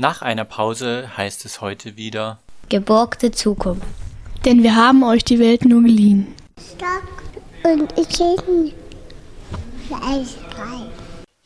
Nach 0.00 0.22
einer 0.22 0.46
Pause 0.46 1.14
heißt 1.18 1.44
es 1.44 1.60
heute 1.60 1.98
wieder 1.98 2.38
Geborgte 2.70 3.32
Zukunft. 3.32 3.86
Denn 4.46 4.62
wir 4.62 4.74
haben 4.74 5.02
euch 5.02 5.24
die 5.24 5.38
Welt 5.38 5.66
nur 5.66 5.82
geliehen. 5.82 6.34
Stock 6.58 7.22
und 7.64 7.92
ich. 7.98 8.08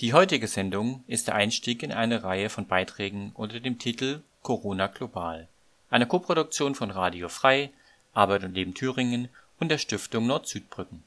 Die 0.01 0.13
heutige 0.13 0.47
Sendung 0.47 1.03
ist 1.09 1.27
der 1.27 1.35
Einstieg 1.35 1.83
in 1.83 1.91
eine 1.91 2.23
Reihe 2.23 2.49
von 2.49 2.69
Beiträgen 2.69 3.33
unter 3.35 3.59
dem 3.59 3.81
Titel 3.81 4.23
Corona 4.43 4.87
global. 4.87 5.49
Eine 5.91 6.07
Koproduktion 6.07 6.77
von 6.77 6.93
Radio 6.93 7.29
Frei, 7.29 7.73
Arbeit 8.13 8.45
und 8.45 8.55
Leben 8.55 8.75
Thüringen 8.75 9.31
und 9.59 9.69
der 9.69 9.79
Stiftung 9.79 10.29
Nord-Südbrücken. 10.29 11.03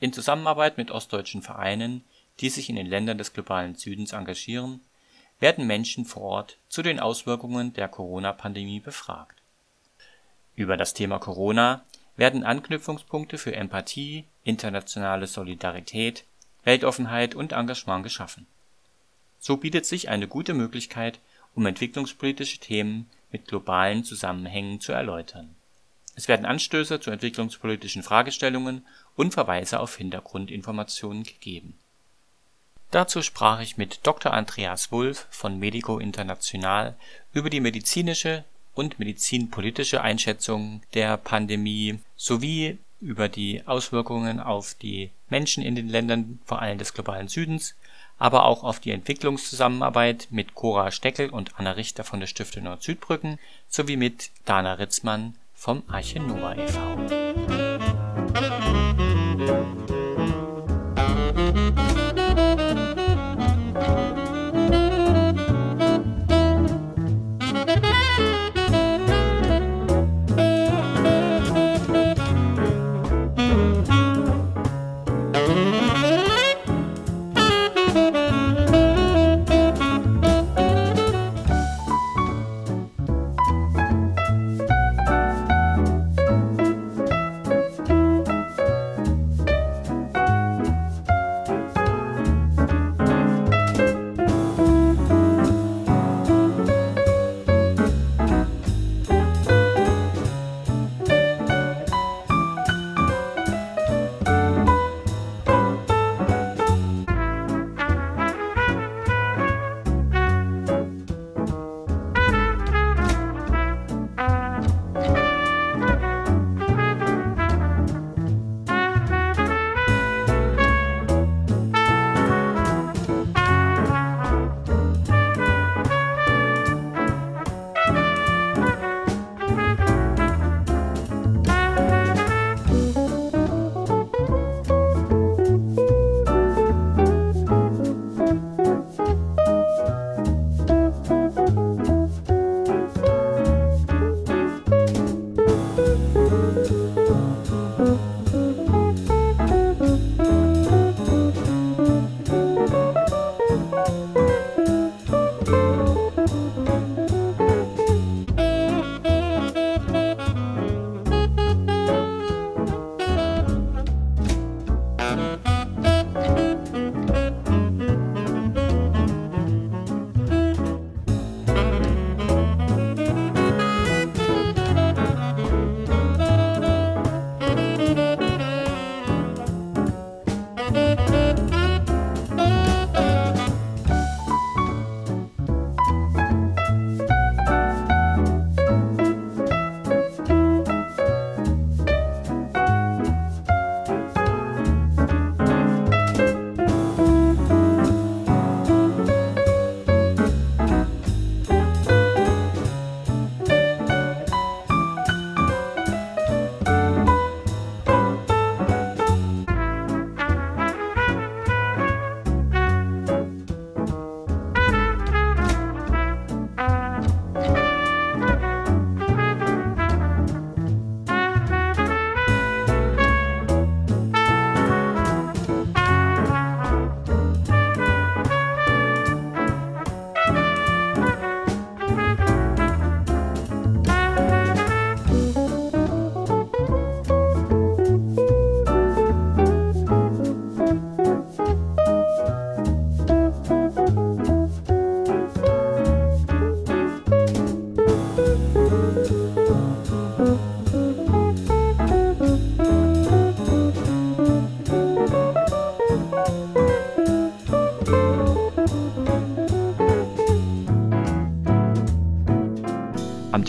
In 0.00 0.12
Zusammenarbeit 0.12 0.76
mit 0.76 0.90
ostdeutschen 0.90 1.40
Vereinen, 1.40 2.04
die 2.40 2.50
sich 2.50 2.68
in 2.68 2.76
den 2.76 2.88
Ländern 2.88 3.16
des 3.16 3.32
globalen 3.32 3.74
Südens 3.74 4.12
engagieren, 4.12 4.82
werden 5.42 5.66
Menschen 5.66 6.04
vor 6.04 6.22
Ort 6.22 6.56
zu 6.68 6.82
den 6.82 7.00
Auswirkungen 7.00 7.72
der 7.72 7.88
Corona-Pandemie 7.88 8.78
befragt. 8.78 9.42
Über 10.54 10.76
das 10.76 10.94
Thema 10.94 11.18
Corona 11.18 11.84
werden 12.16 12.44
Anknüpfungspunkte 12.44 13.38
für 13.38 13.52
Empathie, 13.52 14.24
internationale 14.44 15.26
Solidarität, 15.26 16.24
Weltoffenheit 16.62 17.34
und 17.34 17.50
Engagement 17.50 18.04
geschaffen. 18.04 18.46
So 19.40 19.56
bietet 19.56 19.84
sich 19.84 20.08
eine 20.08 20.28
gute 20.28 20.54
Möglichkeit, 20.54 21.18
um 21.56 21.66
entwicklungspolitische 21.66 22.60
Themen 22.60 23.10
mit 23.32 23.48
globalen 23.48 24.04
Zusammenhängen 24.04 24.80
zu 24.80 24.92
erläutern. 24.92 25.56
Es 26.14 26.28
werden 26.28 26.46
Anstöße 26.46 27.00
zu 27.00 27.10
entwicklungspolitischen 27.10 28.04
Fragestellungen 28.04 28.86
und 29.16 29.34
Verweise 29.34 29.80
auf 29.80 29.96
Hintergrundinformationen 29.96 31.24
gegeben 31.24 31.76
Dazu 32.92 33.22
sprach 33.22 33.60
ich 33.60 33.78
mit 33.78 34.06
Dr. 34.06 34.32
Andreas 34.34 34.92
Wulff 34.92 35.26
von 35.30 35.58
Medico 35.58 35.98
International 35.98 36.94
über 37.32 37.48
die 37.48 37.60
medizinische 37.60 38.44
und 38.74 38.98
medizinpolitische 38.98 40.02
Einschätzung 40.02 40.82
der 40.92 41.16
Pandemie 41.16 42.00
sowie 42.16 42.76
über 43.00 43.30
die 43.30 43.66
Auswirkungen 43.66 44.40
auf 44.40 44.74
die 44.74 45.10
Menschen 45.30 45.64
in 45.64 45.74
den 45.74 45.88
Ländern, 45.88 46.38
vor 46.44 46.60
allem 46.60 46.76
des 46.76 46.92
globalen 46.92 47.28
Südens, 47.28 47.76
aber 48.18 48.44
auch 48.44 48.62
auf 48.62 48.78
die 48.78 48.90
Entwicklungszusammenarbeit 48.90 50.28
mit 50.30 50.54
Cora 50.54 50.90
Steckel 50.90 51.30
und 51.30 51.58
Anna 51.58 51.70
Richter 51.72 52.04
von 52.04 52.20
der 52.20 52.26
Stiftung 52.26 52.64
Nord-Südbrücken 52.64 53.38
sowie 53.70 53.96
mit 53.96 54.30
Dana 54.44 54.74
Ritzmann 54.74 55.38
vom 55.54 55.82
Arche 55.88 56.20
Nova 56.20 56.56
e.V. 56.56 56.98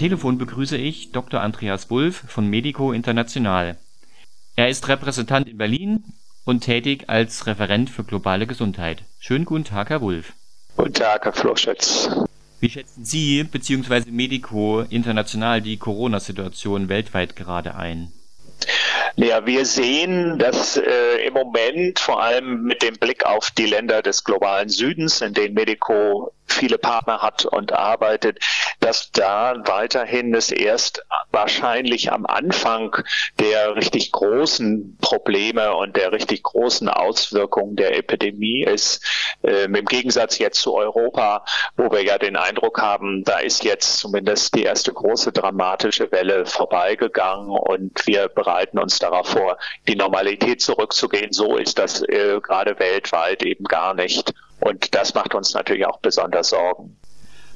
Telefon 0.04 0.38
begrüße 0.38 0.76
ich 0.76 1.14
Dr. 1.14 1.40
Andreas 1.40 1.90
Wulff 1.90 2.26
von 2.28 2.46
Medico 2.46 2.92
International. 2.92 3.78
Er 4.58 4.68
ist 4.68 4.90
Repräsentant 4.90 5.48
in 5.48 5.58
Berlin 5.58 6.04
und 6.44 6.60
tätig 6.60 7.06
als 7.08 7.48
Referent 7.48 7.90
für 7.90 8.04
globale 8.04 8.46
Gesundheit. 8.46 9.04
Schönen 9.22 9.46
guten 9.46 9.64
Tag, 9.64 9.92
Herr 9.92 10.02
Wulff. 10.02 10.34
Guten 10.76 10.94
Tag, 10.94 11.24
Herr 11.24 11.32
Floschitz. 11.32 12.10
Wie 12.60 12.70
schätzen 12.70 13.06
Sie 13.06 13.46
bzw. 13.46 14.12
Medico 14.12 14.82
international 14.82 15.62
die 15.62 15.78
Corona-Situation 15.78 16.90
weltweit 16.90 17.38
gerade 17.38 17.76
ein? 17.76 18.12
Ja, 19.16 19.46
wir 19.46 19.66
sehen, 19.66 20.38
dass 20.38 20.76
äh, 20.76 21.26
im 21.26 21.34
Moment 21.34 22.00
vor 22.00 22.22
allem 22.22 22.64
mit 22.64 22.82
dem 22.84 22.96
Blick 22.96 23.26
auf 23.26 23.52
die 23.52 23.68
Länder 23.68 24.02
des 24.02 24.26
globalen 24.26 24.68
Südens, 24.68 25.22
in 25.22 25.34
denen 25.34 25.54
Medico 25.54 26.34
viele 26.48 26.78
Partner 26.78 27.22
hat 27.22 27.46
und 27.46 27.74
arbeitet, 27.74 28.40
dass 28.80 29.12
da 29.12 29.56
weiterhin 29.66 30.34
es 30.36 30.52
erst 30.52 31.06
wahrscheinlich 31.32 32.12
am 32.12 32.26
Anfang 32.26 32.96
der 33.40 33.76
richtig 33.76 34.12
großen 34.12 34.98
Probleme 35.02 35.74
und 35.76 35.96
der 35.96 36.12
richtig 36.12 36.44
großen 36.44 36.90
Auswirkungen 36.90 37.76
der 37.76 37.98
Epidemie 37.98 38.64
ist. 38.64 39.06
Ähm, 39.44 39.76
Im 39.76 39.86
Gegensatz 39.86 40.38
jetzt 40.38 40.62
zu 40.62 40.76
Europa, 40.76 41.46
wo 41.78 41.92
wir 41.92 42.04
ja 42.04 42.18
den 42.18 42.36
Eindruck 42.36 42.82
haben, 42.82 43.24
da 43.24 43.40
ist 43.40 43.64
jetzt 43.64 43.98
zumindest 43.98 44.56
die 44.56 44.64
erste 44.64 44.94
große 44.94 45.32
dramatische 45.32 46.12
Welle 46.12 46.46
vorbeigegangen 46.46 47.50
und 47.50 48.06
wir 48.06 48.28
bereiten 48.28 48.80
uns 48.80 49.00
darauf 49.00 49.28
vor, 49.28 49.58
die 49.88 49.96
Normalität 49.96 50.62
zurückzugehen. 50.62 51.32
So 51.32 51.58
ist 51.58 51.80
das 51.80 52.02
äh, 52.04 52.40
gerade 52.42 52.78
weltweit 52.80 53.44
eben 53.44 53.64
gar 53.64 53.94
nicht. 53.94 54.34
Und 54.64 54.96
das 54.96 55.14
macht 55.14 55.36
uns 55.36 55.54
natürlich 55.54 55.86
auch 55.86 56.00
besonders 56.00 56.50
Sorgen. 56.50 56.98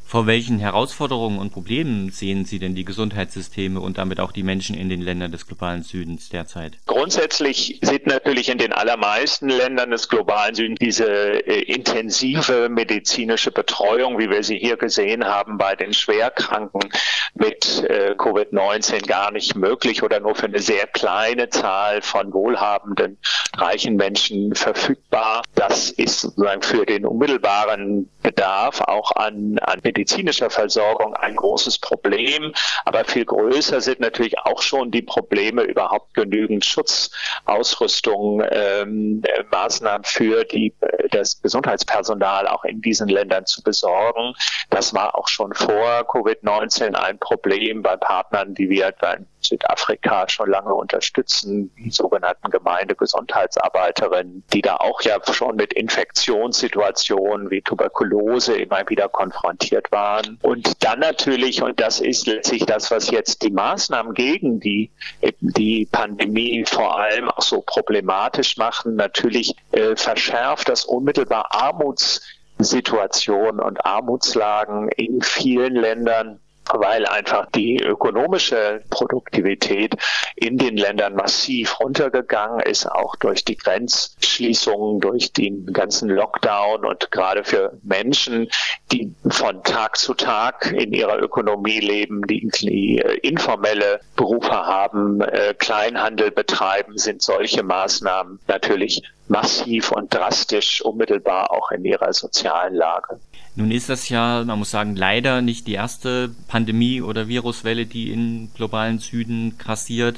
Vor 0.07 0.25
welchen 0.25 0.57
Herausforderungen 0.57 1.38
und 1.38 1.51
Problemen 1.51 2.12
sehen 2.12 2.45
Sie 2.45 2.59
denn 2.59 2.75
die 2.75 2.86
Gesundheitssysteme 2.86 3.81
und 3.81 3.98
damit 3.98 4.21
auch 4.21 4.31
die 4.31 4.42
Menschen 4.42 4.74
in 4.74 4.88
den 4.88 5.01
Ländern 5.01 5.33
des 5.33 5.45
globalen 5.48 5.83
Südens 5.83 6.30
derzeit? 6.30 6.77
Grundsätzlich 6.86 7.80
sind 7.81 8.07
natürlich 8.07 8.48
in 8.48 8.57
den 8.57 8.71
allermeisten 8.71 9.50
Ländern 9.50 9.92
des 9.92 10.07
globalen 10.07 10.56
Südens 10.56 10.80
diese 10.80 11.45
äh, 11.45 11.62
intensive 11.63 12.69
medizinische 12.69 13.51
Betreuung, 13.51 14.18
wie 14.18 14.30
wir 14.30 14.44
sie 14.44 14.57
hier 14.57 14.77
gesehen 14.77 15.25
haben, 15.25 15.57
bei 15.57 15.75
den 15.75 15.94
Schwerkranken 15.94 16.89
mit 17.33 17.83
äh, 17.89 18.15
Covid-19 18.18 19.06
gar 19.06 19.31
nicht 19.31 19.57
möglich 19.57 20.04
oder 20.04 20.21
nur 20.21 20.36
für 20.36 20.45
eine 20.45 20.59
sehr 20.59 20.88
kleine 20.88 21.50
Zahl 21.50 22.01
von 22.01 22.31
wohlhabenden, 22.31 23.18
reichen 23.57 23.98
Menschen 23.98 24.56
verfügbar. 24.56 25.44
Das 25.54 25.92
ist 25.92 26.21
sozusagen 26.21 26.62
für 26.62 26.86
den 26.86 27.06
unmittelbaren 27.06 28.09
Bedarf 28.24 28.80
auch 28.81 29.12
an, 29.12 29.59
an 29.59 29.81
medizinischer 29.98 30.50
Versorgung 30.52 31.16
ein 31.16 31.36
großes 31.36 31.80
Problem. 31.80 32.54
Aber 32.86 33.04
viel 33.04 33.26
größer 33.26 33.82
sind 33.82 34.00
natürlich 34.00 34.38
auch 34.40 34.62
schon 34.62 34.92
die 34.92 35.02
Probleme, 35.02 35.64
überhaupt 35.64 36.14
genügend 36.14 36.64
Schutzausrüstung, 36.64 38.44
ähm, 38.52 39.24
Maßnahmen 39.52 40.04
für 40.04 40.44
die, 40.44 40.74
das 41.10 41.42
Gesundheitspersonal 41.42 42.48
auch 42.48 42.64
in 42.64 42.82
diesen 42.82 43.10
Ländern 43.10 43.46
zu 43.46 43.64
besorgen. 43.64 44.34
Das 44.70 44.94
war 44.94 45.18
auch 45.18 45.28
schon 45.28 45.54
vor 45.54 46.02
Covid-19 46.02 46.94
ein 46.94 47.18
Problem 47.18 47.82
bei 47.82 47.98
Partnern, 47.98 48.54
die 48.54 48.70
wir 48.70 48.94
in 49.18 49.26
Südafrika 49.42 50.28
schon 50.30 50.50
lange 50.50 50.74
unterstützen, 50.74 51.72
die 51.78 51.92
sogenannten 51.92 52.50
Gemeindegesundheitsarbeiterinnen, 52.50 54.44
die 54.54 54.62
da 54.62 54.78
auch 54.78 55.01
ja 55.01 55.18
schon 55.31 55.56
mit 55.56 55.74
Infektionssituationen 55.74 57.50
wie 57.50 57.62
Tuberkulose 57.62 58.57
immer 58.57 58.88
wieder 58.89 59.10
konfrontiert 59.10 59.92
waren. 59.92 60.39
Und 60.42 60.84
dann 60.84 61.00
natürlich, 61.00 61.62
und 61.62 61.80
das 61.80 62.00
ist 62.00 62.28
letztlich 62.28 62.66
das, 62.66 62.92
was 62.92 63.10
jetzt 63.10 63.44
die 63.44 63.51
Maßnahmen 63.51 64.13
gegen 64.13 64.60
die, 64.60 64.92
die 65.40 65.88
Pandemie 65.92 66.66
vor 66.66 67.00
allem 67.00 67.30
auch 67.30 67.42
so 67.42 67.62
problematisch 67.62 68.57
machen, 68.57 68.95
natürlich 68.95 69.56
äh, 69.72 69.95
verschärft 69.95 70.69
das 70.69 70.86
unmittelbar 70.86 71.48
Armutssituation 71.51 73.60
und 73.60 73.86
Armutslagen 73.86 74.90
in 74.90 75.22
vielen 75.22 75.75
Ländern 75.75 76.40
weil 76.74 77.06
einfach 77.06 77.48
die 77.52 77.81
ökonomische 77.81 78.84
Produktivität 78.90 79.96
in 80.36 80.58
den 80.58 80.78
Ländern 80.78 81.16
massiv 81.16 81.80
runtergegangen 81.80 82.60
ist, 82.62 82.86
auch 82.86 83.16
durch 83.16 83.44
die 83.46 83.58
Grenzschließungen, 83.58 85.00
durch 85.00 85.34
den 85.34 85.66
ganzen 85.74 86.10
Lockdown 86.10 86.86
und 86.86 87.12
gerade 87.12 87.44
für 87.44 87.78
Menschen, 87.84 88.50
die 88.92 89.14
von 89.30 89.64
Tag 89.64 89.98
zu 89.98 90.14
Tag 90.14 90.72
in 90.72 90.94
ihrer 90.94 91.19
Ökonomie 91.19 91.80
leben, 91.80 92.22
die, 92.28 93.00
äh, 93.00 93.18
informelle 93.19 94.00
Berufe 94.16 94.52
haben, 94.52 95.22
äh, 95.22 95.54
Kleinhandel 95.58 96.31
betreiben, 96.31 96.98
sind 96.98 97.22
solche 97.22 97.64
Maßnahmen 97.64 98.40
natürlich 98.48 99.04
massiv 99.28 99.92
und 99.92 100.14
drastisch 100.14 100.81
unmittelbar 100.81 101.52
auch 101.52 101.72
in 101.72 101.84
ihrer 101.86 102.14
sozialen 102.14 102.75
Lage. 102.75 103.19
Nun 103.57 103.71
ist 103.71 103.89
das 103.89 104.07
ja, 104.09 104.44
man 104.45 104.59
muss 104.59 104.69
sagen, 104.69 104.95
leider 104.95 105.42
nicht 105.42 105.65
die 105.65 105.74
erste 105.74 106.30
Pandemie 106.48 107.01
oder 107.01 107.27
Viruswelle, 107.27 107.88
die 107.88 108.12
im 108.12 108.51
globalen 108.54 109.00
Süden 109.00 109.57
grassiert. 109.57 110.18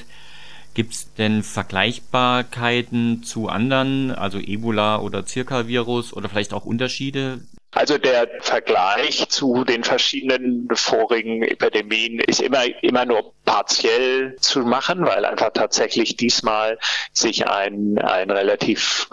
Gibt 0.73 0.93
es 0.93 1.13
denn 1.13 1.41
Vergleichbarkeiten 1.41 3.23
zu 3.23 3.47
anderen, 3.47 4.11
also 4.11 4.39
Ebola 4.39 4.99
oder 4.99 5.25
Zirka-Virus 5.25 6.11
oder 6.11 6.27
vielleicht 6.27 6.53
auch 6.53 6.65
Unterschiede? 6.65 7.39
Also 7.71 7.97
der 7.97 8.27
Vergleich 8.41 9.29
zu 9.29 9.63
den 9.63 9.85
verschiedenen 9.85 10.67
vorigen 10.73 11.41
Epidemien 11.43 12.19
ist 12.19 12.41
immer, 12.41 12.63
immer 12.83 13.05
nur 13.05 13.33
partiell 13.45 14.35
zu 14.41 14.63
machen, 14.63 15.05
weil 15.05 15.23
einfach 15.23 15.51
tatsächlich 15.53 16.17
diesmal 16.17 16.77
sich 17.13 17.47
ein, 17.47 17.99
ein 17.99 18.31
relativ 18.31 19.07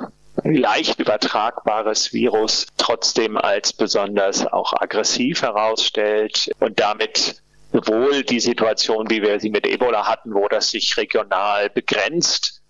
leicht 0.45 0.99
übertragbares 1.01 2.13
Virus 2.13 2.67
trotzdem 2.77 3.37
als 3.37 3.73
besonders 3.73 4.47
auch 4.47 4.73
aggressiv 4.75 5.43
herausstellt 5.43 6.51
und 6.61 6.79
damit 6.81 7.43
sowohl 7.85 8.23
die 8.23 8.41
Situation, 8.41 9.11
wie 9.11 9.23
wir 9.23 9.39
sie 9.41 9.51
mit 9.51 9.67
Ebola 9.67 10.07
hatten, 10.07 10.35
wo 10.35 10.49
das 10.49 10.71
sich 10.71 10.97
regional 10.97 11.69
begrenzt 11.71 12.63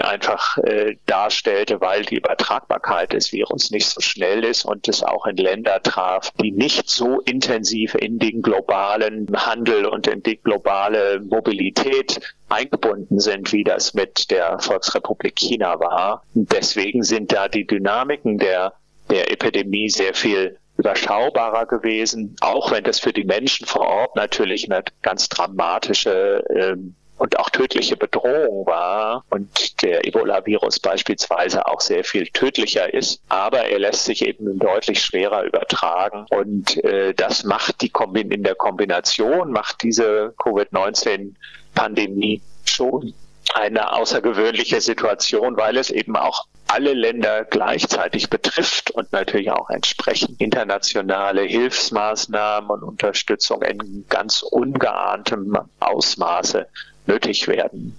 einfach 0.00 0.58
äh, 0.58 0.96
darstellte, 1.06 1.80
weil 1.80 2.02
die 2.02 2.16
Übertragbarkeit 2.16 3.12
des 3.12 3.32
Virus 3.32 3.70
nicht 3.70 3.86
so 3.86 4.00
schnell 4.00 4.42
ist 4.44 4.64
und 4.64 4.88
es 4.88 5.04
auch 5.04 5.26
in 5.26 5.36
Länder 5.36 5.80
traf, 5.82 6.32
die 6.42 6.50
nicht 6.50 6.90
so 6.90 7.20
intensiv 7.20 7.94
in 7.94 8.18
den 8.18 8.42
globalen 8.42 9.28
Handel 9.32 9.86
und 9.86 10.08
in 10.08 10.22
die 10.22 10.38
globale 10.38 11.20
Mobilität 11.20 12.20
eingebunden 12.48 13.20
sind, 13.20 13.52
wie 13.52 13.64
das 13.64 13.94
mit 13.94 14.30
der 14.30 14.58
Volksrepublik 14.58 15.36
China 15.36 15.78
war. 15.78 16.24
Deswegen 16.34 17.04
sind 17.04 17.32
da 17.32 17.48
die 17.48 17.66
Dynamiken 17.66 18.38
der, 18.38 18.74
der 19.08 19.30
Epidemie 19.30 19.88
sehr 19.88 20.14
viel 20.14 20.58
überschaubarer 20.76 21.66
gewesen, 21.66 22.36
auch 22.40 22.72
wenn 22.72 22.84
das 22.84 23.00
für 23.00 23.12
die 23.12 23.24
Menschen 23.24 23.66
vor 23.66 23.86
Ort 23.86 24.16
natürlich 24.16 24.70
eine 24.70 24.82
ganz 25.02 25.28
dramatische 25.28 26.42
ähm, 26.50 26.94
und 27.16 27.38
auch 27.38 27.48
tödliche 27.48 27.96
Bedrohung 27.96 28.66
war 28.66 29.24
und 29.30 29.80
der 29.82 30.04
Ebola-Virus 30.04 30.80
beispielsweise 30.80 31.64
auch 31.66 31.80
sehr 31.80 32.02
viel 32.02 32.26
tödlicher 32.26 32.92
ist, 32.92 33.20
aber 33.28 33.66
er 33.66 33.78
lässt 33.78 34.04
sich 34.04 34.26
eben 34.26 34.58
deutlich 34.58 35.00
schwerer 35.00 35.44
übertragen 35.44 36.26
und 36.30 36.82
äh, 36.82 37.14
das 37.14 37.44
macht 37.44 37.82
die 37.82 37.90
Kombin 37.90 38.32
in 38.32 38.42
der 38.42 38.56
Kombination 38.56 39.52
macht 39.52 39.82
diese 39.82 40.34
Covid-19-Pandemie 40.38 42.42
schon 42.64 43.14
eine 43.54 43.92
außergewöhnliche 43.92 44.80
Situation, 44.80 45.56
weil 45.56 45.76
es 45.76 45.90
eben 45.90 46.16
auch 46.16 46.46
alle 46.74 46.92
Länder 46.92 47.44
gleichzeitig 47.44 48.30
betrifft 48.30 48.90
und 48.90 49.12
natürlich 49.12 49.52
auch 49.52 49.70
entsprechend 49.70 50.40
internationale 50.40 51.42
Hilfsmaßnahmen 51.42 52.68
und 52.68 52.82
Unterstützung 52.82 53.62
in 53.62 54.04
ganz 54.08 54.42
ungeahntem 54.42 55.56
Ausmaße 55.78 56.66
nötig 57.06 57.46
werden. 57.46 57.96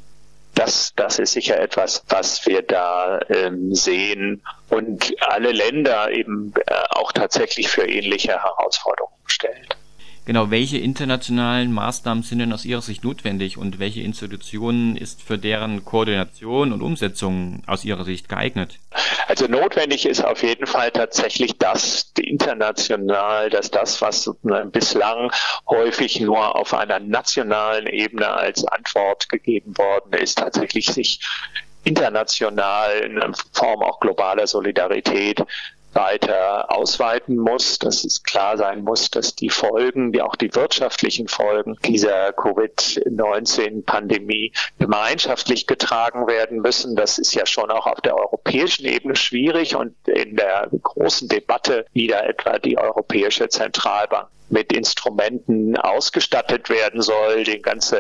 Das, 0.55 0.91
das 0.98 1.20
ist 1.20 1.32
sicher 1.32 1.58
etwas, 1.58 2.03
was 2.10 2.46
wir 2.46 2.63
da 2.63 3.22
ähm, 3.29 3.74
sehen 3.74 4.41
und 4.70 5.13
alle 5.22 5.53
Länder 5.53 6.12
eben 6.12 6.53
äh, 6.65 6.74
auch 6.89 7.13
tatsächlich 7.13 7.70
für 7.70 7.88
ähnliche 7.88 8.44
Herausforderungen 8.44 9.15
stellt. 9.25 9.77
Genau, 10.25 10.50
welche 10.50 10.79
internationalen 10.79 11.72
Maßnahmen 11.72 12.24
sind 12.24 12.39
denn 12.39 12.51
aus 12.51 12.65
Ihrer 12.65 12.82
Sicht 12.82 13.03
notwendig 13.03 13.60
und 13.60 13.77
welche 13.77 14.01
Institutionen 14.01 14.98
ist 14.98 15.22
für 15.22 15.38
deren 15.38 15.86
Koordination 15.86 16.74
und 16.74 16.82
Umsetzung 16.82 17.62
aus 17.67 17.86
Ihrer 17.86 18.05
Sicht 18.05 18.27
geeignet? 18.27 18.79
Also 19.27 19.46
notwendig 19.46 20.08
ist 20.08 20.25
auf 20.25 20.41
jeden 20.41 20.65
Fall 20.65 20.89
tatsächlich 20.89 21.60
das 21.60 22.12
international, 22.17 23.51
dass 23.51 23.70
das, 23.70 24.01
was 24.01 24.32
bislang 24.72 25.32
häufig 25.70 26.20
nur 26.20 26.55
auf 26.55 26.74
einer 26.74 27.00
nationalen 27.00 27.86
Ebene 27.86 28.27
als 28.27 28.65
Antwort 28.65 29.29
gegeben 29.29 29.77
worden 29.77 30.13
ist, 30.13 30.39
tatsächlich 30.39 30.88
sich 30.88 31.20
international 31.84 32.98
in 33.00 33.36
Form 33.53 33.84
auch 33.84 34.00
globaler 34.00 34.48
Solidarität 34.48 35.44
weiter 35.96 36.72
ausweiten 36.72 37.38
muss, 37.38 37.80
dass 37.80 38.04
es 38.04 38.22
klar 38.24 38.58
sein 38.58 38.84
muss, 38.84 39.10
dass 39.10 39.34
die 39.36 39.50
Folgen, 39.50 40.14
wie 40.14 40.22
auch 40.22 40.36
die 40.36 40.54
wirtschaftlichen 40.54 41.28
Folgen 41.28 41.75
dieser 41.86 42.32
Covid-19-Pandemie 42.34 44.54
gemeinschaftlich 44.78 45.66
getragen 45.68 46.28
werden 46.28 46.62
müssen. 46.62 46.96
Das 46.96 47.18
ist 47.18 47.34
ja 47.34 47.46
schon 47.46 47.72
auch 47.72 47.88
auf 47.88 48.02
der 48.02 48.18
europäischen 48.18 48.86
Ebene 48.86 49.16
schwierig 49.16 49.75
und 49.75 49.96
in 50.08 50.36
der 50.36 50.68
großen 50.70 51.30
Debatte, 51.30 51.86
wie 51.94 52.08
da 52.08 52.20
etwa 52.20 52.60
die 52.60 52.78
Europäische 52.78 53.48
Zentralbank 53.50 54.28
mit 54.50 54.74
Instrumenten 54.74 55.78
ausgestattet 55.78 56.70
werden 56.70 57.02
soll. 57.02 57.44
Die 57.44 57.62
ganze 57.62 58.00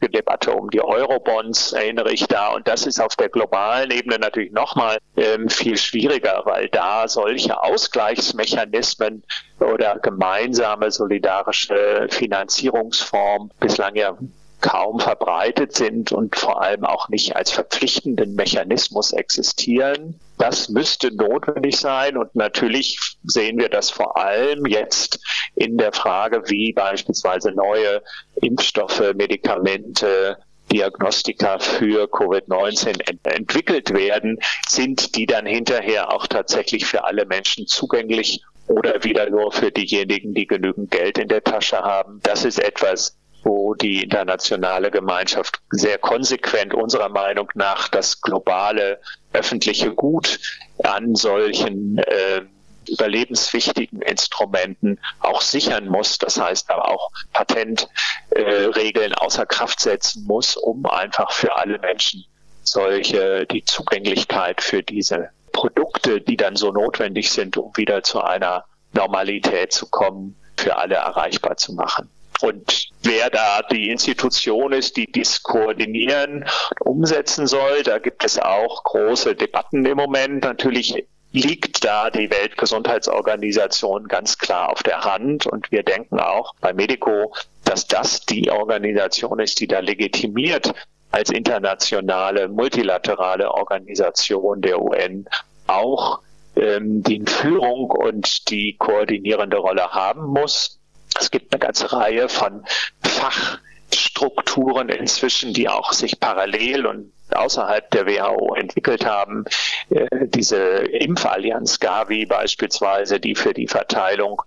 Debatte 0.00 0.52
um 0.52 0.70
die 0.70 0.80
Eurobonds 0.80 1.72
erinnere 1.72 2.12
ich 2.12 2.26
da. 2.26 2.52
Und 2.52 2.66
das 2.68 2.86
ist 2.86 3.00
auf 3.00 3.16
der 3.16 3.28
globalen 3.28 3.90
Ebene 3.90 4.18
natürlich 4.18 4.52
nochmal 4.52 4.98
ähm, 5.16 5.48
viel 5.48 5.76
schwieriger, 5.76 6.42
weil 6.44 6.68
da 6.68 7.08
solche 7.08 7.62
Ausgleichsmechanismen 7.62 9.22
oder 9.60 9.98
gemeinsame 9.98 10.90
solidarische 10.90 12.08
Finanzierungsformen 12.10 13.50
bislang 13.60 13.94
ja 13.94 14.16
kaum 14.60 15.00
verbreitet 15.00 15.74
sind 15.74 16.12
und 16.12 16.36
vor 16.36 16.62
allem 16.62 16.84
auch 16.84 17.08
nicht 17.08 17.36
als 17.36 17.50
verpflichtenden 17.50 18.34
Mechanismus 18.34 19.12
existieren. 19.12 20.18
Das 20.42 20.68
müsste 20.68 21.14
notwendig 21.14 21.76
sein 21.76 22.16
und 22.16 22.34
natürlich 22.34 22.98
sehen 23.22 23.60
wir 23.60 23.68
das 23.68 23.90
vor 23.90 24.16
allem 24.16 24.66
jetzt 24.66 25.20
in 25.54 25.78
der 25.78 25.92
Frage, 25.92 26.42
wie 26.50 26.72
beispielsweise 26.72 27.52
neue 27.52 28.02
Impfstoffe, 28.40 29.14
Medikamente, 29.14 30.36
Diagnostika 30.72 31.60
für 31.60 32.08
Covid-19 32.08 33.08
ent 33.08 33.24
entwickelt 33.24 33.94
werden, 33.94 34.40
sind 34.66 35.14
die 35.14 35.26
dann 35.26 35.46
hinterher 35.46 36.12
auch 36.12 36.26
tatsächlich 36.26 36.86
für 36.86 37.04
alle 37.04 37.24
Menschen 37.24 37.68
zugänglich 37.68 38.42
oder 38.66 39.04
wieder 39.04 39.30
nur 39.30 39.52
für 39.52 39.70
diejenigen, 39.70 40.34
die 40.34 40.48
genügend 40.48 40.90
Geld 40.90 41.18
in 41.18 41.28
der 41.28 41.44
Tasche 41.44 41.78
haben. 41.78 42.18
Das 42.24 42.44
ist 42.44 42.58
etwas, 42.58 43.16
wo 43.44 43.74
die 43.74 44.04
internationale 44.04 44.90
Gemeinschaft 44.90 45.60
sehr 45.70 45.98
konsequent 45.98 46.74
unserer 46.74 47.08
Meinung 47.08 47.50
nach 47.54 47.88
das 47.88 48.20
globale 48.20 49.00
öffentliche 49.32 49.92
Gut 49.94 50.38
an 50.82 51.14
solchen 51.14 51.98
äh, 51.98 52.42
überlebenswichtigen 52.88 54.02
Instrumenten 54.02 54.98
auch 55.20 55.40
sichern 55.40 55.86
muss. 55.86 56.18
Das 56.18 56.40
heißt 56.40 56.70
aber 56.70 56.88
auch 56.88 57.10
Patentregeln 57.32 59.12
äh, 59.12 59.16
außer 59.16 59.46
Kraft 59.46 59.80
setzen 59.80 60.24
muss, 60.26 60.56
um 60.56 60.86
einfach 60.86 61.32
für 61.32 61.56
alle 61.56 61.78
Menschen 61.78 62.24
solche 62.64 63.46
die 63.46 63.64
Zugänglichkeit 63.64 64.60
für 64.62 64.82
diese 64.82 65.30
Produkte, 65.52 66.20
die 66.20 66.36
dann 66.36 66.56
so 66.56 66.70
notwendig 66.70 67.30
sind, 67.30 67.56
um 67.56 67.76
wieder 67.76 68.02
zu 68.02 68.20
einer 68.20 68.64
Normalität 68.92 69.72
zu 69.72 69.88
kommen, 69.88 70.36
für 70.56 70.76
alle 70.76 70.94
erreichbar 70.94 71.56
zu 71.56 71.74
machen. 71.74 72.08
Und 72.42 72.88
wer 73.02 73.30
da 73.30 73.62
die 73.70 73.90
Institution 73.90 74.72
ist, 74.72 74.96
die 74.96 75.10
dies 75.10 75.42
koordinieren, 75.42 76.44
umsetzen 76.80 77.46
soll, 77.46 77.82
da 77.84 77.98
gibt 77.98 78.24
es 78.24 78.38
auch 78.38 78.82
große 78.84 79.34
Debatten 79.34 79.86
im 79.86 79.96
Moment. 79.96 80.42
Natürlich 80.42 81.06
liegt 81.32 81.84
da 81.84 82.10
die 82.10 82.30
Weltgesundheitsorganisation 82.30 84.08
ganz 84.08 84.38
klar 84.38 84.70
auf 84.70 84.82
der 84.82 85.02
Hand. 85.02 85.46
Und 85.46 85.70
wir 85.70 85.82
denken 85.82 86.18
auch 86.20 86.54
bei 86.60 86.72
Medico, 86.72 87.32
dass 87.64 87.86
das 87.86 88.20
die 88.26 88.50
Organisation 88.50 89.38
ist, 89.38 89.60
die 89.60 89.66
da 89.66 89.78
legitimiert 89.78 90.74
als 91.10 91.30
internationale, 91.30 92.48
multilaterale 92.48 93.52
Organisation 93.52 94.62
der 94.62 94.82
UN 94.82 95.26
auch 95.66 96.20
ähm, 96.56 97.02
die 97.02 97.22
Führung 97.24 97.90
und 97.90 98.50
die 98.50 98.76
koordinierende 98.76 99.58
Rolle 99.58 99.90
haben 99.90 100.26
muss. 100.26 100.80
Es 101.18 101.30
gibt 101.30 101.52
eine 101.52 101.60
ganze 101.60 101.92
Reihe 101.92 102.28
von 102.28 102.64
Fachstrukturen 103.02 104.88
inzwischen, 104.88 105.52
die 105.52 105.68
auch 105.68 105.92
sich 105.92 106.20
parallel 106.20 106.86
und 106.86 107.12
außerhalb 107.30 107.90
der 107.90 108.06
WHO 108.06 108.54
entwickelt 108.54 109.04
haben. 109.04 109.44
Äh, 109.90 110.28
diese 110.28 110.58
Impfallianz 110.58 111.80
Gavi 111.80 112.26
beispielsweise, 112.26 113.18
die 113.20 113.34
für 113.34 113.54
die 113.54 113.68
Verteilung 113.68 114.42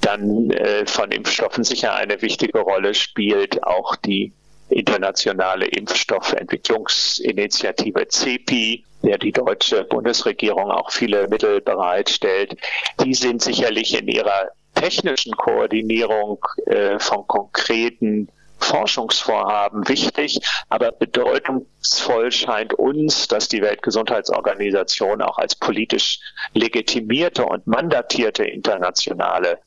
dann 0.00 0.50
äh, 0.50 0.86
von 0.86 1.10
Impfstoffen 1.10 1.64
sicher 1.64 1.94
eine 1.94 2.22
wichtige 2.22 2.60
Rolle 2.60 2.94
spielt, 2.94 3.64
auch 3.64 3.96
die 3.96 4.32
internationale 4.68 5.66
Impfstoffentwicklungsinitiative 5.66 8.08
CEPI, 8.08 8.84
der 9.02 9.18
die 9.18 9.32
deutsche 9.32 9.84
Bundesregierung 9.84 10.70
auch 10.70 10.90
viele 10.90 11.28
Mittel 11.28 11.60
bereitstellt, 11.60 12.56
die 13.04 13.12
sind 13.14 13.42
sicherlich 13.42 13.98
in 13.98 14.08
ihrer 14.08 14.50
technischen 14.76 15.36
Koordinierung 15.36 16.38
äh, 16.66 16.98
von 17.00 17.26
konkreten 17.26 18.28
Forschungsvorhaben 18.58 19.88
wichtig, 19.88 20.40
aber 20.68 20.92
bedeutungsvoll 20.92 22.32
scheint 22.32 22.74
uns, 22.74 23.28
dass 23.28 23.48
die 23.48 23.62
Weltgesundheitsorganisation 23.62 25.22
auch 25.22 25.38
als 25.38 25.54
politisch 25.54 26.20
legitimierte 26.54 27.44
und 27.44 27.66
mandatierte 27.66 28.44
internationale 28.44 29.58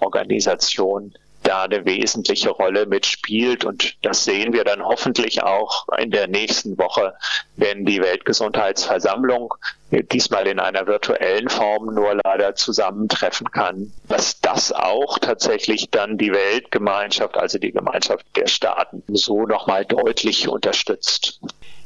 Organisation 0.00 1.14
da 1.42 1.62
eine 1.64 1.84
wesentliche 1.84 2.50
Rolle 2.50 2.86
mitspielt. 2.86 3.64
Und 3.64 3.96
das 4.02 4.24
sehen 4.24 4.52
wir 4.52 4.64
dann 4.64 4.84
hoffentlich 4.84 5.42
auch 5.42 5.86
in 5.98 6.10
der 6.10 6.28
nächsten 6.28 6.78
Woche, 6.78 7.14
wenn 7.56 7.84
die 7.84 8.00
Weltgesundheitsversammlung 8.00 9.54
diesmal 9.90 10.46
in 10.46 10.58
einer 10.58 10.86
virtuellen 10.86 11.48
Form 11.48 11.94
nur 11.94 12.18
leider 12.24 12.54
zusammentreffen 12.54 13.50
kann, 13.50 13.92
dass 14.08 14.40
das 14.40 14.72
auch 14.72 15.18
tatsächlich 15.18 15.90
dann 15.90 16.16
die 16.16 16.32
Weltgemeinschaft, 16.32 17.36
also 17.36 17.58
die 17.58 17.72
Gemeinschaft 17.72 18.24
der 18.36 18.46
Staaten, 18.46 19.02
so 19.08 19.46
nochmal 19.46 19.84
deutlich 19.84 20.48
unterstützt. 20.48 21.40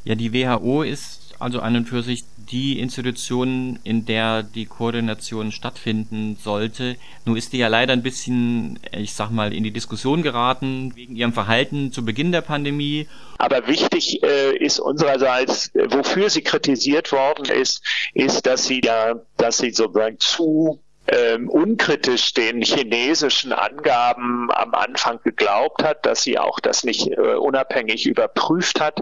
Ja, 0.04 0.14
die 0.14 0.32
WHO 0.32 0.82
ist 0.82 1.25
also 1.38 1.60
an 1.60 1.76
und 1.76 1.88
für 1.88 2.02
sich 2.02 2.24
die 2.36 2.78
Institution, 2.78 3.78
in 3.82 4.06
der 4.06 4.42
die 4.42 4.66
Koordination 4.66 5.52
stattfinden 5.52 6.36
sollte. 6.40 6.96
Nur 7.24 7.36
ist 7.36 7.52
die 7.52 7.58
ja 7.58 7.68
leider 7.68 7.92
ein 7.92 8.02
bisschen, 8.02 8.78
ich 8.92 9.14
sag 9.14 9.30
mal, 9.30 9.52
in 9.52 9.64
die 9.64 9.72
Diskussion 9.72 10.22
geraten 10.22 10.92
wegen 10.94 11.16
ihrem 11.16 11.32
Verhalten 11.32 11.92
zu 11.92 12.04
Beginn 12.04 12.32
der 12.32 12.42
Pandemie. 12.42 13.08
Aber 13.38 13.66
wichtig 13.66 14.22
äh, 14.22 14.56
ist 14.56 14.78
unsererseits, 14.78 15.70
wofür 15.74 16.30
sie 16.30 16.42
kritisiert 16.42 17.12
worden 17.12 17.46
ist, 17.46 17.82
ist, 18.14 18.46
dass 18.46 18.66
sie 18.66 18.80
ja, 18.84 19.16
dass 19.36 19.58
sie 19.58 19.70
sozusagen 19.70 20.18
zu 20.18 20.80
ähm, 21.08 21.48
unkritisch 21.48 22.34
den 22.34 22.62
chinesischen 22.62 23.52
Angaben 23.52 24.50
am 24.50 24.74
Anfang 24.74 25.20
geglaubt 25.22 25.82
hat, 25.84 26.04
dass 26.04 26.22
sie 26.22 26.38
auch 26.38 26.58
das 26.60 26.84
nicht 26.84 27.08
äh, 27.08 27.34
unabhängig 27.34 28.06
überprüft 28.06 28.80
hat. 28.80 29.00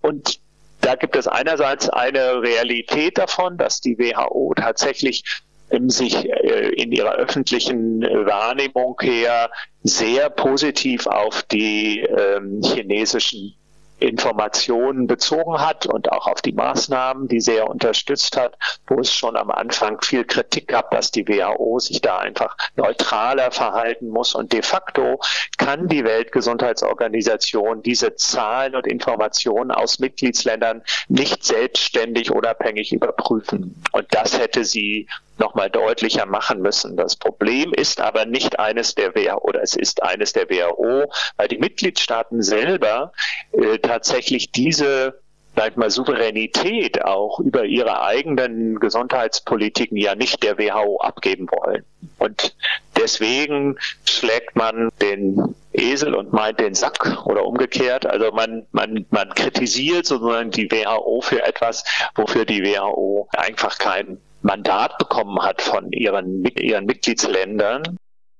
Und 0.00 0.40
da 0.84 0.96
gibt 0.96 1.16
es 1.16 1.26
einerseits 1.26 1.88
eine 1.88 2.42
Realität 2.42 3.16
davon, 3.18 3.56
dass 3.56 3.80
die 3.80 3.98
WHO 3.98 4.52
tatsächlich 4.54 5.24
ähm, 5.70 5.88
sich 5.88 6.28
äh, 6.28 6.68
in 6.74 6.92
ihrer 6.92 7.14
öffentlichen 7.14 8.02
Wahrnehmung 8.02 8.96
her 9.00 9.50
sehr 9.82 10.28
positiv 10.30 11.06
auf 11.06 11.42
die 11.44 12.00
ähm, 12.00 12.60
chinesischen 12.62 13.54
Informationen 13.98 15.06
bezogen 15.06 15.60
hat 15.60 15.86
und 15.86 16.10
auch 16.12 16.26
auf 16.26 16.42
die 16.42 16.52
Maßnahmen, 16.52 17.28
die 17.28 17.40
sehr 17.40 17.68
unterstützt 17.68 18.36
hat, 18.36 18.56
wo 18.86 19.00
es 19.00 19.12
schon 19.12 19.36
am 19.36 19.50
Anfang 19.50 20.00
viel 20.02 20.24
Kritik 20.24 20.68
gab, 20.68 20.90
dass 20.90 21.10
die 21.10 21.26
WHO 21.26 21.78
sich 21.78 22.00
da 22.00 22.18
einfach 22.18 22.56
neutraler 22.76 23.50
verhalten 23.50 24.08
muss. 24.08 24.34
Und 24.34 24.52
de 24.52 24.62
facto 24.62 25.20
kann 25.58 25.88
die 25.88 26.04
Weltgesundheitsorganisation 26.04 27.82
diese 27.82 28.14
Zahlen 28.16 28.74
und 28.74 28.86
Informationen 28.86 29.70
aus 29.70 29.98
Mitgliedsländern 29.98 30.82
nicht 31.08 31.44
selbstständig 31.44 32.30
unabhängig 32.30 32.92
überprüfen. 32.92 33.82
Und 33.92 34.06
das 34.10 34.38
hätte 34.38 34.64
sie 34.64 35.08
nochmal 35.38 35.70
deutlicher 35.70 36.26
machen 36.26 36.60
müssen. 36.60 36.96
Das 36.96 37.16
Problem 37.16 37.72
ist 37.72 38.00
aber 38.00 38.24
nicht 38.24 38.58
eines 38.58 38.94
der 38.94 39.14
WHO 39.14 39.38
oder 39.42 39.62
es 39.62 39.74
ist 39.74 40.02
eines 40.02 40.32
der 40.32 40.48
WHO, 40.48 41.10
weil 41.36 41.48
die 41.48 41.58
Mitgliedstaaten 41.58 42.42
selber 42.42 43.12
äh, 43.52 43.78
tatsächlich 43.78 44.52
diese 44.52 45.20
sag 45.56 45.76
mal, 45.76 45.90
Souveränität 45.90 47.04
auch 47.04 47.38
über 47.40 47.64
ihre 47.64 48.02
eigenen 48.02 48.80
Gesundheitspolitiken 48.80 49.96
ja 49.96 50.14
nicht 50.14 50.42
der 50.42 50.58
WHO 50.58 50.98
abgeben 51.00 51.48
wollen. 51.50 51.84
Und 52.18 52.56
deswegen 52.96 53.78
schlägt 54.04 54.56
man 54.56 54.90
den 55.00 55.54
Esel 55.72 56.14
und 56.14 56.32
meint 56.32 56.60
den 56.60 56.74
Sack 56.74 57.24
oder 57.26 57.44
umgekehrt. 57.44 58.06
Also 58.06 58.30
man, 58.32 58.66
man, 58.72 59.06
man 59.10 59.30
kritisiert 59.34 60.06
sozusagen 60.06 60.50
die 60.50 60.70
WHO 60.70 61.20
für 61.20 61.42
etwas, 61.44 61.84
wofür 62.14 62.44
die 62.44 62.62
WHO 62.62 63.28
einfach 63.32 63.78
kein 63.78 64.18
Mandat 64.44 64.98
bekommen 64.98 65.40
hat 65.40 65.62
von 65.62 65.90
ihren, 65.90 66.44
ihren 66.44 66.84
Mitgliedsländern. 66.84 67.96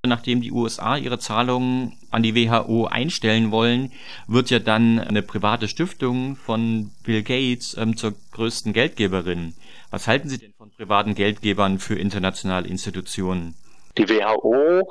Nachdem 0.06 0.42
die 0.42 0.52
USA 0.52 0.98
ihre 0.98 1.18
Zahlungen 1.18 1.98
an 2.10 2.22
die 2.22 2.34
WHO 2.34 2.84
einstellen 2.84 3.50
wollen, 3.50 3.90
wird 4.28 4.50
ja 4.50 4.58
dann 4.58 5.00
eine 5.00 5.22
private 5.22 5.66
Stiftung 5.66 6.36
von 6.36 6.90
Bill 7.04 7.22
Gates 7.22 7.74
ähm, 7.78 7.96
zur 7.96 8.12
größten 8.32 8.74
Geldgeberin. 8.74 9.54
Was 9.90 10.06
halten 10.06 10.28
Sie 10.28 10.38
denn 10.38 10.52
von 10.58 10.70
privaten 10.70 11.14
Geldgebern 11.14 11.78
für 11.78 11.94
internationale 11.94 12.68
Institutionen? 12.68 13.54
Die 13.96 14.06
WHO 14.06 14.86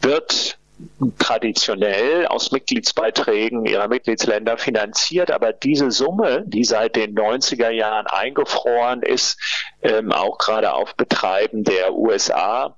wird 0.00 0.57
traditionell 1.18 2.26
aus 2.26 2.52
Mitgliedsbeiträgen 2.52 3.66
ihrer 3.66 3.88
Mitgliedsländer 3.88 4.58
finanziert, 4.58 5.30
aber 5.30 5.52
diese 5.52 5.90
Summe, 5.90 6.44
die 6.46 6.64
seit 6.64 6.96
den 6.96 7.14
90er 7.16 7.70
Jahren 7.70 8.06
eingefroren 8.06 9.02
ist, 9.02 9.40
ähm, 9.82 10.12
auch 10.12 10.38
gerade 10.38 10.72
auf 10.72 10.94
Betreiben 10.94 11.64
der 11.64 11.94
USA, 11.94 12.76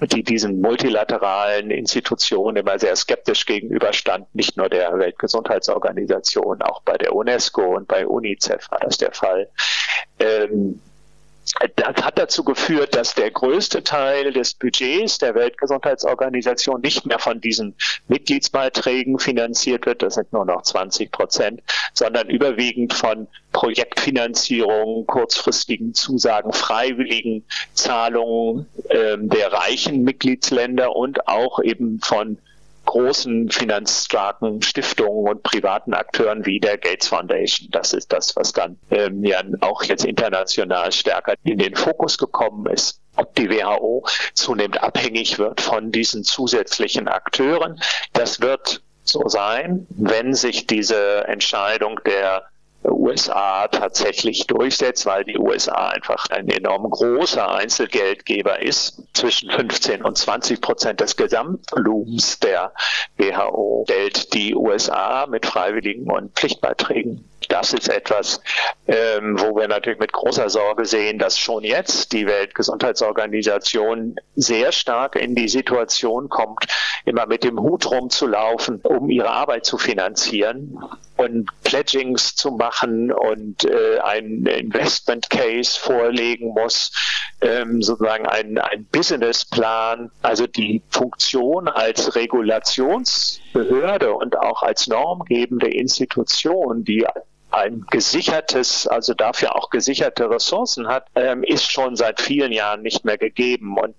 die 0.00 0.22
diesen 0.22 0.60
multilateralen 0.60 1.70
Institutionen 1.70 2.56
immer 2.56 2.78
sehr 2.78 2.96
skeptisch 2.96 3.46
gegenüberstand, 3.46 4.34
nicht 4.34 4.56
nur 4.56 4.68
der 4.68 4.98
Weltgesundheitsorganisation, 4.98 6.62
auch 6.62 6.82
bei 6.82 6.98
der 6.98 7.14
UNESCO 7.14 7.76
und 7.76 7.86
bei 7.86 8.06
UNICEF 8.06 8.70
war 8.70 8.80
das 8.80 8.98
der 8.98 9.12
Fall. 9.12 9.48
Ähm, 10.18 10.80
das 11.76 12.04
hat 12.04 12.18
dazu 12.18 12.44
geführt, 12.44 12.94
dass 12.94 13.14
der 13.14 13.30
größte 13.30 13.82
Teil 13.82 14.32
des 14.32 14.54
Budgets 14.54 15.18
der 15.18 15.34
Weltgesundheitsorganisation 15.34 16.80
nicht 16.80 17.06
mehr 17.06 17.18
von 17.18 17.40
diesen 17.40 17.74
Mitgliedsbeiträgen 18.08 19.18
finanziert 19.18 19.86
wird, 19.86 20.02
das 20.02 20.14
sind 20.14 20.32
nur 20.32 20.44
noch 20.44 20.62
20 20.62 21.10
Prozent, 21.10 21.62
sondern 21.92 22.28
überwiegend 22.30 22.94
von 22.94 23.26
Projektfinanzierung, 23.52 25.06
kurzfristigen 25.06 25.94
Zusagen, 25.94 26.52
freiwilligen 26.52 27.44
Zahlungen 27.74 28.66
äh, 28.88 29.16
der 29.18 29.52
reichen 29.52 30.02
Mitgliedsländer 30.02 30.94
und 30.94 31.28
auch 31.28 31.60
eben 31.62 32.00
von 32.00 32.38
großen 32.84 33.50
finanzstarken 33.50 34.62
Stiftungen 34.62 35.28
und 35.28 35.42
privaten 35.42 35.94
Akteuren 35.94 36.44
wie 36.46 36.60
der 36.60 36.78
Gates 36.78 37.08
Foundation. 37.08 37.68
Das 37.70 37.92
ist 37.92 38.12
das, 38.12 38.36
was 38.36 38.52
dann 38.52 38.78
ähm, 38.90 39.24
ja 39.24 39.42
auch 39.60 39.82
jetzt 39.84 40.04
international 40.04 40.92
stärker 40.92 41.34
in 41.44 41.58
den 41.58 41.74
Fokus 41.74 42.18
gekommen 42.18 42.66
ist 42.66 43.00
ob 43.16 43.34
die 43.34 43.50
WHO 43.50 44.06
zunehmend 44.34 44.82
abhängig 44.82 45.38
wird 45.38 45.60
von 45.60 45.92
diesen 45.92 46.24
zusätzlichen 46.24 47.08
Akteuren. 47.08 47.78
Das 48.14 48.40
wird 48.40 48.82
so 49.04 49.28
sein, 49.28 49.86
wenn 49.90 50.34
sich 50.34 50.66
diese 50.66 51.26
Entscheidung 51.26 52.00
der 52.06 52.44
USA 52.84 53.68
tatsächlich 53.68 54.46
durchsetzt, 54.46 55.06
weil 55.06 55.24
die 55.24 55.38
USA 55.38 55.88
einfach 55.88 56.26
ein 56.30 56.48
enorm 56.48 56.88
großer 56.90 57.50
Einzelgeldgeber 57.54 58.62
ist. 58.62 59.02
Zwischen 59.14 59.50
15 59.50 60.02
und 60.02 60.16
20 60.16 60.60
Prozent 60.60 61.00
des 61.00 61.16
Gesamtvolumens 61.16 62.40
der 62.40 62.72
WHO 63.16 63.84
stellt 63.86 64.32
die 64.34 64.54
USA 64.54 65.26
mit 65.26 65.46
Freiwilligen 65.46 66.10
und 66.10 66.32
Pflichtbeiträgen 66.34 67.28
das 67.52 67.74
ist 67.74 67.88
etwas, 67.88 68.40
ähm, 68.86 69.38
wo 69.38 69.54
wir 69.54 69.68
natürlich 69.68 69.98
mit 69.98 70.12
großer 70.12 70.48
Sorge 70.48 70.86
sehen, 70.86 71.18
dass 71.18 71.38
schon 71.38 71.64
jetzt 71.64 72.12
die 72.12 72.26
Weltgesundheitsorganisation 72.26 74.16
sehr 74.34 74.72
stark 74.72 75.16
in 75.16 75.34
die 75.34 75.48
Situation 75.48 76.30
kommt, 76.30 76.64
immer 77.04 77.26
mit 77.26 77.44
dem 77.44 77.60
Hut 77.60 77.90
rumzulaufen, 77.90 78.80
um 78.82 79.10
ihre 79.10 79.28
Arbeit 79.28 79.66
zu 79.66 79.76
finanzieren 79.76 80.78
und 81.22 81.48
Pledgings 81.64 82.34
zu 82.34 82.50
machen 82.50 83.12
und 83.12 83.64
äh, 83.64 83.98
einen 84.00 84.46
Investment 84.46 85.30
Case 85.30 85.78
vorlegen 85.78 86.48
muss, 86.48 86.92
ähm, 87.40 87.82
sozusagen 87.82 88.26
ein, 88.26 88.58
ein 88.58 88.84
Businessplan, 88.86 90.10
also 90.22 90.46
die 90.46 90.82
Funktion 90.90 91.68
als 91.68 92.14
Regulationsbehörde 92.14 94.12
und 94.12 94.38
auch 94.38 94.62
als 94.62 94.86
normgebende 94.86 95.68
Institution, 95.68 96.84
die 96.84 97.06
ein 97.50 97.84
gesichertes, 97.90 98.86
also 98.86 99.14
dafür 99.14 99.56
auch 99.56 99.70
gesicherte 99.70 100.30
Ressourcen 100.30 100.88
hat, 100.88 101.06
ähm, 101.14 101.42
ist 101.42 101.70
schon 101.70 101.96
seit 101.96 102.20
vielen 102.20 102.52
Jahren 102.52 102.82
nicht 102.82 103.04
mehr 103.04 103.18
gegeben. 103.18 103.76
Und 103.78 103.94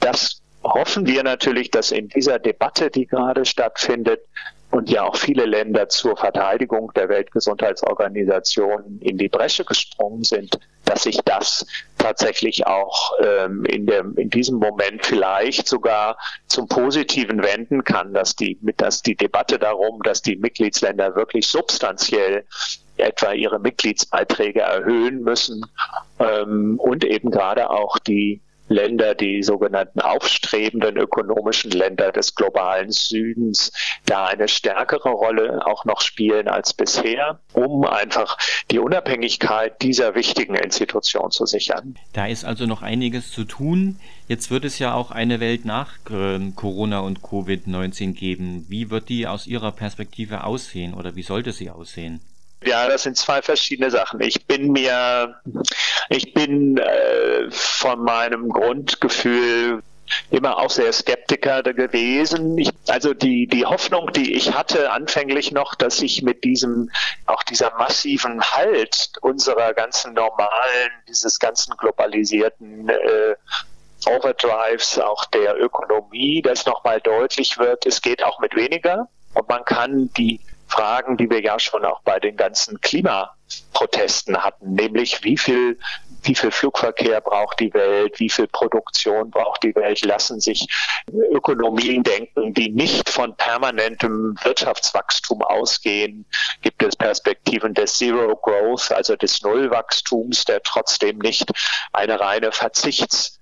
das 0.00 0.40
hoffen 0.62 1.06
wir 1.06 1.22
natürlich, 1.22 1.70
dass 1.70 1.90
in 1.90 2.08
dieser 2.08 2.38
Debatte, 2.38 2.90
die 2.90 3.06
gerade 3.06 3.44
stattfindet, 3.44 4.20
und 4.74 4.90
ja 4.90 5.04
auch 5.04 5.14
viele 5.14 5.46
Länder 5.46 5.88
zur 5.88 6.16
Verteidigung 6.16 6.90
der 6.96 7.08
Weltgesundheitsorganisation 7.08 8.98
in 9.00 9.16
die 9.16 9.28
Bresche 9.28 9.64
gesprungen 9.64 10.24
sind, 10.24 10.58
dass 10.84 11.04
sich 11.04 11.18
das 11.24 11.64
tatsächlich 11.96 12.66
auch 12.66 13.12
ähm, 13.22 13.64
in, 13.66 13.86
dem, 13.86 14.16
in 14.16 14.30
diesem 14.30 14.58
Moment 14.58 15.06
vielleicht 15.06 15.68
sogar 15.68 16.18
zum 16.48 16.66
Positiven 16.66 17.44
wenden 17.44 17.84
kann, 17.84 18.12
dass 18.14 18.34
die, 18.34 18.58
dass 18.76 19.02
die 19.02 19.14
Debatte 19.14 19.60
darum, 19.60 20.02
dass 20.02 20.22
die 20.22 20.34
Mitgliedsländer 20.34 21.14
wirklich 21.14 21.46
substanziell 21.46 22.44
etwa 22.96 23.30
ihre 23.30 23.60
Mitgliedsbeiträge 23.60 24.60
erhöhen 24.60 25.22
müssen 25.22 25.64
ähm, 26.18 26.80
und 26.80 27.04
eben 27.04 27.30
gerade 27.30 27.70
auch 27.70 28.00
die 28.00 28.40
Länder, 28.74 29.14
die 29.14 29.42
sogenannten 29.42 30.00
aufstrebenden 30.00 30.96
ökonomischen 30.96 31.70
Länder 31.70 32.12
des 32.12 32.34
globalen 32.34 32.90
Südens, 32.90 33.72
da 34.04 34.26
eine 34.26 34.48
stärkere 34.48 35.10
Rolle 35.10 35.64
auch 35.66 35.84
noch 35.84 36.00
spielen 36.00 36.48
als 36.48 36.74
bisher, 36.74 37.40
um 37.52 37.84
einfach 37.84 38.36
die 38.70 38.80
Unabhängigkeit 38.80 39.80
dieser 39.80 40.14
wichtigen 40.14 40.56
Institution 40.56 41.30
zu 41.30 41.46
sichern. 41.46 41.96
Da 42.12 42.26
ist 42.26 42.44
also 42.44 42.66
noch 42.66 42.82
einiges 42.82 43.30
zu 43.30 43.44
tun. 43.44 44.00
Jetzt 44.26 44.50
wird 44.50 44.64
es 44.64 44.78
ja 44.78 44.94
auch 44.94 45.10
eine 45.10 45.38
Welt 45.38 45.64
nach 45.64 45.92
ähm, 46.10 46.54
Corona 46.56 47.00
und 47.00 47.20
Covid-19 47.20 48.12
geben. 48.12 48.66
Wie 48.68 48.90
wird 48.90 49.08
die 49.08 49.26
aus 49.26 49.46
Ihrer 49.46 49.70
Perspektive 49.72 50.44
aussehen 50.44 50.94
oder 50.94 51.14
wie 51.14 51.22
sollte 51.22 51.52
sie 51.52 51.70
aussehen? 51.70 52.20
Ja, 52.64 52.88
das 52.88 53.02
sind 53.02 53.16
zwei 53.16 53.42
verschiedene 53.42 53.90
Sachen. 53.90 54.20
Ich 54.20 54.46
bin 54.46 54.72
mir, 54.72 55.40
ich 56.08 56.32
bin 56.32 56.78
äh, 56.78 57.50
von 57.50 58.02
meinem 58.02 58.48
Grundgefühl 58.48 59.82
immer 60.30 60.58
auch 60.58 60.70
sehr 60.70 60.92
Skeptiker 60.92 61.62
gewesen. 61.62 62.58
Ich, 62.58 62.70
also 62.88 63.14
die, 63.14 63.46
die 63.46 63.64
Hoffnung, 63.64 64.12
die 64.12 64.34
ich 64.34 64.52
hatte 64.54 64.90
anfänglich 64.90 65.52
noch, 65.52 65.74
dass 65.74 66.00
ich 66.00 66.22
mit 66.22 66.44
diesem, 66.44 66.90
auch 67.26 67.42
dieser 67.42 67.74
massiven 67.76 68.42
Halt 68.42 69.12
unserer 69.20 69.74
ganzen 69.74 70.14
normalen, 70.14 70.90
dieses 71.08 71.38
ganzen 71.38 71.76
globalisierten 71.76 72.88
äh, 72.88 73.34
Overdrives, 74.06 74.98
auch 74.98 75.24
der 75.26 75.58
Ökonomie, 75.58 76.42
das 76.42 76.66
nochmal 76.66 77.00
deutlich 77.00 77.58
wird, 77.58 77.86
es 77.86 78.02
geht 78.02 78.22
auch 78.22 78.38
mit 78.38 78.54
weniger 78.54 79.08
und 79.34 79.48
man 79.48 79.64
kann 79.64 80.10
die 80.16 80.40
Fragen, 80.74 81.16
die 81.16 81.30
wir 81.30 81.40
ja 81.40 81.60
schon 81.60 81.84
auch 81.84 82.00
bei 82.02 82.18
den 82.18 82.36
ganzen 82.36 82.80
Klimaprotesten 82.80 84.42
hatten, 84.42 84.74
nämlich 84.74 85.22
wie 85.22 85.38
viel 85.38 85.78
wie 86.24 86.34
viel 86.34 86.50
Flugverkehr 86.50 87.20
braucht 87.20 87.60
die 87.60 87.72
Welt, 87.74 88.18
wie 88.18 88.30
viel 88.30 88.46
Produktion 88.46 89.30
braucht 89.30 89.62
die 89.62 89.74
Welt, 89.74 90.04
lassen 90.04 90.40
sich 90.40 90.66
Ökonomien 91.32 92.02
denken, 92.02 92.54
die 92.54 92.70
nicht 92.70 93.10
von 93.10 93.36
permanentem 93.36 94.34
Wirtschaftswachstum 94.42 95.42
ausgehen. 95.42 96.24
Gibt 96.62 96.82
es 96.82 96.96
Perspektiven 96.96 97.74
des 97.74 97.98
Zero 97.98 98.36
Growth, 98.36 98.90
also 98.90 99.16
des 99.16 99.42
Nullwachstums, 99.42 100.44
der 100.44 100.62
trotzdem 100.62 101.18
nicht 101.18 101.50
eine 101.92 102.18
reine 102.18 102.52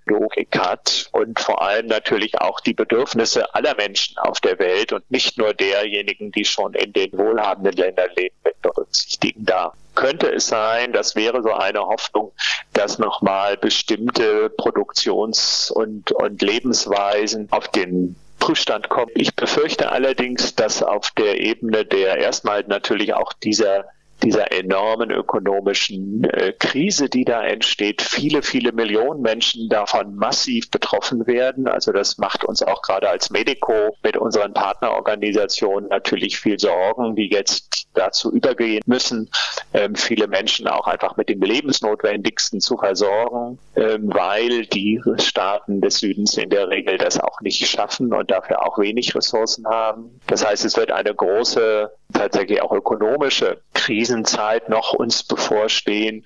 Verzichtslogik 0.03 0.59
hat 0.59 1.09
und 1.13 1.39
vor 1.41 1.63
allem 1.63 1.87
natürlich 1.87 2.41
auch 2.41 2.61
die 2.61 2.75
Bedürfnisse 2.75 3.55
aller 3.55 3.75
Menschen 3.77 4.19
auf 4.19 4.41
der 4.41 4.59
Welt 4.59 4.93
und 4.93 5.09
nicht 5.11 5.39
nur 5.39 5.55
derjenigen, 5.55 6.33
die 6.33 6.45
schon 6.45 6.75
in 6.75 6.93
den 6.93 7.13
wohlhabenden 7.13 7.75
Ländern 7.75 8.11
leben, 8.17 8.35
mit 8.45 8.61
berücksichtigen 8.63 9.45
darf 9.45 9.75
könnte 9.95 10.33
es 10.33 10.47
sein, 10.47 10.95
das 10.95 11.17
wäre 11.17 11.43
so 11.43 11.53
eine 11.53 11.81
Hoffnung, 11.81 12.33
dass 12.73 12.99
nochmal 12.99 13.59
bestimmte 13.59 14.49
Produktions- 14.49 15.71
und, 15.71 16.13
und 16.13 16.41
Lebensweisen 16.41 17.49
auf 17.51 17.69
den 17.69 18.17
Prüfstand 18.39 18.89
kommen. 18.89 19.11
Ich 19.15 19.37
befürchte 19.37 19.93
allerdings, 19.93 20.55
dass 20.55 20.83
auf 20.83 21.11
der 21.11 21.41
Ebene 21.43 21.85
der 21.85 22.17
erstmal 22.17 22.65
natürlich 22.67 23.13
auch 23.13 23.35
dieser 23.35 23.85
dieser 24.23 24.53
enormen 24.53 25.11
ökonomischen 25.11 26.25
äh, 26.25 26.53
Krise, 26.53 27.09
die 27.09 27.25
da 27.25 27.43
entsteht, 27.43 28.03
viele, 28.03 28.43
viele 28.43 28.73
Millionen 28.73 29.21
Menschen 29.21 29.69
davon 29.69 30.15
massiv 30.17 30.71
betroffen 30.71 31.27
werden. 31.27 31.67
Also 31.67 31.93
das 31.93 32.19
macht 32.19 32.45
uns 32.45 32.63
auch 32.63 32.83
gerade 32.83 33.09
als 33.09 33.31
Medico 33.31 33.97
mit 34.03 34.17
unseren 34.17 34.55
Partnerorganisationen 34.55 35.89
natürlich 35.89 36.39
viel 36.39 36.59
Sorgen, 36.59 37.17
die 37.17 37.31
jetzt 37.31 37.83
dazu 37.95 38.33
übergehen 38.33 38.83
müssen, 38.87 39.31
ähm, 39.75 39.95
viele 39.95 40.27
Menschen 40.27 40.67
auch 40.67 40.87
einfach 40.87 41.17
mit 41.17 41.29
dem 41.29 41.43
Lebensnotwendigsten 41.43 42.61
zu 42.61 42.77
versorgen, 42.77 43.59
ähm, 43.77 44.11
weil 44.13 44.67
die 44.67 45.01
Staaten 45.19 45.81
des 45.81 45.99
Südens 45.99 46.37
in 46.37 46.51
der 46.51 46.69
Regel 46.69 46.99
das 46.99 47.21
auch 47.21 47.41
nicht 47.41 47.67
schaffen 47.67 48.13
und 48.13 48.31
dafür 48.31 48.65
auch 48.65 48.79
wenig 48.79 49.15
Ressourcen 49.15 49.67
haben. 49.67 50.21
Das 50.27 50.45
heißt, 50.45 50.65
es 50.65 50.77
wird 50.77 50.91
eine 50.91 51.15
große 51.15 51.91
tatsächlich 52.13 52.63
auch 52.63 52.73
ökonomische 52.73 53.61
Krisenzeit 53.75 54.69
noch 54.69 54.93
uns 54.93 55.23
bevorstehen. 55.23 56.25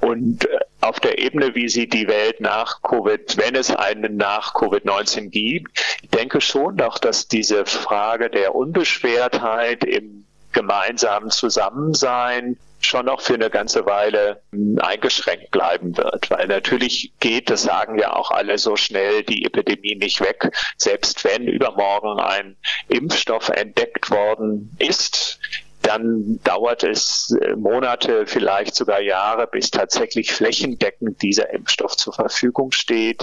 Und 0.00 0.44
äh, 0.44 0.58
auf 0.80 1.00
der 1.00 1.18
Ebene, 1.18 1.54
wie 1.54 1.68
sieht 1.68 1.94
die 1.94 2.08
Welt 2.08 2.40
nach 2.40 2.82
Covid, 2.82 3.38
wenn 3.38 3.54
es 3.54 3.74
einen 3.74 4.16
nach 4.16 4.54
Covid-19 4.54 5.30
gibt, 5.30 5.78
ich 6.02 6.10
denke 6.10 6.40
schon 6.40 6.76
doch, 6.76 6.98
dass 6.98 7.28
diese 7.28 7.64
Frage 7.64 8.28
der 8.28 8.54
Unbeschwertheit 8.54 9.82
im 9.84 10.26
gemeinsamen 10.52 11.30
Zusammensein 11.30 12.58
schon 12.84 13.06
noch 13.06 13.20
für 13.20 13.34
eine 13.34 13.50
ganze 13.50 13.86
Weile 13.86 14.42
hm, 14.52 14.78
eingeschränkt 14.78 15.50
bleiben 15.50 15.96
wird. 15.96 16.30
Weil 16.30 16.46
natürlich 16.46 17.12
geht, 17.20 17.50
das 17.50 17.62
sagen 17.62 17.98
ja 17.98 18.14
auch 18.14 18.30
alle 18.30 18.58
so 18.58 18.76
schnell, 18.76 19.22
die 19.22 19.44
Epidemie 19.44 19.96
nicht 19.96 20.20
weg. 20.20 20.50
Selbst 20.76 21.24
wenn 21.24 21.48
übermorgen 21.48 22.20
ein 22.20 22.56
Impfstoff 22.88 23.48
entdeckt 23.48 24.10
worden 24.10 24.74
ist, 24.78 25.38
dann 25.84 26.40
dauert 26.44 26.82
es 26.82 27.36
äh, 27.40 27.54
Monate, 27.56 28.26
vielleicht 28.26 28.74
sogar 28.74 29.00
Jahre, 29.00 29.46
bis 29.46 29.70
tatsächlich 29.70 30.32
flächendeckend 30.32 31.20
dieser 31.22 31.50
Impfstoff 31.50 31.96
zur 31.96 32.14
Verfügung 32.14 32.72
steht. 32.72 33.22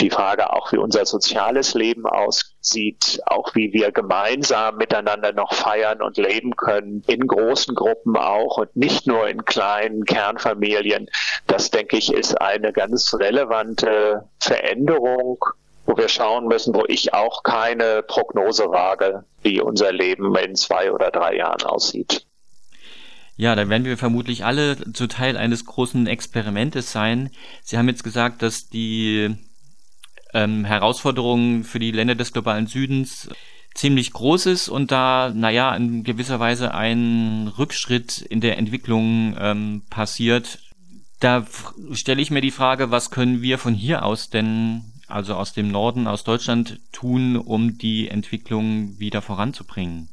Die 0.00 0.10
Frage 0.10 0.52
auch, 0.52 0.72
wie 0.72 0.78
unser 0.78 1.06
soziales 1.06 1.74
Leben 1.74 2.06
aussieht, 2.06 3.20
auch 3.26 3.54
wie 3.54 3.72
wir 3.72 3.92
gemeinsam 3.92 4.76
miteinander 4.76 5.32
noch 5.32 5.54
feiern 5.54 6.02
und 6.02 6.16
leben 6.16 6.56
können, 6.56 7.04
in 7.06 7.26
großen 7.26 7.74
Gruppen 7.76 8.16
auch 8.16 8.58
und 8.58 8.74
nicht 8.74 9.06
nur 9.06 9.28
in 9.28 9.44
kleinen 9.44 10.04
Kernfamilien. 10.04 11.08
Das, 11.46 11.70
denke 11.70 11.96
ich, 11.96 12.12
ist 12.12 12.40
eine 12.40 12.72
ganz 12.72 13.14
relevante 13.14 14.28
Veränderung 14.40 15.44
wo 15.90 15.96
wir 15.96 16.08
schauen 16.08 16.46
müssen, 16.46 16.72
wo 16.74 16.84
ich 16.86 17.14
auch 17.14 17.42
keine 17.42 18.02
Prognose 18.06 18.70
wage, 18.70 19.24
wie 19.42 19.60
unser 19.60 19.92
Leben 19.92 20.34
in 20.36 20.54
zwei 20.54 20.92
oder 20.92 21.10
drei 21.10 21.36
Jahren 21.36 21.62
aussieht. 21.62 22.26
Ja, 23.36 23.56
da 23.56 23.68
werden 23.68 23.84
wir 23.84 23.96
vermutlich 23.96 24.44
alle 24.44 24.76
zu 24.92 25.08
Teil 25.08 25.36
eines 25.36 25.64
großen 25.64 26.06
Experimentes 26.06 26.92
sein. 26.92 27.30
Sie 27.62 27.76
haben 27.76 27.88
jetzt 27.88 28.04
gesagt, 28.04 28.42
dass 28.42 28.68
die 28.68 29.34
ähm, 30.32 30.64
Herausforderungen 30.64 31.64
für 31.64 31.80
die 31.80 31.90
Länder 31.90 32.14
des 32.14 32.32
globalen 32.32 32.68
Südens 32.68 33.28
ziemlich 33.74 34.12
groß 34.12 34.46
ist 34.46 34.68
und 34.68 34.92
da, 34.92 35.32
naja, 35.34 35.74
in 35.74 36.04
gewisser 36.04 36.38
Weise 36.38 36.74
ein 36.74 37.50
Rückschritt 37.58 38.20
in 38.20 38.40
der 38.40 38.58
Entwicklung 38.58 39.36
ähm, 39.40 39.82
passiert. 39.90 40.58
Da 41.18 41.46
stelle 41.92 42.22
ich 42.22 42.30
mir 42.30 42.42
die 42.42 42.50
Frage, 42.50 42.90
was 42.90 43.10
können 43.10 43.42
wir 43.42 43.58
von 43.58 43.74
hier 43.74 44.04
aus 44.04 44.28
denn 44.30 44.84
also 45.10 45.34
aus 45.34 45.52
dem 45.52 45.70
Norden, 45.70 46.06
aus 46.06 46.24
Deutschland 46.24 46.80
tun, 46.92 47.36
um 47.36 47.78
die 47.78 48.08
Entwicklung 48.08 48.98
wieder 48.98 49.22
voranzubringen? 49.22 50.08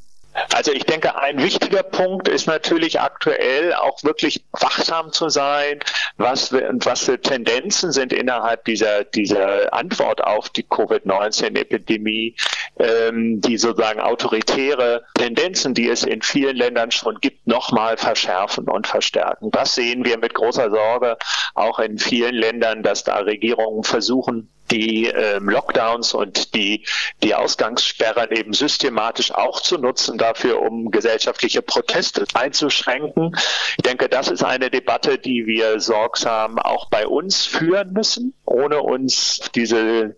Also 0.54 0.72
ich 0.72 0.84
denke, 0.84 1.16
ein 1.16 1.42
wichtiger 1.42 1.82
Punkt 1.82 2.28
ist 2.28 2.46
natürlich 2.46 3.00
aktuell 3.00 3.74
auch 3.74 4.02
wirklich 4.04 4.44
wachsam 4.52 5.12
zu 5.12 5.28
sein, 5.28 5.80
was 6.16 6.52
was 6.52 7.02
für 7.02 7.20
Tendenzen 7.20 7.92
sind 7.92 8.12
innerhalb 8.12 8.64
dieser 8.64 9.04
dieser 9.04 9.72
Antwort 9.72 10.22
auf 10.22 10.48
die 10.48 10.62
Covid-19-Epidemie, 10.62 12.36
ähm, 12.78 13.40
die 13.40 13.58
sozusagen 13.58 14.00
autoritäre 14.00 15.04
Tendenzen, 15.14 15.74
die 15.74 15.88
es 15.88 16.04
in 16.04 16.22
vielen 16.22 16.56
Ländern 16.56 16.90
schon 16.90 17.18
gibt, 17.20 17.46
nochmal 17.46 17.96
verschärfen 17.96 18.68
und 18.68 18.86
verstärken. 18.86 19.50
Das 19.50 19.74
sehen 19.74 20.04
wir 20.04 20.18
mit 20.18 20.34
großer 20.34 20.70
Sorge 20.70 21.18
auch 21.54 21.78
in 21.78 21.98
vielen 21.98 22.34
Ländern, 22.34 22.82
dass 22.82 23.04
da 23.04 23.16
Regierungen 23.18 23.84
versuchen, 23.84 24.48
die 24.70 25.06
ähm, 25.06 25.48
Lockdowns 25.48 26.14
und 26.14 26.54
die, 26.54 26.86
die 27.22 27.34
Ausgangssperren 27.34 28.30
eben 28.30 28.52
systematisch 28.52 29.32
auch 29.32 29.60
zu 29.60 29.78
nutzen 29.78 30.18
dafür, 30.18 30.60
um 30.60 30.90
gesellschaftliche 30.90 31.62
Proteste 31.62 32.24
einzuschränken. 32.34 33.36
Ich 33.76 33.82
denke, 33.82 34.08
das 34.08 34.28
ist 34.28 34.44
eine 34.44 34.70
Debatte, 34.70 35.18
die 35.18 35.46
wir 35.46 35.80
sorgsam 35.80 36.58
auch 36.58 36.88
bei 36.90 37.06
uns 37.06 37.44
führen 37.44 37.92
müssen, 37.92 38.34
ohne 38.44 38.80
uns 38.80 39.40
diese, 39.54 40.16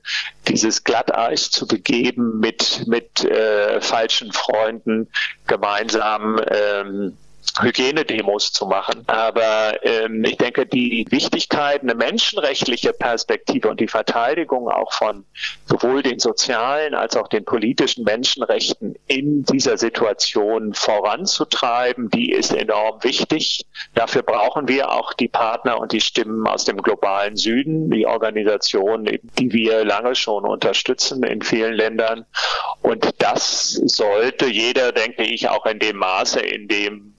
dieses 0.49 0.85
Glatteis 0.85 1.51
zu 1.51 1.67
begeben 1.67 2.41
mit, 2.41 2.87
mit 2.87 3.25
äh, 3.25 3.81
falschen 3.81 4.33
Freunden 4.33 5.09
gemeinsam 5.47 6.41
ähm, 6.51 7.17
Hygienedemos 7.59 8.53
zu 8.53 8.67
machen. 8.67 9.03
Aber 9.07 9.79
ähm, 9.83 10.25
ich 10.25 10.37
denke, 10.37 10.67
die 10.67 11.07
Wichtigkeit, 11.11 11.83
eine 11.83 11.95
menschenrechtliche 11.95 12.93
Perspektive 12.93 13.69
und 13.69 13.81
die 13.81 13.89
Verteidigung 13.89 14.69
auch 14.69 14.93
von 14.93 15.25
sowohl 15.67 16.03
den 16.03 16.19
sozialen 16.19 16.95
als 16.95 17.17
auch 17.17 17.29
den 17.29 17.45
politischen 17.45 18.05
Menschenrechten 18.05 18.95
in 19.07 19.45
dieser 19.45 19.79
Situation 19.79 20.75
voranzutreiben, 20.75 22.11
die 22.11 22.33
ist 22.33 22.53
enorm 22.53 23.03
wichtig. 23.03 23.67
Dafür 23.95 24.23
brauchen 24.23 24.69
wir 24.69 24.93
auch 24.93 25.13
die 25.13 25.29
Partner 25.29 25.81
und 25.81 25.93
die 25.93 26.01
Stimmen 26.01 26.47
aus 26.47 26.65
dem 26.65 26.79
globalen 26.79 27.37
Süden, 27.37 27.91
die 27.91 28.07
Organisationen, 28.07 29.19
die 29.39 29.53
wir 29.53 29.85
lange 29.85 30.15
schon 30.15 30.45
unterstützen 30.45 31.23
in 31.23 31.43
vielen 31.43 31.75
Ländern. 31.75 32.27
Und 32.83 33.11
das 33.19 33.73
sollte 33.73 34.47
jeder, 34.47 34.93
denke 34.93 35.23
ich, 35.23 35.49
auch 35.49 35.67
in 35.67 35.79
dem 35.79 35.97
Maße, 35.97 36.41
in 36.41 36.69
dem 36.69 37.10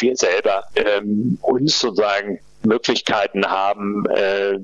wir 0.00 0.16
selber 0.16 0.64
ähm, 0.76 1.38
uns 1.42 1.78
sozusagen 1.80 2.40
Möglichkeiten 2.62 3.46
haben, 3.46 4.06
äh, 4.06 4.58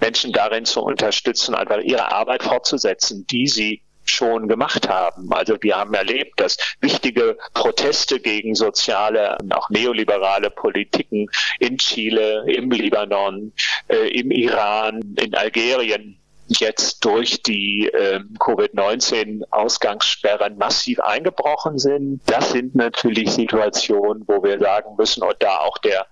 Menschen 0.00 0.32
darin 0.32 0.64
zu 0.64 0.80
unterstützen, 0.80 1.54
einfach 1.54 1.80
ihre 1.80 2.12
Arbeit 2.12 2.42
fortzusetzen, 2.42 3.26
die 3.30 3.46
sie 3.46 3.82
schon 4.04 4.48
gemacht 4.48 4.88
haben. 4.88 5.32
Also 5.32 5.56
wir 5.60 5.76
haben 5.76 5.94
erlebt, 5.94 6.40
dass 6.40 6.56
wichtige 6.80 7.36
Proteste 7.54 8.18
gegen 8.18 8.54
soziale 8.54 9.36
und 9.40 9.54
auch 9.54 9.70
neoliberale 9.70 10.50
Politiken 10.50 11.28
in 11.58 11.78
Chile, 11.78 12.44
im 12.46 12.70
Libanon, 12.70 13.52
äh, 13.88 14.08
im 14.08 14.30
Iran, 14.30 15.14
in 15.16 15.34
Algerien 15.34 16.19
jetzt 16.58 17.04
durch 17.04 17.42
die 17.42 17.88
äh, 17.88 18.20
Covid-19-Ausgangssperren 18.38 20.56
massiv 20.58 21.00
eingebrochen 21.00 21.78
sind. 21.78 22.20
Das 22.26 22.50
sind 22.50 22.74
natürlich 22.74 23.30
Situationen, 23.30 24.24
wo 24.26 24.42
wir 24.42 24.58
sagen 24.58 24.96
müssen, 24.96 25.22
und 25.22 25.36
da 25.38 25.58
auch 25.58 25.78
der 25.78 26.06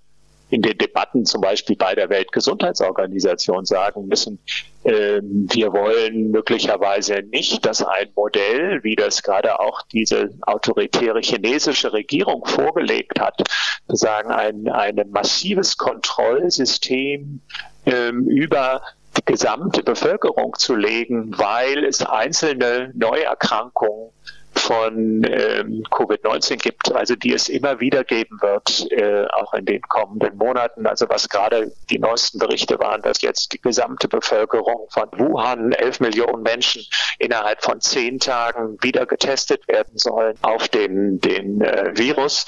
in 0.51 0.63
den 0.63 0.79
Debatten 0.79 1.27
zum 1.27 1.43
Beispiel 1.43 1.77
bei 1.77 1.95
der 1.95 2.09
Weltgesundheitsorganisation 2.09 3.67
sagen 3.67 4.07
müssen, 4.07 4.39
äh, 4.85 5.21
wir 5.23 5.73
wollen 5.73 6.31
möglicherweise 6.31 7.23
nicht, 7.31 7.67
dass 7.67 7.83
ein 7.83 8.11
Modell, 8.17 8.83
wie 8.83 8.97
das 8.97 9.23
gerade 9.23 9.61
auch 9.61 9.83
diese 9.93 10.31
autoritäre 10.43 11.21
chinesische 11.21 11.93
Regierung 11.93 12.47
vorgelegt 12.47 13.21
hat, 13.21 13.43
sagen 13.89 14.31
ein, 14.31 14.69
ein 14.69 14.97
massives 15.11 15.77
Kontrollsystem 15.77 17.41
äh, 17.85 18.11
über 18.11 18.81
die 19.19 19.25
gesamte 19.25 19.83
Bevölkerung 19.83 20.55
zu 20.59 20.75
legen, 20.75 21.37
weil 21.37 21.85
es 21.85 22.05
einzelne 22.05 22.93
Neuerkrankungen 22.95 24.11
von 24.55 25.25
ähm, 25.25 25.85
Covid-19 25.91 26.57
gibt, 26.57 26.93
also 26.93 27.15
die 27.15 27.33
es 27.33 27.49
immer 27.49 27.81
wieder 27.81 28.05
geben 28.05 28.39
wird, 28.41 28.91
äh, 28.91 29.27
auch 29.27 29.55
in 29.55 29.65
den 29.65 29.83
kommenden 29.83 30.37
Monaten. 30.37 30.87
Also 30.87 31.09
was 31.09 31.29
gerade 31.29 31.73
die 31.91 31.99
neuesten 31.99 32.39
Berichte 32.39 32.79
waren, 32.79 33.03
dass 33.03 33.23
jetzt 33.23 33.53
die 33.53 33.61
gesamte 33.61 34.09
Bevölkerung 34.09 34.89
von 34.91 35.09
Wuhan, 35.13 35.73
11 35.73 36.01
Millionen 36.01 36.43
Menschen, 36.43 36.85
innerhalb 37.19 37.63
von 37.63 37.81
zehn 37.81 38.19
Tagen 38.19 38.79
wieder 38.83 39.07
getestet 39.07 39.67
werden 39.69 39.97
sollen 39.97 40.37
auf 40.43 40.69
den, 40.69 41.21
den 41.21 41.61
äh, 41.61 41.93
Virus 41.97 42.47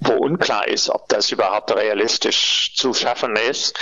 wo 0.00 0.12
unklar 0.12 0.68
ist, 0.68 0.90
ob 0.90 1.08
das 1.08 1.32
überhaupt 1.32 1.74
realistisch 1.74 2.72
zu 2.76 2.94
schaffen 2.94 3.36
ist, 3.36 3.78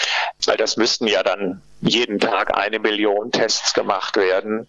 weil 0.47 0.57
das 0.57 0.77
müssten 0.77 1.07
ja 1.07 1.23
dann 1.23 1.63
jeden 1.81 2.19
Tag 2.19 2.57
eine 2.57 2.79
Million 2.79 3.31
Tests 3.31 3.75
gemacht 3.75 4.17
werden. 4.17 4.67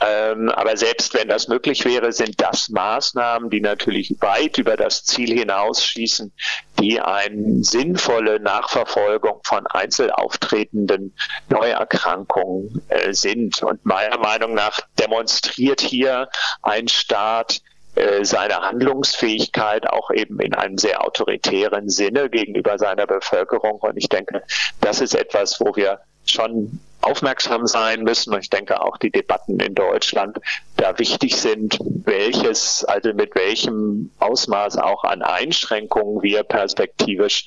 Ähm, 0.00 0.48
aber 0.50 0.76
selbst 0.76 1.14
wenn 1.14 1.28
das 1.28 1.48
möglich 1.48 1.84
wäre, 1.84 2.12
sind 2.12 2.40
das 2.40 2.68
Maßnahmen, 2.68 3.50
die 3.50 3.60
natürlich 3.60 4.16
weit 4.20 4.58
über 4.58 4.76
das 4.76 5.04
Ziel 5.04 5.32
hinausschießen, 5.38 6.32
die 6.80 7.00
eine 7.00 7.62
sinnvolle 7.62 8.40
Nachverfolgung 8.40 9.40
von 9.44 9.66
einzelauftretenden 9.68 11.14
Neuerkrankungen 11.48 12.82
äh, 12.88 13.12
sind. 13.12 13.62
Und 13.62 13.86
meiner 13.86 14.18
Meinung 14.18 14.54
nach 14.54 14.80
demonstriert 14.98 15.80
hier 15.80 16.28
ein 16.62 16.88
Staat, 16.88 17.60
äh, 17.94 18.24
seine 18.24 18.56
Handlungsfähigkeit 18.56 19.88
auch 19.88 20.10
eben 20.10 20.40
in 20.40 20.54
einem 20.54 20.78
sehr 20.78 21.04
autoritären 21.04 21.88
Sinne 21.88 22.30
gegenüber 22.30 22.78
seiner 22.78 23.06
Bevölkerung. 23.06 23.80
Und 23.80 23.96
ich 23.96 24.08
denke, 24.08 24.42
das 24.80 25.00
ist 25.00 25.14
etwas, 25.14 25.60
wo 25.60 25.76
wir 25.76 26.00
schon 26.24 26.80
aufmerksam 27.02 27.66
sein 27.66 28.02
müssen. 28.02 28.32
Und 28.32 28.40
ich 28.40 28.50
denke 28.50 28.80
auch 28.80 28.96
die 28.96 29.10
Debatten 29.10 29.60
in 29.60 29.74
Deutschland 29.74 30.38
da 30.76 30.98
wichtig 30.98 31.36
sind, 31.36 31.78
welches, 32.04 32.84
also 32.84 33.12
mit 33.12 33.34
welchem 33.34 34.10
Ausmaß 34.20 34.78
auch 34.78 35.04
an 35.04 35.22
Einschränkungen 35.22 36.22
wir 36.22 36.44
perspektivisch 36.44 37.46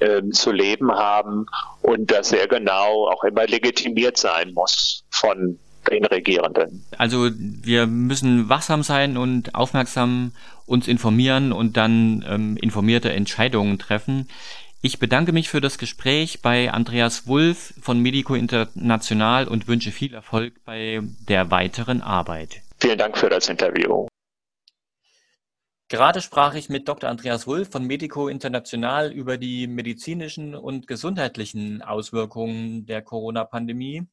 ähm, 0.00 0.32
zu 0.32 0.50
leben 0.50 0.90
haben 0.92 1.46
und 1.82 2.10
das 2.10 2.30
sehr 2.30 2.48
genau 2.48 3.08
auch 3.08 3.22
immer 3.22 3.46
legitimiert 3.46 4.16
sein 4.16 4.52
muss 4.52 5.04
von 5.10 5.58
den 5.90 6.04
Regierenden. 6.04 6.84
Also 6.98 7.30
wir 7.34 7.86
müssen 7.86 8.48
wachsam 8.48 8.82
sein 8.82 9.16
und 9.16 9.54
aufmerksam 9.54 10.32
uns 10.66 10.88
informieren 10.88 11.52
und 11.52 11.76
dann 11.76 12.24
ähm, 12.28 12.56
informierte 12.56 13.12
Entscheidungen 13.12 13.78
treffen. 13.78 14.28
Ich 14.82 14.98
bedanke 14.98 15.32
mich 15.32 15.48
für 15.48 15.62
das 15.62 15.78
Gespräch 15.78 16.42
bei 16.42 16.70
Andreas 16.70 17.26
Wulff 17.26 17.72
von 17.80 18.00
Medico 18.00 18.34
International 18.34 19.48
und 19.48 19.66
wünsche 19.66 19.92
viel 19.92 20.12
Erfolg 20.12 20.62
bei 20.66 21.00
der 21.26 21.50
weiteren 21.50 22.02
Arbeit. 22.02 22.60
Vielen 22.80 22.98
Dank 22.98 23.16
für 23.16 23.30
das 23.30 23.48
Interview. 23.48 24.06
Gerade 25.88 26.20
sprach 26.22 26.54
ich 26.54 26.68
mit 26.68 26.88
Dr. 26.88 27.08
Andreas 27.08 27.46
Wulff 27.46 27.70
von 27.70 27.86
Medico 27.86 28.28
International 28.28 29.12
über 29.12 29.38
die 29.38 29.66
medizinischen 29.66 30.54
und 30.54 30.86
gesundheitlichen 30.86 31.82
Auswirkungen 31.82 32.84
der 32.84 33.00
Corona-Pandemie. 33.00 34.06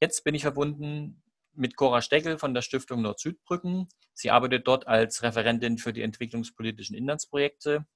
Jetzt 0.00 0.24
bin 0.24 0.34
ich 0.34 0.42
verbunden 0.42 1.22
mit 1.52 1.76
Cora 1.76 2.00
Steckel 2.00 2.38
von 2.38 2.54
der 2.54 2.62
Stiftung 2.62 3.02
Nord-Süd-Brücken. 3.02 3.88
Sie 4.14 4.30
arbeitet 4.30 4.66
dort 4.66 4.86
als 4.86 5.22
Referentin 5.22 5.76
für 5.76 5.92
die 5.92 6.00
entwicklungspolitischen 6.00 6.96
Inlandsprojekte. 6.96 7.86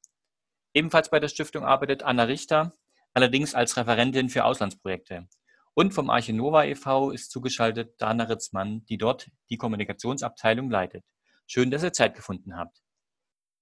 Ebenfalls 0.75 1.09
bei 1.09 1.19
der 1.19 1.29
Stiftung 1.29 1.65
arbeitet 1.65 2.03
Anna 2.03 2.25
Richter, 2.25 2.75
allerdings 3.15 3.55
als 3.55 3.79
Referentin 3.79 4.29
für 4.29 4.45
Auslandsprojekte. 4.45 5.29
Und 5.73 5.95
vom 5.95 6.11
Arche 6.11 6.35
Nova 6.35 6.65
e.V. 6.65 7.11
ist 7.11 7.31
zugeschaltet 7.31 7.95
Dana 8.01 8.25
Ritzmann, 8.25 8.85
die 8.85 8.99
dort 8.99 9.31
die 9.49 9.57
Kommunikationsabteilung 9.57 10.71
leitet. 10.71 11.05
Schön, 11.47 11.71
dass 11.71 11.83
ihr 11.83 11.95
Zeit 11.95 12.15
gefunden 12.15 12.55
habt. 12.57 12.83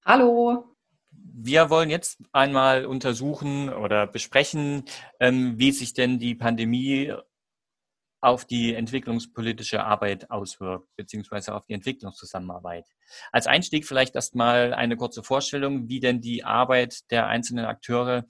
Hallo. 0.04 0.76
Wir 1.10 1.70
wollen 1.70 1.90
jetzt 1.90 2.20
einmal 2.32 2.86
untersuchen 2.86 3.68
oder 3.68 4.06
besprechen, 4.06 4.84
ähm, 5.20 5.58
wie 5.58 5.70
sich 5.70 5.94
denn 5.94 6.18
die 6.18 6.34
Pandemie 6.34 7.14
auf 8.22 8.44
die 8.44 8.74
entwicklungspolitische 8.74 9.84
Arbeit 9.84 10.30
auswirkt, 10.30 10.88
beziehungsweise 10.96 11.54
auf 11.54 11.66
die 11.66 11.74
Entwicklungszusammenarbeit. 11.74 12.86
Als 13.32 13.48
Einstieg 13.48 13.84
vielleicht 13.84 14.14
erstmal 14.14 14.72
eine 14.72 14.96
kurze 14.96 15.24
Vorstellung, 15.24 15.88
wie 15.88 15.98
denn 15.98 16.20
die 16.20 16.44
Arbeit 16.44 17.10
der 17.10 17.26
einzelnen 17.26 17.64
Akteure 17.64 18.24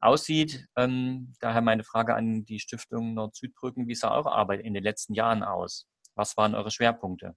aussieht. 0.00 0.66
Ähm, 0.76 1.32
daher 1.40 1.62
meine 1.62 1.84
Frage 1.84 2.14
an 2.14 2.44
die 2.44 2.58
Stiftung 2.58 3.14
Nord-Südbrücken. 3.14 3.86
Wie 3.86 3.94
sah 3.94 4.14
eure 4.14 4.32
Arbeit 4.32 4.60
in 4.60 4.74
den 4.74 4.82
letzten 4.82 5.14
Jahren 5.14 5.44
aus? 5.44 5.86
Was 6.16 6.36
waren 6.36 6.56
eure 6.56 6.72
Schwerpunkte? 6.72 7.36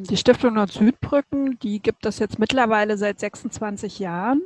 Die 0.00 0.16
Stiftung 0.16 0.54
Nord-Südbrücken, 0.54 1.58
die 1.58 1.80
gibt 1.80 2.06
es 2.06 2.18
jetzt 2.18 2.38
mittlerweile 2.38 2.96
seit 2.96 3.20
26 3.20 3.98
Jahren. 3.98 4.42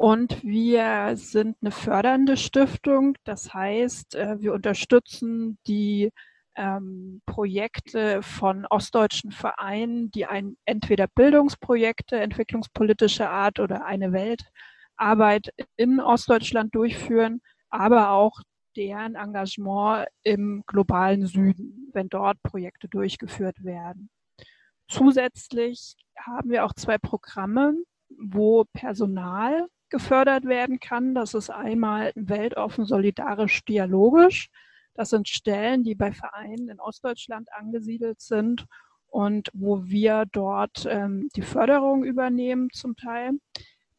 Und 0.00 0.42
wir 0.42 1.12
sind 1.16 1.58
eine 1.60 1.70
fördernde 1.70 2.38
Stiftung. 2.38 3.18
Das 3.24 3.52
heißt, 3.52 4.14
äh, 4.14 4.40
wir 4.40 4.54
unterstützen 4.54 5.58
die 5.66 6.10
ähm, 6.56 7.20
Projekte 7.26 8.22
von 8.22 8.64
ostdeutschen 8.64 9.30
Vereinen, 9.30 10.10
die 10.10 10.24
ein, 10.24 10.56
entweder 10.64 11.06
Bildungsprojekte, 11.06 12.18
entwicklungspolitischer 12.18 13.28
Art 13.28 13.60
oder 13.60 13.84
eine 13.84 14.14
Weltarbeit 14.14 15.52
in 15.76 16.00
Ostdeutschland 16.00 16.74
durchführen, 16.74 17.42
aber 17.68 18.08
auch 18.08 18.40
deren 18.78 19.16
Engagement 19.16 20.08
im 20.22 20.64
globalen 20.66 21.26
Süden, 21.26 21.90
wenn 21.92 22.08
dort 22.08 22.42
Projekte 22.42 22.88
durchgeführt 22.88 23.64
werden. 23.64 24.08
Zusätzlich 24.88 25.94
haben 26.18 26.48
wir 26.48 26.64
auch 26.64 26.72
zwei 26.72 26.96
Programme, 26.96 27.74
wo 28.08 28.64
Personal 28.72 29.68
gefördert 29.90 30.44
werden 30.44 30.80
kann. 30.80 31.14
Das 31.14 31.34
ist 31.34 31.50
einmal 31.50 32.12
weltoffen, 32.14 32.84
solidarisch, 32.84 33.64
dialogisch. 33.64 34.50
Das 34.94 35.10
sind 35.10 35.28
Stellen, 35.28 35.82
die 35.82 35.94
bei 35.94 36.12
Vereinen 36.12 36.68
in 36.68 36.80
Ostdeutschland 36.80 37.52
angesiedelt 37.52 38.20
sind 38.20 38.66
und 39.08 39.50
wo 39.52 39.84
wir 39.84 40.24
dort 40.30 40.86
ähm, 40.88 41.28
die 41.36 41.42
Förderung 41.42 42.04
übernehmen 42.04 42.68
zum 42.72 42.96
Teil. 42.96 43.32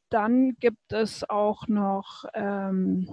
Dann 0.10 0.56
gibt 0.60 0.92
es 0.92 1.30
auch 1.30 1.68
noch 1.68 2.26
ähm, 2.34 3.08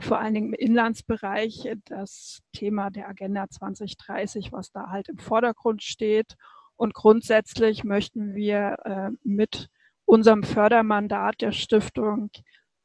vor 0.00 0.18
allen 0.18 0.34
Dingen 0.34 0.52
im 0.52 0.68
Inlandsbereich 0.68 1.68
das 1.86 2.40
Thema 2.52 2.90
der 2.90 3.08
Agenda 3.08 3.48
2030, 3.48 4.52
was 4.52 4.70
da 4.70 4.90
halt 4.90 5.08
im 5.08 5.18
Vordergrund 5.18 5.82
steht. 5.82 6.36
Und 6.76 6.94
grundsätzlich 6.94 7.82
möchten 7.82 8.34
wir 8.34 8.76
äh, 8.84 9.10
mit 9.24 9.68
unserem 10.08 10.42
Fördermandat 10.42 11.42
der 11.42 11.52
Stiftung 11.52 12.30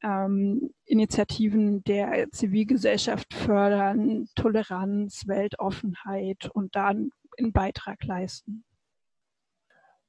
ähm, 0.04 0.74
Initiativen 0.84 1.82
der 1.86 2.30
Zivilgesellschaft 2.32 3.34
fördern, 3.34 4.28
Toleranz, 4.36 5.24
Weltoffenheit 5.26 6.50
und 6.54 6.76
dann 6.76 7.12
einen 7.40 7.54
Beitrag 7.54 8.04
leisten. 8.04 8.66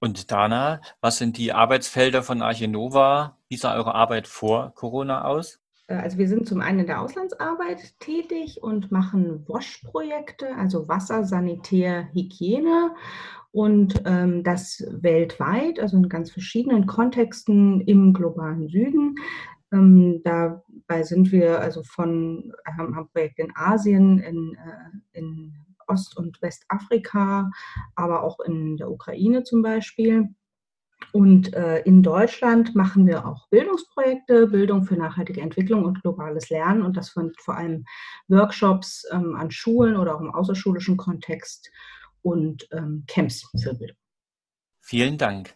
Und 0.01 0.33
Dana, 0.33 0.81
was 1.01 1.19
sind 1.19 1.39
die 1.39 1.53
Arbeitsfelder 1.53 2.25
von 2.25 2.43
Archinova? 2.43 3.39
Wie 3.49 3.57
sah 3.57 3.77
eure 3.77 3.95
Arbeit 3.95 4.27
vor 4.27 4.75
Corona 4.75 5.25
aus? 5.25 5.61
Äh, 5.87 5.97
also 5.97 6.19
wir 6.19 6.29
sind 6.29 6.47
zum 6.47 6.61
einen 6.61 6.81
in 6.81 6.87
der 6.87 7.01
Auslandsarbeit 7.01 7.99
tätig 8.01 8.63
und 8.63 8.91
machen 8.91 9.45
WASH-Projekte, 9.47 10.55
also 10.57 10.89
Wasser, 10.89 11.25
Sanitär, 11.25 12.09
Hygiene 12.13 12.95
und 13.53 14.03
ähm, 14.05 14.43
das 14.43 14.85
weltweit, 14.91 15.79
also 15.79 15.97
in 15.97 16.09
ganz 16.09 16.31
verschiedenen 16.31 16.87
Kontexten 16.87 17.81
im 17.83 18.13
globalen 18.13 18.69
Süden. 18.69 19.17
Ähm, 19.73 20.23
dabei 20.25 21.03
sind 21.03 21.31
wir 21.33 21.61
also 21.61 21.83
von, 21.83 22.53
haben 22.67 22.97
ein 22.97 23.09
Projekt 23.09 23.39
in 23.39 23.53
Asien, 23.55 24.19
in, 24.19 24.57
äh, 24.57 25.19
in 25.19 25.55
Ost- 25.87 26.17
und 26.17 26.41
Westafrika, 26.43 27.51
aber 27.95 28.23
auch 28.23 28.41
in 28.41 28.77
der 28.77 28.91
Ukraine 28.91 29.43
zum 29.45 29.63
Beispiel. 29.63 30.35
Und 31.15 31.55
äh, 31.55 31.79
in 31.83 32.03
Deutschland 32.03 32.75
machen 32.75 33.07
wir 33.07 33.25
auch 33.25 33.47
Bildungsprojekte, 33.49 34.49
Bildung 34.49 34.83
für 34.83 34.97
nachhaltige 34.97 35.41
Entwicklung 35.41 35.85
und 35.85 36.03
globales 36.03 36.51
Lernen. 36.51 36.83
Und 36.83 36.97
das 36.97 37.13
sind 37.13 37.41
vor 37.41 37.57
allem 37.57 37.85
Workshops 38.27 39.07
ähm, 39.13 39.37
an 39.37 39.53
Schulen 39.53 39.97
oder 39.97 40.17
auch 40.17 40.21
im 40.21 40.35
außerschulischen 40.35 40.97
Kontext 40.97 41.71
und 42.23 42.67
ähm, 42.73 43.05
Camps 43.07 43.49
für 43.57 43.75
Bildung. 43.75 43.97
Vielen 44.81 45.17
Dank. 45.17 45.55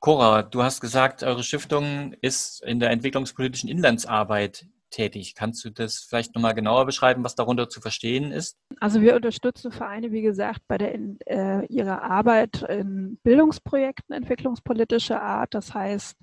Cora, 0.00 0.42
du 0.42 0.62
hast 0.62 0.80
gesagt, 0.80 1.22
eure 1.22 1.42
Stiftung 1.42 2.14
ist 2.22 2.64
in 2.64 2.80
der 2.80 2.88
entwicklungspolitischen 2.88 3.68
Inlandsarbeit 3.68 4.66
tätig. 4.94 5.34
Kannst 5.34 5.64
du 5.64 5.70
das 5.70 6.06
vielleicht 6.08 6.34
nochmal 6.34 6.54
genauer 6.54 6.86
beschreiben, 6.86 7.24
was 7.24 7.34
darunter 7.34 7.68
zu 7.68 7.80
verstehen 7.80 8.32
ist? 8.32 8.56
Also 8.80 9.00
wir 9.00 9.16
unterstützen 9.16 9.72
Vereine, 9.72 10.12
wie 10.12 10.22
gesagt, 10.22 10.60
bei 10.68 10.78
der, 10.78 10.94
äh, 11.26 11.66
ihrer 11.66 12.02
Arbeit 12.02 12.62
in 12.62 13.18
Bildungsprojekten 13.22 14.14
entwicklungspolitischer 14.14 15.20
Art. 15.20 15.54
Das 15.54 15.74
heißt, 15.74 16.16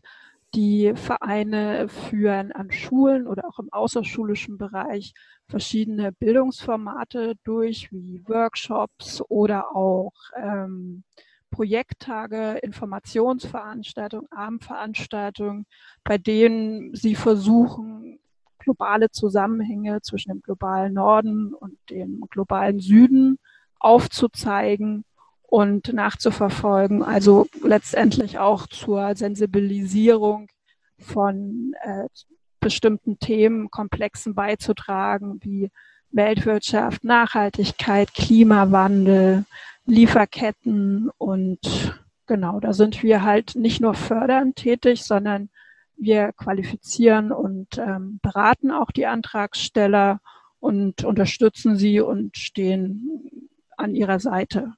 die 0.54 0.94
Vereine 0.96 1.88
führen 1.88 2.52
an 2.52 2.72
Schulen 2.72 3.28
oder 3.28 3.48
auch 3.48 3.60
im 3.60 3.72
außerschulischen 3.72 4.58
Bereich 4.58 5.14
verschiedene 5.48 6.12
Bildungsformate 6.12 7.36
durch, 7.44 7.92
wie 7.92 8.22
Workshops 8.28 9.22
oder 9.30 9.76
auch 9.76 10.14
ähm, 10.36 11.04
Projekttage, 11.52 12.60
Informationsveranstaltungen, 12.64 14.32
Abendveranstaltungen, 14.32 15.66
bei 16.04 16.18
denen 16.18 16.96
sie 16.96 17.16
versuchen, 17.16 18.11
globale 18.63 19.10
Zusammenhänge 19.12 20.02
zwischen 20.02 20.30
dem 20.30 20.41
globalen 20.41 20.93
Norden 20.93 21.54
und 21.54 21.78
dem 21.89 22.24
globalen 22.30 22.80
Süden 22.80 23.39
aufzuzeigen 23.80 25.04
und 25.41 25.91
nachzuverfolgen. 25.91 27.04
Also 27.04 27.47
letztendlich 27.63 28.39
auch 28.39 28.67
zur 28.67 29.15
Sensibilisierung 29.15 30.47
von 30.97 31.74
äh, 31.82 32.08
bestimmten 32.60 33.19
Themen, 33.19 33.69
Komplexen 33.69 34.36
beizutragen, 34.36 35.39
wie 35.41 35.71
Weltwirtschaft, 36.12 37.04
Nachhaltigkeit, 37.04 38.13
Klimawandel, 38.13 39.45
Lieferketten 39.86 41.10
und 41.17 41.60
genau, 42.28 42.60
da 42.60 42.74
sind 42.74 43.02
wir 43.04 43.24
halt 43.24 43.56
nicht 43.56 43.82
nur 43.82 43.93
fördernd 43.93 44.56
tätig, 44.56 45.04
sondern 45.04 45.50
wir 46.02 46.34
qualifizieren 46.34 47.32
und 47.32 47.78
ähm, 47.78 48.20
beraten 48.22 48.72
auch 48.72 48.92
die 48.92 49.06
Antragsteller 49.06 50.20
und 50.60 51.04
unterstützen 51.04 51.76
sie 51.76 52.02
und 52.02 52.38
stehen 52.38 53.50
an 53.78 53.96
ihrer 53.96 54.20
Seite. 54.20 54.74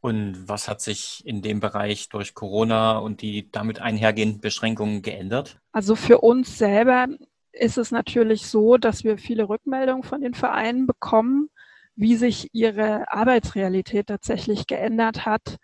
Und 0.00 0.48
was 0.48 0.68
hat 0.68 0.80
sich 0.80 1.22
in 1.24 1.42
dem 1.42 1.60
Bereich 1.60 2.08
durch 2.08 2.34
Corona 2.34 2.98
und 2.98 3.22
die 3.22 3.50
damit 3.50 3.80
einhergehenden 3.80 4.40
Beschränkungen 4.40 5.00
geändert? 5.00 5.60
Also 5.70 5.94
für 5.94 6.18
uns 6.18 6.58
selber 6.58 7.06
ist 7.52 7.78
es 7.78 7.90
natürlich 7.90 8.46
so, 8.46 8.76
dass 8.78 9.04
wir 9.04 9.16
viele 9.16 9.48
Rückmeldungen 9.48 10.02
von 10.02 10.20
den 10.20 10.34
Vereinen 10.34 10.86
bekommen, 10.86 11.50
wie 11.94 12.16
sich 12.16 12.50
ihre 12.52 13.12
Arbeitsrealität 13.12 14.08
tatsächlich 14.08 14.66
geändert 14.66 15.24
hat 15.24 15.58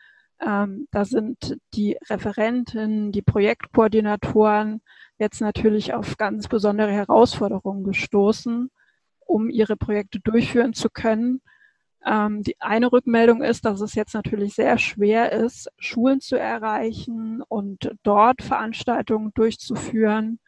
ähm, 0.45 0.89
da 0.91 1.05
sind 1.05 1.57
die 1.75 1.97
Referenten, 2.09 3.13
die 3.13 3.23
Projektkoordinatoren 3.23 4.83
jetzt 5.19 5.41
natürlich 5.41 5.95
auf 5.95 6.17
ganz 6.17 6.49
besondere 6.49 6.93
Herausforderungen 6.93 7.85
gestoßen, 7.85 8.71
um 9.27 9.51
ihre 9.51 9.77
Projekte 9.77 10.21
durchführen 10.21 10.75
zu 10.75 10.91
können. 10.91 11.43
Ähm, 12.07 12.43
die 12.43 12.61
eine 12.61 12.93
Rückmeldung 12.93 13.43
ist, 13.43 13.65
dass 13.65 13.81
es 13.81 13.95
jetzt 13.95 14.15
natürlich 14.15 14.55
sehr 14.55 14.79
schwer 14.79 15.33
ist, 15.33 15.69
Schulen 15.79 16.21
zu 16.21 16.39
erreichen 16.39 17.43
und 17.49 17.91
dort 18.05 18.41
Veranstaltungen 18.43 19.33
durchzuführen, 19.35 20.39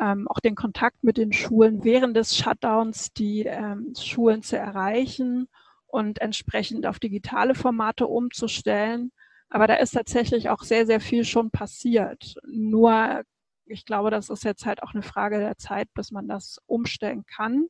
ähm, 0.00 0.26
auch 0.28 0.40
den 0.40 0.56
Kontakt 0.56 1.04
mit 1.04 1.16
den 1.16 1.32
Schulen 1.32 1.84
während 1.84 2.16
des 2.16 2.36
Shutdowns, 2.36 3.12
die 3.12 3.44
ähm, 3.44 3.94
Schulen 3.96 4.42
zu 4.42 4.58
erreichen 4.58 5.48
und 5.86 6.20
entsprechend 6.20 6.86
auf 6.86 6.98
digitale 6.98 7.54
Formate 7.54 8.08
umzustellen. 8.08 9.12
Aber 9.48 9.66
da 9.66 9.74
ist 9.74 9.92
tatsächlich 9.92 10.48
auch 10.48 10.62
sehr, 10.62 10.86
sehr 10.86 11.00
viel 11.00 11.24
schon 11.24 11.50
passiert. 11.50 12.34
Nur, 12.46 13.22
ich 13.66 13.84
glaube, 13.84 14.10
das 14.10 14.30
ist 14.30 14.44
jetzt 14.44 14.66
halt 14.66 14.82
auch 14.82 14.94
eine 14.94 15.02
Frage 15.02 15.38
der 15.38 15.56
Zeit, 15.56 15.88
bis 15.94 16.10
man 16.10 16.28
das 16.28 16.58
umstellen 16.66 17.24
kann. 17.26 17.66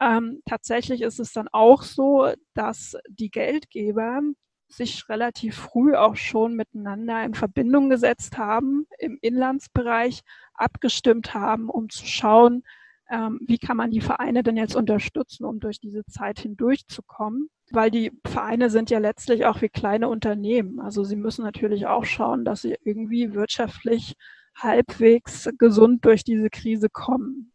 Ähm, 0.00 0.40
tatsächlich 0.46 1.02
ist 1.02 1.20
es 1.20 1.32
dann 1.32 1.48
auch 1.52 1.82
so, 1.82 2.32
dass 2.54 2.96
die 3.08 3.30
Geldgeber 3.30 4.22
sich 4.68 5.08
relativ 5.08 5.56
früh 5.56 5.94
auch 5.94 6.16
schon 6.16 6.54
miteinander 6.54 7.22
in 7.24 7.34
Verbindung 7.34 7.90
gesetzt 7.90 8.38
haben, 8.38 8.86
im 8.98 9.18
Inlandsbereich 9.20 10.22
abgestimmt 10.54 11.34
haben, 11.34 11.68
um 11.68 11.90
zu 11.90 12.06
schauen, 12.06 12.62
ähm, 13.10 13.40
wie 13.46 13.58
kann 13.58 13.76
man 13.76 13.90
die 13.90 14.00
Vereine 14.00 14.42
denn 14.42 14.56
jetzt 14.56 14.76
unterstützen, 14.76 15.44
um 15.44 15.60
durch 15.60 15.80
diese 15.80 16.04
Zeit 16.04 16.38
hindurchzukommen. 16.40 17.50
Weil 17.72 17.90
die 17.90 18.12
Vereine 18.26 18.70
sind 18.70 18.90
ja 18.90 18.98
letztlich 18.98 19.46
auch 19.46 19.60
wie 19.62 19.68
kleine 19.68 20.08
Unternehmen. 20.08 20.80
Also 20.80 21.04
sie 21.04 21.16
müssen 21.16 21.44
natürlich 21.44 21.86
auch 21.86 22.04
schauen, 22.04 22.44
dass 22.44 22.62
sie 22.62 22.76
irgendwie 22.84 23.34
wirtschaftlich 23.34 24.14
halbwegs 24.56 25.48
gesund 25.58 26.04
durch 26.04 26.24
diese 26.24 26.50
Krise 26.50 26.88
kommen. 26.88 27.52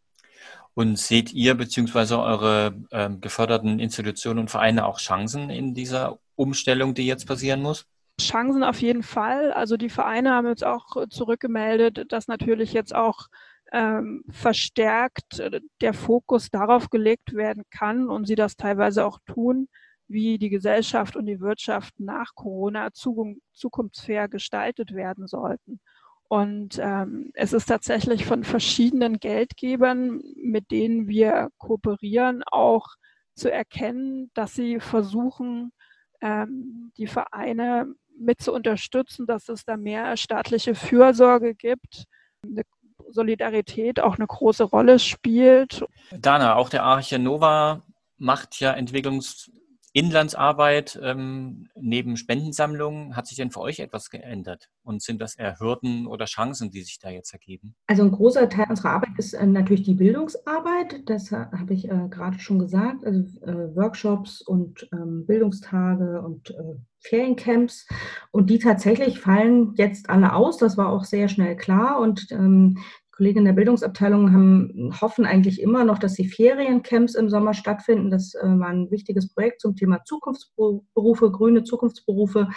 Und 0.74 0.98
seht 0.98 1.32
ihr 1.32 1.54
bzw. 1.54 2.14
eure 2.14 2.74
äh, 2.90 3.10
geförderten 3.10 3.78
Institutionen 3.78 4.40
und 4.40 4.50
Vereine 4.50 4.84
auch 4.86 4.98
Chancen 4.98 5.48
in 5.48 5.74
dieser 5.74 6.18
Umstellung, 6.34 6.94
die 6.94 7.06
jetzt 7.06 7.26
passieren 7.26 7.62
muss? 7.62 7.86
Chancen 8.20 8.62
auf 8.62 8.80
jeden 8.80 9.02
Fall. 9.02 9.52
Also 9.52 9.76
die 9.76 9.88
Vereine 9.88 10.30
haben 10.32 10.46
jetzt 10.46 10.64
auch 10.64 11.08
zurückgemeldet, 11.08 12.12
dass 12.12 12.28
natürlich 12.28 12.72
jetzt 12.72 12.94
auch 12.94 13.28
ähm, 13.72 14.24
verstärkt 14.30 15.40
äh, 15.40 15.60
der 15.80 15.94
Fokus 15.94 16.50
darauf 16.50 16.90
gelegt 16.90 17.34
werden 17.34 17.64
kann 17.70 18.08
und 18.08 18.26
sie 18.26 18.34
das 18.34 18.56
teilweise 18.56 19.04
auch 19.04 19.18
tun, 19.26 19.68
wie 20.08 20.38
die 20.38 20.50
Gesellschaft 20.50 21.16
und 21.16 21.26
die 21.26 21.40
Wirtschaft 21.40 21.98
nach 21.98 22.34
Corona 22.34 22.90
zukunftsfair 22.92 24.28
gestaltet 24.28 24.94
werden 24.94 25.26
sollten. 25.26 25.80
Und 26.28 26.78
ähm, 26.80 27.30
es 27.34 27.52
ist 27.52 27.66
tatsächlich 27.66 28.24
von 28.24 28.44
verschiedenen 28.44 29.18
Geldgebern, 29.18 30.22
mit 30.36 30.70
denen 30.70 31.08
wir 31.08 31.50
kooperieren, 31.58 32.42
auch 32.46 32.86
zu 33.34 33.50
erkennen, 33.50 34.30
dass 34.34 34.54
sie 34.54 34.80
versuchen, 34.80 35.72
ähm, 36.20 36.92
die 36.96 37.06
Vereine 37.06 37.94
mit 38.18 38.40
zu 38.40 38.52
unterstützen, 38.52 39.26
dass 39.26 39.48
es 39.48 39.64
da 39.64 39.76
mehr 39.76 40.16
staatliche 40.16 40.74
Fürsorge 40.74 41.54
gibt, 41.54 42.04
eine 42.42 42.62
Solidarität 43.10 44.00
auch 44.00 44.16
eine 44.16 44.26
große 44.26 44.64
Rolle 44.64 44.98
spielt. 44.98 45.84
Dana, 46.10 46.56
auch 46.56 46.68
der 46.68 46.84
Arche 46.84 47.18
Nova 47.18 47.82
macht 48.18 48.60
ja 48.60 48.72
Entwicklungs 48.72 49.50
Inlandsarbeit 49.96 51.00
ähm, 51.02 51.68
neben 51.74 52.18
Spendensammlungen, 52.18 53.16
hat 53.16 53.26
sich 53.26 53.38
denn 53.38 53.50
für 53.50 53.60
euch 53.60 53.80
etwas 53.80 54.10
geändert? 54.10 54.68
Und 54.82 55.00
sind 55.00 55.22
das 55.22 55.36
eher 55.36 55.58
Hürden 55.58 56.06
oder 56.06 56.26
Chancen, 56.26 56.70
die 56.70 56.82
sich 56.82 56.98
da 56.98 57.08
jetzt 57.08 57.32
ergeben? 57.32 57.74
Also 57.86 58.02
ein 58.02 58.10
großer 58.10 58.46
Teil 58.50 58.66
unserer 58.68 58.90
Arbeit 58.90 59.12
ist 59.16 59.32
äh, 59.32 59.46
natürlich 59.46 59.84
die 59.84 59.94
Bildungsarbeit. 59.94 61.08
Das 61.08 61.32
habe 61.32 61.72
ich 61.72 61.88
äh, 61.88 62.08
gerade 62.10 62.38
schon 62.38 62.58
gesagt. 62.58 63.06
Also 63.06 63.20
äh, 63.40 63.74
Workshops 63.74 64.42
und 64.42 64.86
ähm, 64.92 65.24
Bildungstage 65.24 66.20
und 66.20 66.50
äh, 66.50 66.74
Feriencamps. 67.00 67.86
Und 68.32 68.50
die 68.50 68.58
tatsächlich 68.58 69.18
fallen 69.18 69.72
jetzt 69.76 70.10
alle 70.10 70.34
aus. 70.34 70.58
Das 70.58 70.76
war 70.76 70.90
auch 70.90 71.04
sehr 71.04 71.28
schnell 71.28 71.56
klar. 71.56 72.00
Und 72.00 72.30
ähm, 72.32 72.76
Kollegen 73.16 73.40
in 73.40 73.44
der 73.46 73.52
Bildungsabteilung 73.54 74.32
haben, 74.32 74.92
hoffen 75.00 75.24
eigentlich 75.24 75.62
immer 75.62 75.84
noch, 75.84 75.98
dass 75.98 76.14
die 76.14 76.28
Feriencamps 76.28 77.14
im 77.14 77.30
Sommer 77.30 77.54
stattfinden. 77.54 78.10
Das 78.10 78.34
äh, 78.34 78.42
war 78.42 78.68
ein 78.68 78.90
wichtiges 78.90 79.32
Projekt 79.32 79.62
zum 79.62 79.74
Thema 79.74 80.04
Zukunftsberufe, 80.04 81.30
grüne 81.30 81.64
Zukunftsberufe, 81.64 82.48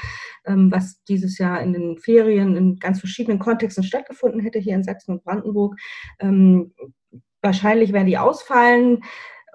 ähm, 0.45 0.69
was 0.69 1.01
dieses 1.05 1.37
Jahr 1.37 1.61
in 1.61 1.71
den 1.71 1.97
Ferien 1.97 2.57
in 2.57 2.75
ganz 2.75 2.99
verschiedenen 2.99 3.39
Kontexten 3.39 3.83
stattgefunden 3.83 4.41
hätte, 4.41 4.59
hier 4.59 4.75
in 4.75 4.83
Sachsen 4.83 5.13
und 5.13 5.23
Brandenburg. 5.23 5.77
Ähm, 6.19 6.73
wahrscheinlich 7.41 7.93
werden 7.93 8.07
die 8.07 8.17
ausfallen. 8.17 9.01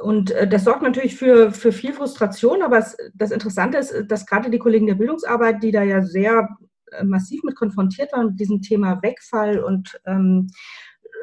Und 0.02 0.30
äh, 0.30 0.48
das 0.48 0.64
sorgt 0.64 0.82
natürlich 0.82 1.16
für, 1.16 1.52
für 1.52 1.72
viel 1.72 1.92
Frustration, 1.92 2.62
aber 2.62 2.78
es, 2.78 2.96
das 3.12 3.30
Interessante 3.30 3.76
ist, 3.76 3.94
dass 4.08 4.24
gerade 4.24 4.50
die 4.50 4.58
Kollegen 4.58 4.86
der 4.86 4.94
Bildungsarbeit, 4.94 5.62
die 5.62 5.70
da 5.70 5.82
ja 5.82 6.02
sehr 6.02 6.48
äh, 6.92 7.04
massiv 7.04 7.42
mit 7.44 7.56
konfrontiert 7.56 8.12
waren, 8.12 8.28
mit 8.28 8.40
diesem 8.40 8.62
Thema 8.62 9.02
Wegfall 9.02 9.58
und 9.60 10.00
ähm, 10.06 10.48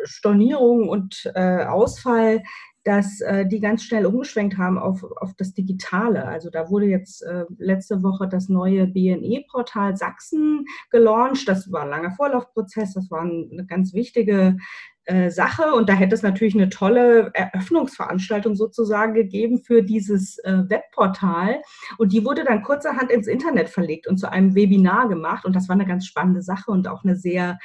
Stornierung 0.03 0.89
und 0.89 1.31
äh, 1.35 1.65
Ausfall, 1.65 2.41
dass 2.83 3.21
äh, 3.21 3.45
die 3.45 3.59
ganz 3.59 3.83
schnell 3.83 4.05
umgeschwenkt 4.05 4.57
haben 4.57 4.79
auf, 4.79 5.03
auf 5.03 5.33
das 5.37 5.53
Digitale. 5.53 6.25
Also 6.25 6.49
da 6.49 6.69
wurde 6.69 6.87
jetzt 6.87 7.21
äh, 7.21 7.45
letzte 7.57 8.01
Woche 8.01 8.27
das 8.27 8.49
neue 8.49 8.87
BNE-Portal 8.87 9.95
Sachsen 9.95 10.65
gelauncht. 10.89 11.47
Das 11.47 11.71
war 11.71 11.83
ein 11.83 11.89
langer 11.89 12.11
Vorlaufprozess, 12.11 12.93
das 12.93 13.11
war 13.11 13.21
eine 13.21 13.65
ganz 13.67 13.93
wichtige 13.93 14.57
äh, 15.05 15.29
Sache 15.29 15.73
und 15.73 15.89
da 15.89 15.93
hätte 15.93 16.15
es 16.15 16.21
natürlich 16.21 16.53
eine 16.53 16.69
tolle 16.69 17.31
Eröffnungsveranstaltung 17.33 18.55
sozusagen 18.55 19.13
gegeben 19.13 19.59
für 19.59 19.83
dieses 19.83 20.37
äh, 20.39 20.69
Webportal 20.69 21.61
und 21.97 22.13
die 22.13 22.23
wurde 22.23 22.43
dann 22.43 22.61
kurzerhand 22.61 23.11
ins 23.11 23.25
Internet 23.27 23.69
verlegt 23.69 24.07
und 24.07 24.19
zu 24.19 24.31
einem 24.31 24.53
Webinar 24.53 25.09
gemacht 25.09 25.43
und 25.43 25.55
das 25.55 25.67
war 25.69 25.73
eine 25.73 25.87
ganz 25.87 26.05
spannende 26.05 26.43
Sache 26.43 26.69
und 26.69 26.87
auch 26.87 27.03
eine 27.03 27.15
sehr 27.15 27.57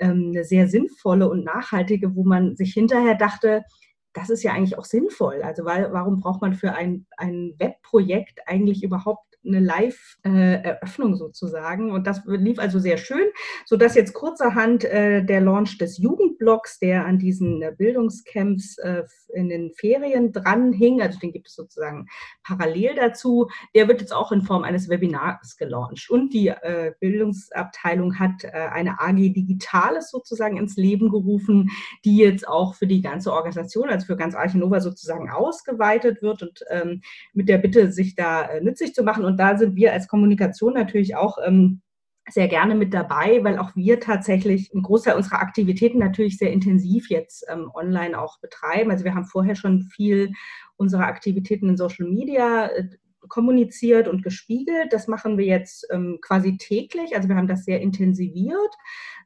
eine 0.00 0.44
sehr 0.44 0.68
sinnvolle 0.68 1.28
und 1.28 1.44
nachhaltige, 1.44 2.14
wo 2.14 2.24
man 2.24 2.56
sich 2.56 2.72
hinterher 2.72 3.14
dachte, 3.14 3.64
das 4.12 4.30
ist 4.30 4.42
ja 4.42 4.52
eigentlich 4.52 4.78
auch 4.78 4.84
sinnvoll. 4.84 5.42
Also 5.42 5.64
weil, 5.64 5.92
warum 5.92 6.20
braucht 6.20 6.40
man 6.40 6.54
für 6.54 6.74
ein, 6.74 7.06
ein 7.16 7.54
Webprojekt 7.58 8.40
eigentlich 8.46 8.82
überhaupt 8.82 9.29
eine 9.46 9.60
Live-Eröffnung 9.60 11.16
sozusagen. 11.16 11.90
Und 11.90 12.06
das 12.06 12.22
lief 12.26 12.58
also 12.58 12.78
sehr 12.78 12.98
schön, 12.98 13.26
sodass 13.64 13.94
jetzt 13.94 14.12
kurzerhand 14.12 14.84
äh, 14.84 15.24
der 15.24 15.40
Launch 15.40 15.78
des 15.78 15.98
Jugendblocks, 15.98 16.78
der 16.78 17.06
an 17.06 17.18
diesen 17.18 17.62
äh, 17.62 17.72
Bildungscamps 17.76 18.78
äh, 18.78 19.04
in 19.34 19.48
den 19.48 19.72
Ferien 19.72 20.32
dran 20.32 20.72
hing, 20.72 21.00
also 21.00 21.18
den 21.18 21.32
gibt 21.32 21.48
es 21.48 21.54
sozusagen 21.54 22.06
parallel 22.42 22.94
dazu, 22.96 23.48
der 23.74 23.88
wird 23.88 24.00
jetzt 24.00 24.12
auch 24.12 24.32
in 24.32 24.42
Form 24.42 24.64
eines 24.64 24.88
Webinars 24.88 25.56
gelauncht. 25.56 26.10
Und 26.10 26.34
die 26.34 26.48
äh, 26.48 26.92
Bildungsabteilung 27.00 28.18
hat 28.18 28.44
äh, 28.44 28.50
eine 28.50 29.00
AG 29.00 29.16
Digitales 29.16 30.10
sozusagen 30.10 30.56
ins 30.56 30.76
Leben 30.76 31.10
gerufen, 31.10 31.70
die 32.04 32.16
jetzt 32.16 32.46
auch 32.46 32.74
für 32.74 32.86
die 32.86 33.00
ganze 33.00 33.32
Organisation, 33.32 33.88
also 33.88 34.06
für 34.06 34.16
ganz 34.16 34.34
Archinova 34.34 34.80
sozusagen 34.80 35.30
ausgeweitet 35.30 36.22
wird 36.22 36.42
und 36.42 36.64
ähm, 36.70 37.02
mit 37.32 37.48
der 37.48 37.58
Bitte, 37.58 37.92
sich 37.92 38.14
da 38.14 38.42
äh, 38.42 38.60
nützlich 38.60 38.94
zu 38.94 39.02
machen. 39.02 39.24
Und 39.24 39.29
da 39.38 39.56
sind 39.56 39.76
wir 39.76 39.92
als 39.92 40.08
Kommunikation 40.08 40.74
natürlich 40.74 41.16
auch 41.16 41.38
ähm, 41.44 41.82
sehr 42.28 42.48
gerne 42.48 42.74
mit 42.74 42.94
dabei, 42.94 43.42
weil 43.42 43.58
auch 43.58 43.74
wir 43.74 44.00
tatsächlich 44.00 44.72
einen 44.72 44.82
Großteil 44.82 45.16
unserer 45.16 45.40
Aktivitäten 45.40 45.98
natürlich 45.98 46.38
sehr 46.38 46.52
intensiv 46.52 47.10
jetzt 47.10 47.44
ähm, 47.48 47.70
online 47.74 48.20
auch 48.20 48.38
betreiben. 48.40 48.90
Also 48.90 49.04
wir 49.04 49.14
haben 49.14 49.24
vorher 49.24 49.56
schon 49.56 49.82
viel 49.82 50.32
unserer 50.76 51.06
Aktivitäten 51.06 51.68
in 51.68 51.76
Social 51.76 52.06
Media 52.06 52.66
äh, 52.66 52.88
kommuniziert 53.30 54.08
und 54.08 54.22
gespiegelt. 54.22 54.92
Das 54.92 55.08
machen 55.08 55.38
wir 55.38 55.46
jetzt 55.46 55.86
ähm, 55.90 56.18
quasi 56.20 56.58
täglich. 56.58 57.16
Also 57.16 57.28
wir 57.28 57.36
haben 57.36 57.48
das 57.48 57.64
sehr 57.64 57.80
intensiviert, 57.80 58.74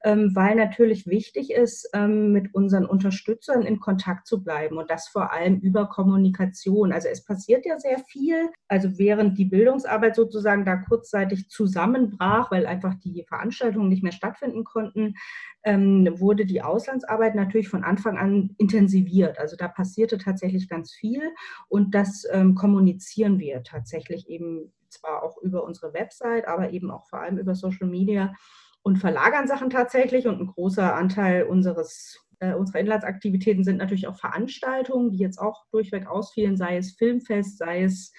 ähm, 0.05 0.31
weil 0.35 0.55
natürlich 0.55 1.07
wichtig 1.07 1.51
ist, 1.51 1.89
ähm, 1.95 2.31
mit 2.31 2.55
unseren 2.55 2.87
Unterstützern 2.87 3.63
in 3.63 3.81
Kontakt 3.81 4.29
zu 4.29 4.45
bleiben 4.45 4.77
und 4.77 4.91
das 4.91 5.09
vor 5.09 5.33
allem 5.33 5.59
über 5.59 5.89
Kommunikation. 5.89 6.93
Also 6.93 7.09
es 7.09 7.25
passiert 7.25 7.67
ja 7.67 7.79
sehr 7.81 7.99
viel. 7.99 8.51
Also 8.69 8.99
während 8.99 9.39
die 9.39 9.47
Bildungsarbeit 9.47 10.15
sozusagen 10.15 10.65
da 10.65 10.77
kurzzeitig 10.77 11.49
zusammenbrach, 11.49 12.51
weil 12.53 12.67
einfach 12.67 12.95
die 13.03 13.25
Veranstaltungen 13.27 13.89
nicht 13.89 14.03
mehr 14.03 14.13
stattfinden 14.13 14.63
konnten, 14.65 15.15
ähm, 15.65 16.07
wurde 16.21 16.45
die 16.45 16.61
Auslandsarbeit 16.61 17.35
natürlich 17.35 17.69
von 17.69 17.85
Anfang 17.85 18.19
an 18.19 18.51
intensiviert. 18.59 19.39
Also 19.39 19.57
da 19.57 19.69
passierte 19.69 20.19
tatsächlich 20.19 20.69
ganz 20.69 20.93
viel 20.93 21.23
und 21.69 21.95
das 21.95 22.27
ähm, 22.31 22.55
kommunizieren 22.55 23.39
wir 23.39 23.63
tatsächlich 23.63 23.94
eben 24.29 24.73
zwar 24.89 25.23
auch 25.23 25.39
über 25.43 25.65
unsere 25.65 25.93
Website, 25.93 26.47
aber 26.47 26.71
eben 26.71 26.91
auch 26.91 27.07
vor 27.09 27.21
allem 27.21 27.39
über 27.39 27.55
Social 27.55 27.89
Media 27.89 28.35
und 28.83 28.97
verlagern 28.97 29.47
Sachen 29.49 29.71
tatsächlich. 29.71 30.27
Und 30.27 30.41
ein 30.41 30.47
großer 30.47 30.95
Anteil 30.95 31.45
unseres 31.45 32.25
äh, 32.41 32.55
unserer 32.55 32.81
Inlandsaktivitäten 32.81 33.65
sind 33.65 33.79
natürlich 33.79 34.07
auch 34.07 34.17
Veranstaltungen, 34.17 35.11
die 35.11 35.19
jetzt 35.19 35.39
auch 35.39 35.67
durchweg 35.71 36.07
ausfielen, 36.07 36.57
sei 36.57 36.77
es 36.77 36.93
Filmfest, 36.93 37.59
sei 37.59 37.85
es 37.85 38.13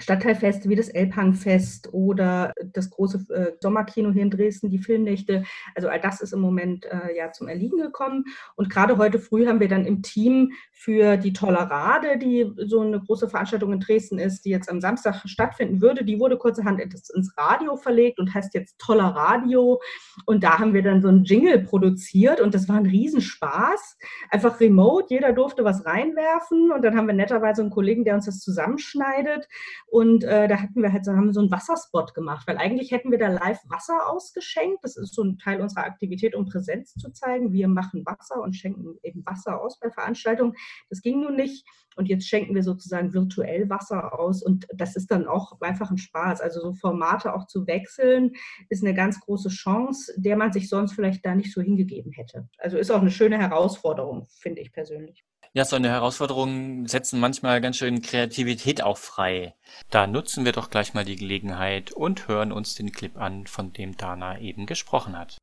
Stadtteilfeste 0.00 0.68
wie 0.68 0.76
das 0.76 0.88
Elbhangfest 0.88 1.92
oder 1.92 2.52
das 2.72 2.90
große 2.90 3.26
äh, 3.32 3.52
Sommerkino 3.60 4.10
hier 4.12 4.22
in 4.22 4.30
Dresden, 4.30 4.70
die 4.70 4.78
Filmnächte. 4.78 5.44
Also 5.74 5.88
all 5.88 6.00
das 6.00 6.20
ist 6.20 6.32
im 6.32 6.40
Moment 6.40 6.86
äh, 6.86 7.16
ja 7.16 7.32
zum 7.32 7.48
Erliegen 7.48 7.78
gekommen. 7.78 8.24
Und 8.56 8.70
gerade 8.70 8.96
heute 8.96 9.18
früh 9.18 9.46
haben 9.46 9.60
wir 9.60 9.68
dann 9.68 9.84
im 9.84 10.02
Team 10.02 10.52
für 10.72 11.16
die 11.16 11.32
Tollerade, 11.32 12.18
die 12.18 12.50
so 12.56 12.80
eine 12.80 13.00
große 13.00 13.28
Veranstaltung 13.28 13.72
in 13.72 13.80
Dresden 13.80 14.18
ist, 14.18 14.44
die 14.44 14.50
jetzt 14.50 14.70
am 14.70 14.80
Samstag 14.80 15.22
stattfinden 15.26 15.80
würde, 15.82 16.04
die 16.04 16.18
wurde 16.18 16.38
kurzerhand 16.38 16.80
ins 16.80 17.36
Radio 17.36 17.76
verlegt 17.76 18.18
und 18.18 18.32
heißt 18.32 18.54
jetzt 18.54 18.78
Toller 18.78 19.04
Radio. 19.04 19.80
Und 20.24 20.42
da 20.42 20.58
haben 20.58 20.72
wir 20.72 20.82
dann 20.82 21.02
so 21.02 21.08
einen 21.08 21.24
Jingle 21.24 21.58
produziert 21.58 22.40
und 22.40 22.54
das 22.54 22.68
war 22.68 22.76
ein 22.76 22.86
Riesenspaß. 22.86 23.98
Einfach 24.30 24.58
remote, 24.60 25.06
jeder 25.10 25.32
durfte 25.32 25.64
was 25.64 25.84
reinwerfen 25.84 26.72
und 26.72 26.82
dann 26.82 26.96
haben 26.96 27.06
wir 27.06 27.14
netterweise 27.14 27.60
einen 27.62 27.70
Kollegen, 27.70 28.04
der 28.04 28.14
uns 28.14 28.26
das 28.26 28.40
zusammenschneidet 28.40 29.48
Und 29.90 30.22
äh, 30.22 30.46
da 30.46 30.60
hatten 30.60 30.82
wir 30.82 30.92
halt 30.92 31.04
so, 31.04 31.12
haben 31.12 31.32
so 31.32 31.40
einen 31.40 31.50
Wasserspot 31.50 32.14
gemacht, 32.14 32.46
weil 32.46 32.58
eigentlich 32.58 32.92
hätten 32.92 33.10
wir 33.10 33.18
da 33.18 33.26
live 33.26 33.58
Wasser 33.68 34.08
ausgeschenkt. 34.08 34.84
Das 34.84 34.96
ist 34.96 35.14
so 35.14 35.24
ein 35.24 35.36
Teil 35.36 35.60
unserer 35.60 35.84
Aktivität, 35.84 36.36
um 36.36 36.46
Präsenz 36.46 36.94
zu 36.94 37.10
zeigen. 37.10 37.52
Wir 37.52 37.66
machen 37.66 38.06
Wasser 38.06 38.40
und 38.40 38.54
schenken 38.54 38.98
eben 39.02 39.26
Wasser 39.26 39.60
aus 39.60 39.80
bei 39.80 39.90
Veranstaltungen. 39.90 40.54
Das 40.90 41.02
ging 41.02 41.20
nun 41.20 41.34
nicht. 41.34 41.66
Und 41.96 42.06
jetzt 42.06 42.28
schenken 42.28 42.54
wir 42.54 42.62
sozusagen 42.62 43.12
virtuell 43.12 43.68
Wasser 43.68 44.16
aus. 44.16 44.44
Und 44.44 44.64
das 44.72 44.94
ist 44.94 45.10
dann 45.10 45.26
auch 45.26 45.60
einfach 45.60 45.90
ein 45.90 45.98
Spaß. 45.98 46.40
Also 46.40 46.60
so 46.60 46.72
Formate 46.74 47.34
auch 47.34 47.48
zu 47.48 47.66
wechseln, 47.66 48.30
ist 48.68 48.84
eine 48.84 48.94
ganz 48.94 49.18
große 49.18 49.48
Chance, 49.48 50.14
der 50.16 50.36
man 50.36 50.52
sich 50.52 50.68
sonst 50.68 50.92
vielleicht 50.92 51.26
da 51.26 51.34
nicht 51.34 51.52
so 51.52 51.60
hingegeben 51.60 52.12
hätte. 52.12 52.48
Also 52.58 52.78
ist 52.78 52.92
auch 52.92 53.00
eine 53.00 53.10
schöne 53.10 53.38
Herausforderung, 53.38 54.28
finde 54.28 54.62
ich 54.62 54.72
persönlich. 54.72 55.24
Ja, 55.52 55.64
so 55.64 55.74
eine 55.74 55.88
Herausforderung 55.88 56.86
setzen 56.86 57.18
manchmal 57.18 57.60
ganz 57.60 57.76
schön 57.76 58.02
Kreativität 58.02 58.84
auch 58.84 58.98
frei. 58.98 59.56
Da 59.90 60.06
nutzen 60.06 60.44
wir 60.44 60.52
doch 60.52 60.70
gleich 60.70 60.94
mal 60.94 61.04
die 61.04 61.16
Gelegenheit 61.16 61.90
und 61.90 62.28
hören 62.28 62.52
uns 62.52 62.76
den 62.76 62.92
Clip 62.92 63.16
an, 63.16 63.48
von 63.48 63.72
dem 63.72 63.96
Dana 63.96 64.38
eben 64.38 64.66
gesprochen 64.66 65.18
hat. 65.18 65.38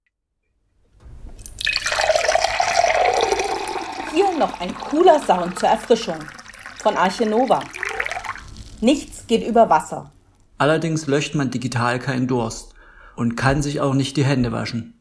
Hier 4.13 4.31
noch 4.39 4.61
ein 4.61 4.73
cooler 4.75 5.21
Sound 5.21 5.59
zur 5.59 5.67
Erfrischung 5.67 6.19
von 6.77 6.95
Arche 6.95 7.25
Nova. 7.25 7.59
Nichts 8.79 9.27
geht 9.27 9.45
über 9.45 9.69
Wasser. 9.69 10.13
Allerdings 10.57 11.07
löscht 11.07 11.35
man 11.35 11.51
digital 11.51 11.99
keinen 11.99 12.29
Durst 12.29 12.73
und 13.17 13.35
kann 13.35 13.61
sich 13.61 13.81
auch 13.81 13.93
nicht 13.93 14.15
die 14.15 14.23
Hände 14.23 14.53
waschen. 14.53 14.97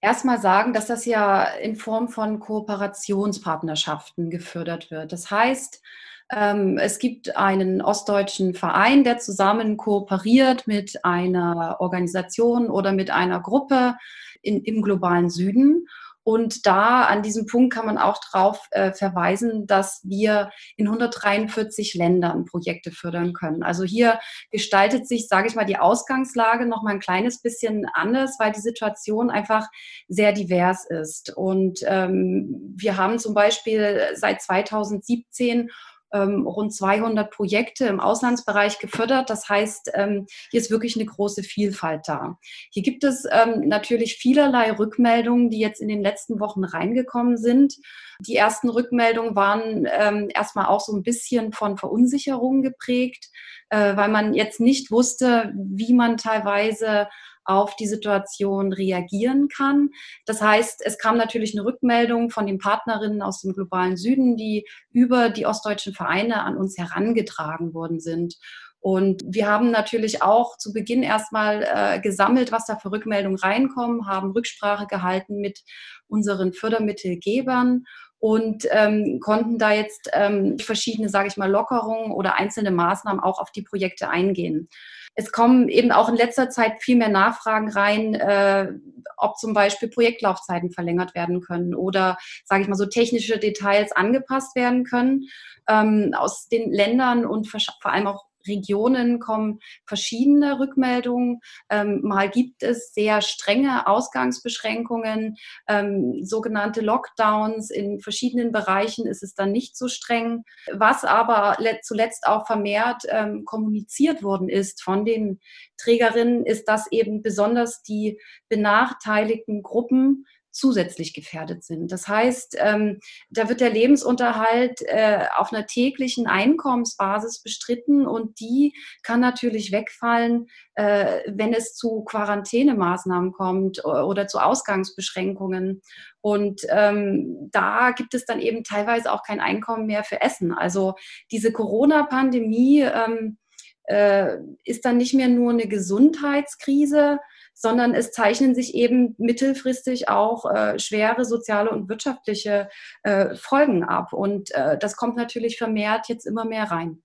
erstmal 0.00 0.40
sagen, 0.40 0.72
dass 0.72 0.86
das 0.86 1.04
ja 1.04 1.42
in 1.44 1.76
Form 1.76 2.08
von 2.08 2.40
Kooperationspartnerschaften 2.40 4.30
gefördert 4.30 4.90
wird. 4.90 5.12
Das 5.12 5.30
heißt, 5.30 5.82
ähm, 6.30 6.78
es 6.78 6.98
gibt 6.98 7.36
einen 7.36 7.80
ostdeutschen 7.80 8.54
Verein, 8.54 9.04
der 9.04 9.18
zusammen 9.18 9.76
kooperiert 9.76 10.66
mit 10.66 11.04
einer 11.04 11.76
Organisation 11.80 12.68
oder 12.68 12.92
mit 12.92 13.10
einer 13.10 13.40
Gruppe 13.40 13.96
in, 14.42 14.62
im 14.62 14.82
globalen 14.82 15.30
Süden. 15.30 15.86
Und 16.26 16.66
da 16.66 17.02
an 17.02 17.22
diesem 17.22 17.46
Punkt 17.46 17.72
kann 17.72 17.86
man 17.86 17.98
auch 17.98 18.18
darauf 18.32 18.66
äh, 18.72 18.90
verweisen, 18.90 19.68
dass 19.68 20.00
wir 20.02 20.50
in 20.76 20.88
143 20.88 21.94
Ländern 21.94 22.46
Projekte 22.46 22.90
fördern 22.90 23.32
können. 23.32 23.62
Also 23.62 23.84
hier 23.84 24.18
gestaltet 24.50 25.06
sich, 25.06 25.28
sage 25.28 25.46
ich 25.46 25.54
mal, 25.54 25.66
die 25.66 25.78
Ausgangslage 25.78 26.66
noch 26.66 26.82
mal 26.82 26.94
ein 26.94 26.98
kleines 26.98 27.40
bisschen 27.42 27.86
anders, 27.92 28.40
weil 28.40 28.50
die 28.50 28.60
Situation 28.60 29.30
einfach 29.30 29.68
sehr 30.08 30.32
divers 30.32 30.84
ist. 30.90 31.32
Und 31.36 31.78
ähm, 31.84 32.74
wir 32.76 32.96
haben 32.96 33.20
zum 33.20 33.32
Beispiel 33.32 34.00
seit 34.16 34.42
2017 34.42 35.60
ähm, 35.60 35.70
rund 36.12 36.74
200 36.74 37.30
Projekte 37.30 37.86
im 37.86 38.00
Auslandsbereich 38.00 38.78
gefördert. 38.78 39.30
Das 39.30 39.48
heißt, 39.48 39.90
ähm, 39.94 40.26
hier 40.50 40.60
ist 40.60 40.70
wirklich 40.70 40.96
eine 40.96 41.06
große 41.06 41.42
Vielfalt 41.42 42.02
da. 42.06 42.38
Hier 42.70 42.82
gibt 42.82 43.04
es 43.04 43.26
ähm, 43.30 43.68
natürlich 43.68 44.16
vielerlei 44.16 44.72
Rückmeldungen, 44.72 45.50
die 45.50 45.58
jetzt 45.58 45.80
in 45.80 45.88
den 45.88 46.02
letzten 46.02 46.40
Wochen 46.40 46.64
reingekommen 46.64 47.36
sind. 47.36 47.74
Die 48.20 48.36
ersten 48.36 48.68
Rückmeldungen 48.68 49.36
waren 49.36 49.86
ähm, 49.90 50.28
erstmal 50.34 50.66
auch 50.66 50.80
so 50.80 50.96
ein 50.96 51.02
bisschen 51.02 51.52
von 51.52 51.76
Verunsicherung 51.76 52.62
geprägt, 52.62 53.28
äh, 53.70 53.96
weil 53.96 54.08
man 54.08 54.34
jetzt 54.34 54.60
nicht 54.60 54.90
wusste, 54.90 55.52
wie 55.54 55.92
man 55.92 56.16
teilweise 56.16 57.08
auf 57.46 57.76
die 57.76 57.86
Situation 57.86 58.72
reagieren 58.72 59.48
kann. 59.48 59.90
Das 60.24 60.42
heißt, 60.42 60.82
es 60.84 60.98
kam 60.98 61.16
natürlich 61.16 61.56
eine 61.56 61.64
Rückmeldung 61.64 62.30
von 62.30 62.46
den 62.46 62.58
Partnerinnen 62.58 63.22
aus 63.22 63.40
dem 63.42 63.54
globalen 63.54 63.96
Süden, 63.96 64.36
die 64.36 64.66
über 64.92 65.30
die 65.30 65.46
ostdeutschen 65.46 65.94
Vereine 65.94 66.42
an 66.42 66.56
uns 66.56 66.76
herangetragen 66.76 67.74
worden 67.74 68.00
sind. 68.00 68.36
Und 68.80 69.24
wir 69.26 69.48
haben 69.48 69.72
natürlich 69.72 70.22
auch 70.22 70.58
zu 70.58 70.72
Beginn 70.72 71.02
erstmal 71.02 71.66
äh, 71.68 72.00
gesammelt, 72.00 72.52
was 72.52 72.66
da 72.66 72.76
für 72.76 72.92
Rückmeldungen 72.92 73.38
reinkommen, 73.38 74.06
haben 74.06 74.30
Rücksprache 74.30 74.86
gehalten 74.86 75.40
mit 75.40 75.64
unseren 76.06 76.52
Fördermittelgebern 76.52 77.84
und 78.18 78.66
ähm, 78.70 79.18
konnten 79.20 79.58
da 79.58 79.72
jetzt 79.72 80.10
ähm, 80.12 80.58
verschiedene, 80.58 81.08
sage 81.08 81.28
ich 81.28 81.36
mal, 81.36 81.50
Lockerungen 81.50 82.12
oder 82.12 82.36
einzelne 82.36 82.70
Maßnahmen 82.70 83.20
auch 83.20 83.40
auf 83.40 83.50
die 83.50 83.62
Projekte 83.62 84.08
eingehen. 84.08 84.68
Es 85.16 85.32
kommen 85.32 85.68
eben 85.68 85.92
auch 85.92 86.08
in 86.08 86.16
letzter 86.16 86.50
Zeit 86.50 86.82
viel 86.82 86.96
mehr 86.96 87.08
Nachfragen 87.08 87.70
rein, 87.70 88.14
äh, 88.14 88.72
ob 89.16 89.38
zum 89.38 89.54
Beispiel 89.54 89.88
Projektlaufzeiten 89.88 90.70
verlängert 90.70 91.14
werden 91.14 91.40
können 91.40 91.74
oder, 91.74 92.18
sage 92.44 92.62
ich 92.62 92.68
mal, 92.68 92.76
so 92.76 92.86
technische 92.86 93.38
Details 93.38 93.92
angepasst 93.92 94.54
werden 94.54 94.84
können. 94.84 95.24
Ähm, 95.68 96.14
aus 96.16 96.48
den 96.48 96.70
Ländern 96.70 97.26
und 97.26 97.48
vor 97.48 97.92
allem 97.92 98.06
auch 98.06 98.26
Regionen 98.46 99.18
kommen 99.18 99.60
verschiedene 99.86 100.58
Rückmeldungen. 100.58 101.40
Ähm, 101.70 102.00
mal 102.02 102.30
gibt 102.30 102.62
es 102.62 102.92
sehr 102.92 103.22
strenge 103.22 103.86
Ausgangsbeschränkungen, 103.86 105.36
ähm, 105.68 106.20
sogenannte 106.22 106.80
Lockdowns. 106.80 107.70
In 107.70 108.00
verschiedenen 108.00 108.52
Bereichen 108.52 109.06
ist 109.06 109.22
es 109.22 109.34
dann 109.34 109.52
nicht 109.52 109.76
so 109.76 109.88
streng. 109.88 110.44
Was 110.72 111.04
aber 111.04 111.56
zuletzt 111.82 112.26
auch 112.26 112.46
vermehrt 112.46 113.02
ähm, 113.08 113.44
kommuniziert 113.44 114.22
worden 114.22 114.48
ist 114.48 114.82
von 114.82 115.04
den 115.04 115.40
Trägerinnen, 115.76 116.44
ist, 116.44 116.68
dass 116.68 116.90
eben 116.90 117.22
besonders 117.22 117.82
die 117.82 118.20
benachteiligten 118.48 119.62
Gruppen 119.62 120.26
zusätzlich 120.56 121.14
gefährdet 121.14 121.64
sind. 121.64 121.92
Das 121.92 122.08
heißt, 122.08 122.56
ähm, 122.58 122.98
da 123.30 123.48
wird 123.48 123.60
der 123.60 123.70
Lebensunterhalt 123.70 124.80
äh, 124.82 125.26
auf 125.36 125.52
einer 125.52 125.66
täglichen 125.66 126.26
Einkommensbasis 126.26 127.42
bestritten 127.42 128.06
und 128.06 128.40
die 128.40 128.74
kann 129.02 129.20
natürlich 129.20 129.70
wegfallen, 129.70 130.46
äh, 130.74 131.20
wenn 131.26 131.52
es 131.52 131.74
zu 131.74 132.04
Quarantänemaßnahmen 132.04 133.32
kommt 133.32 133.84
oder 133.84 134.26
zu 134.26 134.38
Ausgangsbeschränkungen. 134.38 135.82
Und 136.20 136.62
ähm, 136.70 137.48
da 137.52 137.92
gibt 137.92 138.14
es 138.14 138.24
dann 138.24 138.40
eben 138.40 138.64
teilweise 138.64 139.12
auch 139.12 139.22
kein 139.22 139.40
Einkommen 139.40 139.86
mehr 139.86 140.04
für 140.04 140.20
Essen. 140.22 140.52
Also 140.52 140.94
diese 141.30 141.52
Corona-Pandemie 141.52 142.80
ähm, 142.80 143.38
äh, 143.84 144.38
ist 144.64 144.84
dann 144.84 144.96
nicht 144.96 145.14
mehr 145.14 145.28
nur 145.28 145.52
eine 145.52 145.68
Gesundheitskrise, 145.68 147.20
sondern 147.58 147.94
es 147.94 148.12
zeichnen 148.12 148.54
sich 148.54 148.74
eben 148.74 149.14
mittelfristig 149.16 150.10
auch 150.10 150.44
äh, 150.44 150.78
schwere 150.78 151.24
soziale 151.24 151.70
und 151.70 151.88
wirtschaftliche 151.88 152.68
äh, 153.02 153.34
Folgen 153.34 153.82
ab. 153.82 154.12
Und 154.12 154.50
äh, 154.50 154.76
das 154.78 154.96
kommt 154.96 155.16
natürlich 155.16 155.56
vermehrt 155.56 156.08
jetzt 156.08 156.26
immer 156.26 156.44
mehr 156.44 156.70
rein. 156.70 157.02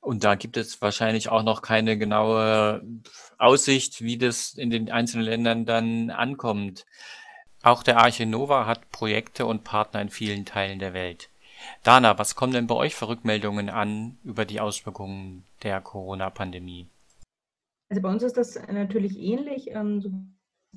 Und 0.00 0.24
da 0.24 0.34
gibt 0.34 0.56
es 0.56 0.80
wahrscheinlich 0.80 1.28
auch 1.28 1.42
noch 1.42 1.60
keine 1.60 1.98
genaue 1.98 2.82
Aussicht, 3.38 4.02
wie 4.02 4.16
das 4.16 4.54
in 4.54 4.70
den 4.70 4.90
einzelnen 4.90 5.26
Ländern 5.26 5.66
dann 5.66 6.10
ankommt. 6.10 6.86
Auch 7.62 7.82
der 7.82 7.98
Arche 7.98 8.24
Nova 8.24 8.66
hat 8.66 8.90
Projekte 8.90 9.44
und 9.44 9.62
Partner 9.62 10.00
in 10.00 10.08
vielen 10.08 10.46
Teilen 10.46 10.78
der 10.78 10.94
Welt. 10.94 11.28
Dana, 11.84 12.18
was 12.18 12.34
kommen 12.34 12.54
denn 12.54 12.66
bei 12.66 12.74
euch 12.74 12.94
für 12.94 13.08
Rückmeldungen 13.08 13.68
an 13.68 14.18
über 14.24 14.46
die 14.46 14.60
Auswirkungen 14.60 15.44
der 15.62 15.80
Corona-Pandemie? 15.82 16.88
Also 17.92 18.00
bei 18.00 18.08
uns 18.08 18.22
ist 18.22 18.38
das 18.38 18.58
natürlich 18.72 19.18
ähnlich, 19.18 19.66
ähm, 19.72 20.00
so 20.00 20.10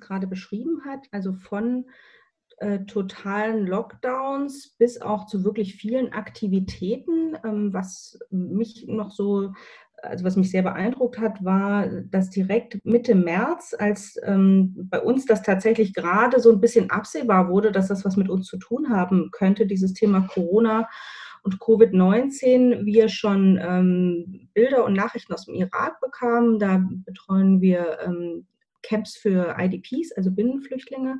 gerade 0.01 0.27
beschrieben 0.27 0.81
hat, 0.83 0.99
also 1.11 1.31
von 1.31 1.85
äh, 2.57 2.79
totalen 2.79 3.65
Lockdowns 3.65 4.75
bis 4.77 4.99
auch 5.01 5.25
zu 5.25 5.45
wirklich 5.45 5.75
vielen 5.75 6.11
Aktivitäten. 6.11 7.37
Ähm, 7.45 7.73
was 7.73 8.19
mich 8.31 8.87
noch 8.89 9.11
so, 9.11 9.53
also 10.03 10.25
was 10.25 10.35
mich 10.35 10.51
sehr 10.51 10.63
beeindruckt 10.63 11.17
hat, 11.17 11.41
war, 11.41 11.87
dass 11.87 12.31
direkt 12.31 12.79
Mitte 12.83 13.15
März, 13.15 13.73
als 13.79 14.19
ähm, 14.23 14.75
bei 14.91 14.99
uns 14.99 15.25
das 15.25 15.41
tatsächlich 15.41 15.93
gerade 15.93 16.41
so 16.41 16.51
ein 16.51 16.59
bisschen 16.59 16.89
absehbar 16.89 17.47
wurde, 17.47 17.71
dass 17.71 17.87
das 17.87 18.03
was 18.03 18.17
mit 18.17 18.27
uns 18.27 18.45
zu 18.47 18.57
tun 18.57 18.89
haben 18.89 19.29
könnte, 19.31 19.67
dieses 19.67 19.93
Thema 19.93 20.27
Corona, 20.27 20.89
und 21.45 21.59
Covid-19 21.59 22.85
wir 22.85 23.07
schon 23.07 23.59
ähm, 23.61 24.49
Bilder 24.55 24.83
und 24.83 24.93
Nachrichten 24.93 25.31
aus 25.31 25.45
dem 25.45 25.53
Irak 25.53 26.01
bekamen. 26.01 26.57
Da 26.57 26.83
betreuen 27.05 27.61
wir 27.61 27.99
ähm, 28.03 28.47
Camps 28.81 29.15
für 29.15 29.55
IDPs, 29.59 30.11
also 30.13 30.31
Binnenflüchtlinge. 30.31 31.19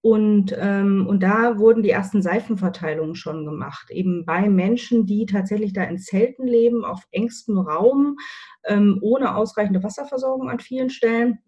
Und, 0.00 0.54
ähm, 0.58 1.06
und 1.06 1.22
da 1.22 1.56
wurden 1.58 1.84
die 1.84 1.90
ersten 1.90 2.20
Seifenverteilungen 2.20 3.14
schon 3.14 3.46
gemacht, 3.46 3.90
eben 3.90 4.26
bei 4.26 4.50
Menschen, 4.50 5.06
die 5.06 5.24
tatsächlich 5.24 5.72
da 5.72 5.84
in 5.84 5.98
Zelten 5.98 6.46
leben, 6.46 6.84
auf 6.84 7.04
engstem 7.12 7.56
Raum, 7.58 8.16
ähm, 8.66 8.98
ohne 9.02 9.36
ausreichende 9.36 9.84
Wasserversorgung 9.84 10.50
an 10.50 10.58
vielen 10.58 10.90
Stellen. 10.90 11.38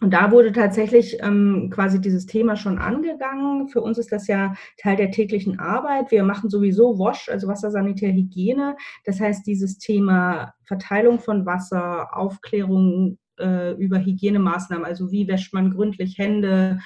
Und 0.00 0.12
da 0.12 0.30
wurde 0.30 0.52
tatsächlich 0.52 1.16
ähm, 1.22 1.70
quasi 1.72 2.00
dieses 2.00 2.26
Thema 2.26 2.56
schon 2.56 2.78
angegangen. 2.78 3.68
Für 3.68 3.80
uns 3.80 3.96
ist 3.96 4.12
das 4.12 4.26
ja 4.26 4.54
Teil 4.76 4.96
der 4.96 5.10
täglichen 5.10 5.58
Arbeit. 5.58 6.10
Wir 6.10 6.22
machen 6.22 6.50
sowieso 6.50 6.98
WASH, 6.98 7.30
also 7.30 7.48
Wassersanitär 7.48 8.12
Hygiene. 8.12 8.76
Das 9.04 9.20
heißt, 9.20 9.46
dieses 9.46 9.78
Thema 9.78 10.52
Verteilung 10.64 11.18
von 11.18 11.46
Wasser, 11.46 12.14
Aufklärung 12.14 13.18
äh, 13.38 13.72
über 13.72 13.98
Hygienemaßnahmen, 13.98 14.84
also 14.84 15.10
wie 15.10 15.28
wäscht 15.28 15.54
man 15.54 15.70
gründlich 15.70 16.18
Hände, 16.18 16.78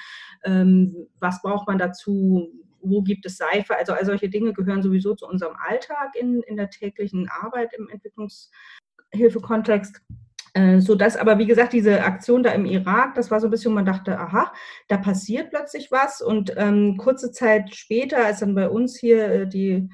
ähm, 0.43 0.95
was 1.19 1.41
braucht 1.41 1.67
man 1.67 1.77
dazu, 1.77 2.49
wo 2.81 3.01
gibt 3.01 3.25
es 3.25 3.35
Seife, 3.37 3.77
also 3.77 3.93
all 3.93 4.05
solche 4.05 4.29
Dinge 4.29 4.53
gehören 4.53 4.81
sowieso 4.81 5.15
zu 5.15 5.27
unserem 5.27 5.57
Alltag 5.67 6.15
in, 6.19 6.41
in 6.43 6.55
der 6.55 6.69
täglichen 6.69 7.29
Arbeit 7.29 7.73
im 7.77 7.89
Entwicklungshilfekontext. 7.89 10.01
Äh, 10.53 10.81
so 10.81 10.95
dass 10.95 11.15
aber, 11.15 11.37
wie 11.37 11.45
gesagt, 11.47 11.73
diese 11.73 12.03
Aktion 12.03 12.43
da 12.43 12.51
im 12.51 12.65
Irak, 12.65 13.15
das 13.15 13.31
war 13.31 13.39
so 13.39 13.47
ein 13.47 13.51
bisschen, 13.51 13.73
man 13.73 13.85
dachte, 13.85 14.19
aha, 14.19 14.51
da 14.89 14.97
passiert 14.97 15.49
plötzlich 15.49 15.91
was. 15.91 16.21
Und 16.21 16.53
ähm, 16.57 16.97
kurze 16.97 17.31
Zeit 17.31 17.73
später, 17.73 18.25
als 18.25 18.39
dann 18.39 18.55
bei 18.55 18.69
uns 18.69 18.97
hier 18.97 19.25
äh, 19.29 19.47
die 19.47 19.89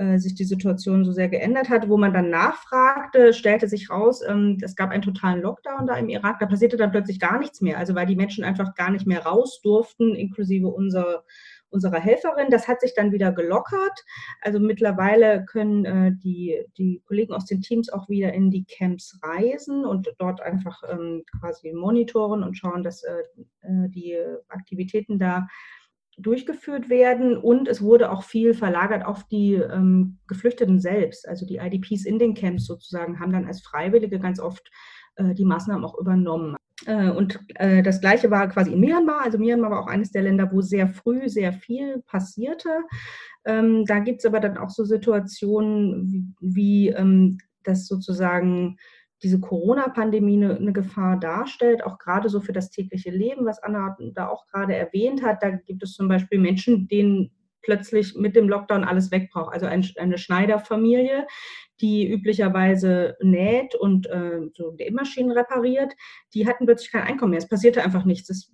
äh, 0.00 0.18
sich 0.18 0.34
die 0.34 0.44
Situation 0.44 1.04
so 1.04 1.12
sehr 1.12 1.28
geändert 1.28 1.68
hat, 1.68 1.88
wo 1.88 1.98
man 1.98 2.14
dann 2.14 2.30
nachfragte, 2.30 3.34
stellte 3.34 3.68
sich 3.68 3.90
raus, 3.90 4.22
ähm, 4.26 4.56
es 4.62 4.74
gab 4.74 4.90
einen 4.90 5.02
totalen 5.02 5.42
Lockdown 5.42 5.86
da 5.86 5.94
im 5.96 6.08
Irak, 6.08 6.38
da 6.40 6.46
passierte 6.46 6.78
dann 6.78 6.90
plötzlich 6.90 7.20
gar 7.20 7.38
nichts 7.38 7.60
mehr, 7.60 7.76
also 7.76 7.94
weil 7.94 8.06
die 8.06 8.16
Menschen 8.16 8.42
einfach 8.42 8.74
gar 8.74 8.90
nicht 8.90 9.06
mehr 9.06 9.26
raus 9.26 9.60
durften, 9.62 10.14
inklusive 10.14 10.68
unser, 10.68 11.24
unserer 11.70 11.98
Helferin. 11.98 12.50
Das 12.50 12.68
hat 12.68 12.80
sich 12.80 12.94
dann 12.94 13.12
wieder 13.12 13.32
gelockert. 13.32 14.04
Also 14.40 14.58
mittlerweile 14.58 15.44
können 15.44 15.84
äh, 15.84 16.12
die, 16.12 16.64
die 16.76 17.02
Kollegen 17.06 17.32
aus 17.32 17.46
den 17.46 17.62
Teams 17.62 17.90
auch 17.90 18.08
wieder 18.08 18.32
in 18.32 18.50
die 18.50 18.64
Camps 18.64 19.18
reisen 19.22 19.84
und 19.84 20.12
dort 20.18 20.40
einfach 20.40 20.82
ähm, 20.90 21.24
quasi 21.38 21.72
monitoren 21.72 22.42
und 22.42 22.56
schauen, 22.56 22.82
dass 22.82 23.02
äh, 23.02 23.22
äh 23.62 23.88
die 23.88 24.16
Aktivitäten 24.48 25.18
da 25.18 25.46
durchgeführt 26.22 26.88
werden 26.88 27.36
und 27.36 27.68
es 27.68 27.82
wurde 27.82 28.10
auch 28.10 28.22
viel 28.22 28.54
verlagert 28.54 29.04
auf 29.04 29.24
die 29.24 29.54
ähm, 29.54 30.18
Geflüchteten 30.26 30.80
selbst. 30.80 31.26
Also 31.26 31.46
die 31.46 31.56
IDPs 31.56 32.04
in 32.04 32.18
den 32.18 32.34
Camps 32.34 32.66
sozusagen 32.66 33.20
haben 33.20 33.32
dann 33.32 33.46
als 33.46 33.62
Freiwillige 33.62 34.18
ganz 34.18 34.40
oft 34.40 34.70
äh, 35.16 35.34
die 35.34 35.44
Maßnahmen 35.44 35.84
auch 35.84 35.98
übernommen. 35.98 36.56
Äh, 36.86 37.10
und 37.10 37.38
äh, 37.56 37.82
das 37.82 38.00
Gleiche 38.00 38.30
war 38.30 38.48
quasi 38.48 38.72
in 38.72 38.80
Myanmar. 38.80 39.22
Also 39.24 39.38
Myanmar 39.38 39.70
war 39.70 39.80
auch 39.80 39.88
eines 39.88 40.10
der 40.10 40.22
Länder, 40.22 40.50
wo 40.52 40.60
sehr 40.60 40.88
früh 40.88 41.28
sehr 41.28 41.52
viel 41.52 42.02
passierte. 42.06 42.70
Ähm, 43.44 43.84
da 43.86 43.98
gibt 43.98 44.20
es 44.20 44.26
aber 44.26 44.40
dann 44.40 44.58
auch 44.58 44.70
so 44.70 44.84
Situationen 44.84 46.34
wie, 46.40 46.88
ähm, 46.88 47.38
das 47.62 47.86
sozusagen 47.86 48.76
diese 49.22 49.38
Corona-Pandemie 49.38 50.42
eine, 50.42 50.56
eine, 50.56 50.72
Gefahr 50.72 51.18
darstellt, 51.18 51.84
auch 51.84 51.98
gerade 51.98 52.28
so 52.30 52.40
für 52.40 52.52
das 52.52 52.70
tägliche 52.70 53.10
Leben, 53.10 53.44
was 53.44 53.62
Anna 53.62 53.96
da 54.14 54.28
auch 54.28 54.46
gerade 54.46 54.74
erwähnt 54.74 55.22
hat. 55.22 55.42
Da 55.42 55.50
gibt 55.50 55.82
es 55.82 55.92
zum 55.92 56.08
Beispiel 56.08 56.38
Menschen, 56.38 56.88
denen 56.88 57.30
plötzlich 57.62 58.14
mit 58.16 58.34
dem 58.34 58.48
Lockdown 58.48 58.84
alles 58.84 59.10
wegbraucht. 59.10 59.52
Also 59.52 59.66
ein, 59.66 59.86
eine 59.98 60.16
Schneiderfamilie, 60.16 61.26
die 61.80 62.10
üblicherweise 62.10 63.16
näht 63.20 63.74
und 63.74 64.06
äh, 64.06 64.40
so 64.54 64.72
Nähmaschinen 64.72 65.32
repariert, 65.32 65.94
die 66.34 66.46
hatten 66.46 66.66
plötzlich 66.66 66.92
kein 66.92 67.04
Einkommen 67.04 67.30
mehr. 67.30 67.38
Es 67.38 67.48
passierte 67.48 67.82
einfach 67.82 68.04
nichts. 68.04 68.30
Es 68.30 68.52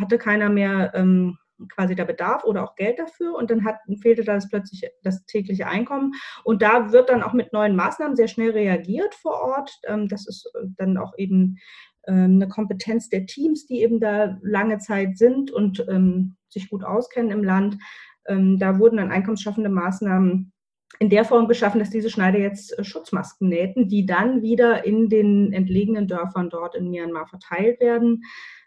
hatte 0.00 0.18
keiner 0.18 0.48
mehr 0.48 0.92
ähm, 0.94 1.38
quasi 1.68 1.94
der 1.94 2.04
Bedarf 2.04 2.44
oder 2.44 2.64
auch 2.64 2.74
Geld 2.74 2.98
dafür 2.98 3.36
und 3.36 3.50
dann 3.50 3.64
hat, 3.64 3.76
fehlte 4.02 4.24
das 4.24 4.48
plötzlich 4.48 4.90
das 5.02 5.24
tägliche 5.26 5.66
Einkommen. 5.66 6.12
Und 6.42 6.62
da 6.62 6.92
wird 6.92 7.10
dann 7.10 7.22
auch 7.22 7.32
mit 7.32 7.52
neuen 7.52 7.76
Maßnahmen 7.76 8.16
sehr 8.16 8.28
schnell 8.28 8.50
reagiert 8.50 9.14
vor 9.14 9.40
Ort. 9.40 9.70
Ähm, 9.84 10.08
das 10.08 10.26
ist 10.26 10.50
äh, 10.54 10.66
dann 10.76 10.96
auch 10.96 11.12
eben 11.16 11.58
ähm, 12.06 12.36
eine 12.36 12.48
Kompetenz 12.48 13.08
der 13.08 13.26
Teams, 13.26 13.66
die 13.66 13.82
eben 13.82 14.00
da 14.00 14.38
lange 14.42 14.78
Zeit 14.78 15.16
sind 15.16 15.50
und 15.50 15.84
ähm, 15.88 16.36
sich 16.48 16.68
gut 16.70 16.84
auskennen 16.84 17.30
im 17.30 17.44
Land. 17.44 17.78
Da 18.26 18.78
wurden 18.78 18.96
dann 18.96 19.12
einkommensschaffende 19.12 19.68
Maßnahmen 19.68 20.53
in 20.98 21.10
der 21.10 21.24
Form 21.24 21.48
geschaffen, 21.48 21.78
dass 21.78 21.90
diese 21.90 22.10
Schneider 22.10 22.38
jetzt 22.38 22.78
äh, 22.78 22.84
Schutzmasken 22.84 23.48
nähten, 23.48 23.88
die 23.88 24.06
dann 24.06 24.42
wieder 24.42 24.84
in 24.84 25.08
den 25.08 25.52
entlegenen 25.52 26.06
Dörfern 26.06 26.50
dort 26.50 26.74
in 26.74 26.90
Myanmar 26.90 27.26
verteilt 27.26 27.80
werden. 27.80 28.22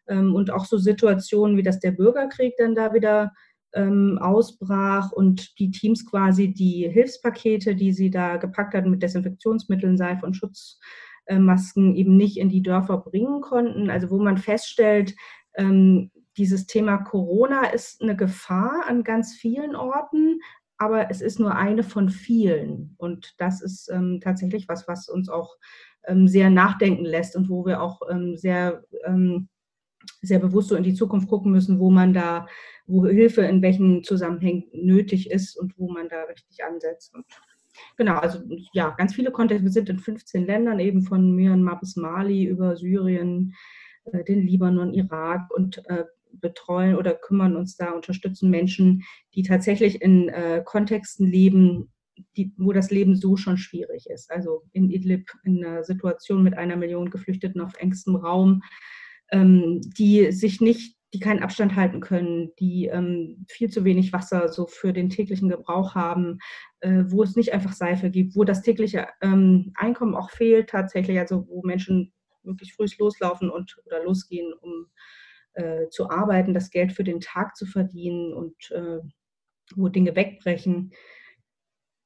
Ähm, 0.08 0.36
und 0.36 0.52
auch 0.52 0.66
so 0.66 0.78
Situationen 0.78 1.58
wie 1.58 1.64
dass 1.64 1.80
der 1.80 1.92
Bürgerkrieg 1.92 2.54
dann 2.58 2.76
da 2.76 2.94
wieder 2.94 3.34
ähm, 3.74 4.18
ausbrach 4.22 5.12
und 5.12 5.60
die 5.60 5.72
Teams 5.72 6.06
quasi 6.10 6.54
die 6.54 6.90
Hilfspakete, 6.90 7.76
die 7.76 7.92
sie 7.92 8.10
da 8.10 8.38
gepackt 8.38 8.74
hatten 8.74 8.90
mit 8.90 9.04
Desinfektionsmitteln, 9.04 9.98
Seife 9.98 10.26
und 10.26 10.36
Schutzmasken 10.36 11.96
eben 11.96 12.18
nicht 12.18 12.38
in 12.38 12.50
die 12.50 12.64
Dörfer 12.64 12.98
bringen 12.98 13.42
konnten. 13.42 13.90
Also 13.90 14.10
wo 14.10 14.18
man 14.20 14.38
feststellt, 14.38 15.16
ähm, 15.56 16.12
dieses 16.38 16.68
Thema 16.68 16.98
Corona 16.98 17.66
ist 17.68 18.02
eine 18.02 18.16
Gefahr 18.16 18.86
an 18.88 19.04
ganz 19.04 19.34
vielen 19.34 19.76
Orten, 19.76 20.40
aber 20.78 21.10
es 21.10 21.22
ist 21.22 21.40
nur 21.40 21.56
eine 21.56 21.84
von 21.84 22.10
vielen. 22.10 22.96
Und 22.98 23.36
das 23.40 23.62
ist 23.62 23.90
ähm, 23.90 24.20
tatsächlich 24.22 24.68
was, 24.68 24.88
was 24.88 25.10
uns 25.10 25.30
auch 25.30 25.56
ähm, 26.06 26.28
sehr 26.28 26.50
nachdenken 26.50 27.06
lässt 27.06 27.36
und 27.36 27.50
wo 27.50 27.66
wir 27.66 27.82
auch 27.82 28.02
ähm, 28.10 28.38
sehr 28.38 28.84
sehr 30.22 30.40
bewusst 30.40 30.70
so 30.70 30.76
in 30.76 30.84
die 30.84 30.94
Zukunft 30.94 31.28
gucken 31.28 31.52
müssen, 31.52 31.80
wo 31.80 31.90
man 31.90 32.14
da, 32.14 32.48
wo 32.86 33.06
Hilfe 33.06 33.42
in 33.42 33.62
welchen 33.62 34.04
Zusammenhängen 34.04 34.66
nötig 34.74 35.32
ist 35.32 35.58
und 35.58 35.78
wo 35.78 35.90
man 35.90 36.10
da 36.10 36.24
richtig 36.24 36.64
ansetzt. 36.64 37.14
Und 37.14 37.26
genau, 37.98 38.18
also 38.18 38.40
ja, 38.74 38.90
ganz 38.92 39.14
viele 39.14 39.32
Kontexte. 39.32 39.66
Wir 39.66 39.72
sind 39.72 39.90
in 39.90 40.00
15 40.00 40.46
Ländern, 40.46 40.80
eben 40.80 41.02
von 41.02 41.36
Myanmar 41.36 41.80
bis 41.80 41.96
Mali 41.96 42.46
über 42.46 42.76
Syrien, 42.76 43.54
äh, 44.06 44.24
den 44.24 44.42
Libanon, 44.42 44.94
Irak 44.94 45.50
und 45.52 45.86
äh, 45.90 46.06
betreuen 46.40 46.96
oder 46.96 47.14
kümmern 47.14 47.56
uns 47.56 47.76
da, 47.76 47.92
unterstützen 47.92 48.50
Menschen, 48.50 49.04
die 49.36 49.44
tatsächlich 49.44 50.02
in 50.02 50.30
äh, 50.30 50.62
Kontexten 50.66 51.28
leben, 51.28 51.92
die, 52.36 52.54
wo 52.58 52.74
das 52.74 52.92
Leben 52.92 53.16
so 53.16 53.38
schon 53.38 53.58
schwierig 53.58 54.08
ist. 54.10 54.32
Also 54.32 54.64
in 54.74 54.90
Idlib 54.90 55.30
in 55.44 55.64
einer 55.64 55.84
Situation 55.84 56.44
mit 56.44 56.58
einer 56.58 56.76
Million 56.76 57.10
Geflüchteten 57.10 57.62
auf 57.62 57.74
engstem 57.78 58.16
Raum, 58.16 58.64
ähm, 59.32 59.82
die 59.98 60.32
sich 60.32 60.62
nicht, 60.62 60.98
die 61.14 61.20
keinen 61.20 61.42
Abstand 61.42 61.76
halten 61.76 62.02
können, 62.02 62.52
die 62.60 62.88
ähm, 62.88 63.46
viel 63.48 63.70
zu 63.70 63.86
wenig 63.86 64.14
Wasser 64.14 64.50
so 64.50 64.68
für 64.68 64.94
den 64.94 65.10
täglichen 65.10 65.50
Gebrauch 65.50 65.96
haben, 65.96 66.40
äh, 66.82 67.04
wo 67.08 67.24
es 67.24 67.36
nicht 67.36 67.54
einfach 67.54 67.74
Seife 67.74 68.10
gibt, 68.10 68.36
wo 68.36 68.44
das 68.44 68.62
tägliche 68.62 69.08
ähm, 69.22 69.72
Einkommen 69.76 70.16
auch 70.16 70.32
fehlt 70.32 70.70
tatsächlich, 70.70 71.18
also 71.20 71.48
wo 71.48 71.62
Menschen 71.64 72.14
wirklich 72.44 72.74
früh 72.74 72.88
loslaufen 73.00 73.50
und 73.50 73.78
oder 73.86 74.04
losgehen, 74.04 74.54
um 74.54 74.88
äh, 75.58 75.90
zu 75.90 76.10
arbeiten, 76.10 76.54
das 76.54 76.70
Geld 76.70 76.94
für 76.94 77.04
den 77.04 77.20
Tag 77.20 77.56
zu 77.56 77.66
verdienen 77.66 78.34
und 78.34 78.56
äh, 78.72 79.00
wo 79.76 79.90
Dinge 79.90 80.16
wegbrechen. 80.16 80.94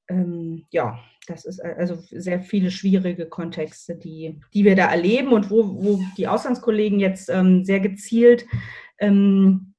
Ähm, 0.08 0.66
ja, 0.72 1.00
das 1.28 1.46
ist 1.46 1.60
äh, 1.60 1.76
also 1.78 1.96
sehr 1.96 2.42
viele 2.42 2.72
schwierige 2.72 3.28
Kontexte, 3.28 3.96
die, 3.96 4.40
die 4.54 4.66
wir 4.66 4.76
da 4.76 4.90
erleben 4.90 5.34
und 5.34 5.50
wo, 5.50 5.84
wo 5.84 6.00
die 6.18 6.28
Auslandskollegen 6.28 7.00
jetzt 7.00 7.30
ähm, 7.30 7.64
sehr 7.64 7.80
gezielt 7.80 8.46
ähm, 9.00 9.74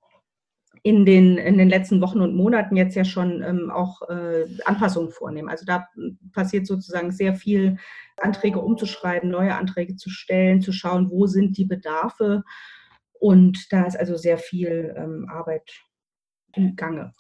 in, 0.82 1.06
den, 1.06 1.38
in 1.38 1.58
den 1.58 1.68
letzten 1.68 2.00
Wochen 2.00 2.20
und 2.20 2.34
Monaten 2.34 2.76
jetzt 2.76 2.96
ja 2.96 3.04
schon 3.04 3.42
ähm, 3.42 3.70
auch 3.70 4.02
äh, 4.08 4.46
Anpassungen 4.64 5.10
vornehmen. 5.10 5.48
Also 5.48 5.64
da 5.64 5.88
passiert 6.32 6.66
sozusagen 6.66 7.12
sehr 7.12 7.34
viel, 7.34 7.78
Anträge 8.18 8.60
umzuschreiben, 8.60 9.30
neue 9.30 9.54
Anträge 9.54 9.96
zu 9.96 10.10
stellen, 10.10 10.60
zu 10.60 10.72
schauen, 10.72 11.10
wo 11.10 11.26
sind 11.26 11.56
die 11.56 11.64
Bedarfe. 11.64 12.44
Und 13.22 13.72
da 13.72 13.84
ist 13.84 13.96
also 13.96 14.16
sehr 14.16 14.36
viel 14.36 14.94
ähm, 14.96 15.28
Arbeit 15.30 15.70
im 16.54 16.74
Gange 16.74 17.12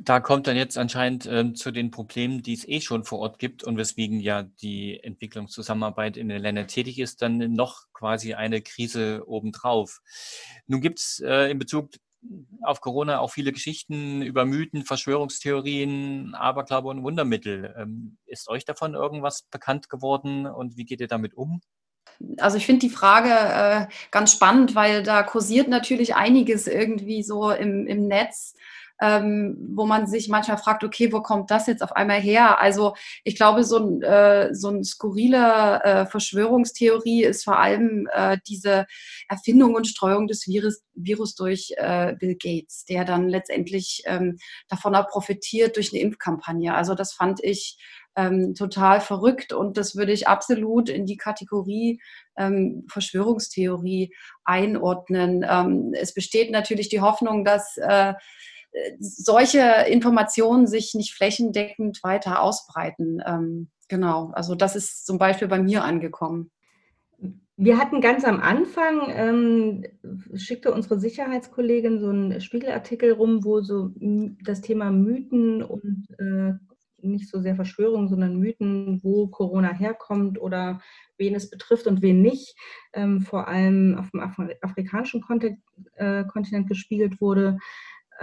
da 0.00 0.20
kommt 0.20 0.46
dann 0.46 0.56
jetzt 0.56 0.78
anscheinend 0.78 1.26
ähm, 1.26 1.54
zu 1.54 1.70
den 1.70 1.90
Problemen, 1.90 2.42
die 2.42 2.54
es 2.54 2.66
eh 2.66 2.80
schon 2.80 3.04
vor 3.04 3.18
Ort 3.18 3.38
gibt 3.38 3.62
und 3.62 3.76
weswegen 3.76 4.20
ja 4.20 4.42
die 4.42 5.02
Entwicklungszusammenarbeit 5.02 6.16
in 6.16 6.28
den 6.28 6.40
Ländern 6.40 6.68
tätig 6.68 6.98
ist, 6.98 7.22
dann 7.22 7.38
noch 7.52 7.84
quasi 7.92 8.34
eine 8.34 8.62
Krise 8.62 9.24
obendrauf. 9.26 10.00
Nun 10.66 10.80
gibt 10.80 10.98
es 10.98 11.22
äh, 11.24 11.50
in 11.50 11.58
Bezug 11.58 11.90
auf 12.62 12.80
Corona 12.80 13.18
auch 13.18 13.32
viele 13.32 13.52
Geschichten 13.52 14.22
über 14.22 14.44
Mythen, 14.44 14.84
Verschwörungstheorien, 14.84 16.34
Aberglaube 16.34 16.88
und 16.88 17.02
Wundermittel. 17.02 17.74
Ähm, 17.76 18.16
ist 18.26 18.48
euch 18.48 18.64
davon 18.64 18.94
irgendwas 18.94 19.42
bekannt 19.50 19.90
geworden 19.90 20.46
und 20.46 20.76
wie 20.76 20.84
geht 20.84 21.00
ihr 21.00 21.08
damit 21.08 21.34
um? 21.34 21.60
Also 22.38 22.56
ich 22.56 22.66
finde 22.66 22.80
die 22.80 22.90
Frage 22.90 23.30
äh, 23.30 23.86
ganz 24.10 24.32
spannend, 24.32 24.74
weil 24.74 25.02
da 25.02 25.22
kursiert 25.22 25.68
natürlich 25.68 26.14
einiges 26.14 26.66
irgendwie 26.66 27.22
so 27.22 27.50
im, 27.50 27.86
im 27.86 28.06
Netz 28.06 28.54
ähm, 29.02 29.56
wo 29.74 29.84
man 29.84 30.06
sich 30.06 30.28
manchmal 30.28 30.58
fragt, 30.58 30.84
okay, 30.84 31.12
wo 31.12 31.20
kommt 31.22 31.50
das 31.50 31.66
jetzt 31.66 31.82
auf 31.82 31.90
einmal 31.92 32.20
her? 32.20 32.60
Also 32.60 32.94
ich 33.24 33.34
glaube, 33.34 33.64
so 33.64 33.78
ein, 33.78 34.02
äh, 34.02 34.54
so 34.54 34.68
ein 34.68 34.84
skurrile 34.84 35.82
äh, 35.82 36.06
Verschwörungstheorie 36.06 37.24
ist 37.24 37.42
vor 37.42 37.58
allem 37.58 38.08
äh, 38.12 38.38
diese 38.46 38.86
Erfindung 39.28 39.74
und 39.74 39.88
Streuung 39.88 40.28
des 40.28 40.46
Virus, 40.46 40.84
Virus 40.94 41.34
durch 41.34 41.74
äh, 41.78 42.14
Bill 42.16 42.36
Gates, 42.36 42.84
der 42.84 43.04
dann 43.04 43.28
letztendlich 43.28 44.02
ähm, 44.06 44.38
davon 44.68 44.94
auch 44.94 45.08
profitiert 45.08 45.74
durch 45.74 45.92
eine 45.92 46.00
Impfkampagne. 46.00 46.72
Also 46.72 46.94
das 46.94 47.12
fand 47.12 47.42
ich 47.42 47.78
ähm, 48.16 48.54
total 48.54 49.00
verrückt 49.00 49.52
und 49.52 49.76
das 49.76 49.96
würde 49.96 50.12
ich 50.12 50.28
absolut 50.28 50.88
in 50.88 51.06
die 51.06 51.16
Kategorie 51.16 52.00
ähm, 52.36 52.84
Verschwörungstheorie 52.88 54.14
einordnen. 54.44 55.44
Ähm, 55.48 55.92
es 55.94 56.14
besteht 56.14 56.50
natürlich 56.50 56.88
die 56.88 57.00
Hoffnung, 57.00 57.44
dass 57.44 57.76
äh, 57.78 58.14
solche 58.98 59.60
Informationen 59.88 60.66
sich 60.66 60.94
nicht 60.94 61.14
flächendeckend 61.14 62.02
weiter 62.02 62.42
ausbreiten. 62.42 63.22
Ähm, 63.26 63.70
genau, 63.88 64.30
also 64.34 64.54
das 64.54 64.76
ist 64.76 65.06
zum 65.06 65.18
Beispiel 65.18 65.48
bei 65.48 65.60
mir 65.60 65.84
angekommen. 65.84 66.50
Wir 67.56 67.78
hatten 67.78 68.00
ganz 68.00 68.24
am 68.24 68.40
Anfang, 68.40 69.02
ähm, 69.08 69.84
schickte 70.34 70.72
unsere 70.72 70.98
Sicherheitskollegin 70.98 72.00
so 72.00 72.08
einen 72.08 72.40
Spiegelartikel 72.40 73.12
rum, 73.12 73.44
wo 73.44 73.60
so 73.60 73.90
das 74.42 74.62
Thema 74.62 74.90
Mythen 74.90 75.62
und 75.62 76.06
äh, 76.18 76.54
nicht 77.02 77.28
so 77.28 77.40
sehr 77.40 77.56
Verschwörungen, 77.56 78.08
sondern 78.08 78.38
Mythen, 78.38 79.00
wo 79.02 79.28
Corona 79.28 79.72
herkommt 79.72 80.40
oder 80.40 80.80
wen 81.18 81.34
es 81.34 81.50
betrifft 81.50 81.86
und 81.86 82.02
wen 82.02 82.22
nicht, 82.22 82.56
ähm, 82.92 83.20
vor 83.20 83.48
allem 83.48 83.96
auf 83.98 84.10
dem 84.10 84.20
Afri 84.20 84.56
afrikanischen 84.60 85.20
Kontinent, 85.20 85.60
äh, 85.94 86.24
Kontinent 86.24 86.68
gespiegelt 86.68 87.20
wurde 87.20 87.58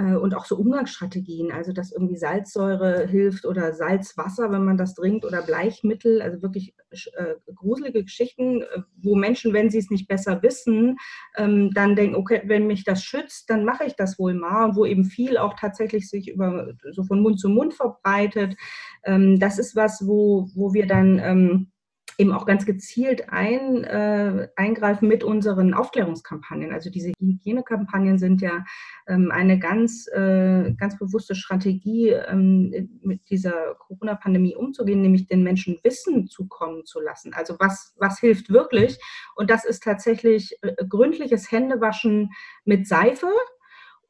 und 0.04 0.36
auch 0.36 0.46
so 0.46 0.56
Umgangsstrategien, 0.56 1.52
also 1.52 1.74
dass 1.74 1.92
irgendwie 1.92 2.18
Salzsäure 2.18 3.08
hilft 3.08 3.46
oder 3.46 3.74
Salzwasser, 3.74 4.52
wenn 4.52 4.64
man 4.64 4.78
das 4.78 4.96
trinkt 4.96 5.26
oder 5.26 5.42
Bleichmittel, 5.42 6.22
also 6.22 6.42
wirklich 6.42 6.74
äh, 6.92 7.36
gruselige 7.54 8.04
Geschichten, 8.04 8.62
äh, 8.62 8.82
wo 9.02 9.16
Menschen, 9.16 9.54
wenn 9.54 9.70
sie 9.70 9.80
es 9.80 9.90
nicht 9.90 10.08
besser 10.08 10.42
wissen, 10.42 10.98
ähm, 11.38 11.72
dann 11.74 11.96
denken, 11.96 12.16
okay, 12.16 12.42
wenn 12.46 12.68
mich 12.68 12.84
das 12.84 13.04
schützt, 13.04 13.50
dann 13.50 13.66
mache 13.66 13.86
ich 13.86 13.96
das 13.96 14.18
wohl 14.20 14.34
mal 14.34 14.66
und 14.66 14.76
wo 14.76 14.86
eben 14.86 15.06
viel 15.06 15.38
auch 15.38 15.54
tatsächlich 15.60 16.10
sich 16.10 16.30
über 16.30 16.74
so 16.92 17.04
von 17.04 17.22
Mund 17.22 17.40
zu 17.40 17.50
Mund 17.50 17.74
verbreitet. 17.74 18.56
Ähm, 19.04 19.40
das 19.40 19.60
ist 19.60 19.76
was, 19.76 20.06
wo, 20.08 20.50
wo 20.56 20.74
wir 20.74 20.88
dann 20.88 21.20
ähm, 21.20 21.72
eben 22.20 22.34
auch 22.34 22.46
ganz 22.46 22.66
gezielt 22.66 23.30
ein, 23.30 23.86
äh, 23.86 24.50
eingreifen 24.58 25.08
mit 25.08 25.24
unseren 25.24 25.74
Aufklärungskampagnen. 25.74 26.74
Also 26.74 26.90
diese 26.90 27.14
Hygienekampagnen 27.18 28.20
sind 28.20 28.42
ja 28.42 28.66
ähm, 29.08 29.32
eine 29.32 29.58
ganz, 29.58 30.06
äh, 30.10 30.74
ganz 30.74 31.00
bewusste 31.00 31.34
Strategie, 31.34 32.10
ähm, 32.10 32.90
mit 33.02 33.30
dieser 33.30 33.76
Corona-Pandemie 33.76 34.56
umzugehen, 34.56 35.02
nämlich 35.02 35.28
den 35.28 35.44
Menschen 35.44 35.80
Wissen 35.84 36.28
zukommen 36.28 36.86
zu 36.86 37.00
lassen. 37.00 37.34
Also 37.34 37.56
was, 37.58 37.96
was 37.98 38.20
hilft 38.20 38.50
wirklich? 38.50 39.00
Und 39.38 39.50
das 39.50 39.64
ist 39.64 39.82
tatsächlich 39.82 40.58
äh, 40.62 40.74
gründliches 40.90 41.50
Händewaschen 41.50 42.32
mit 42.66 42.86
Seife, 42.86 43.30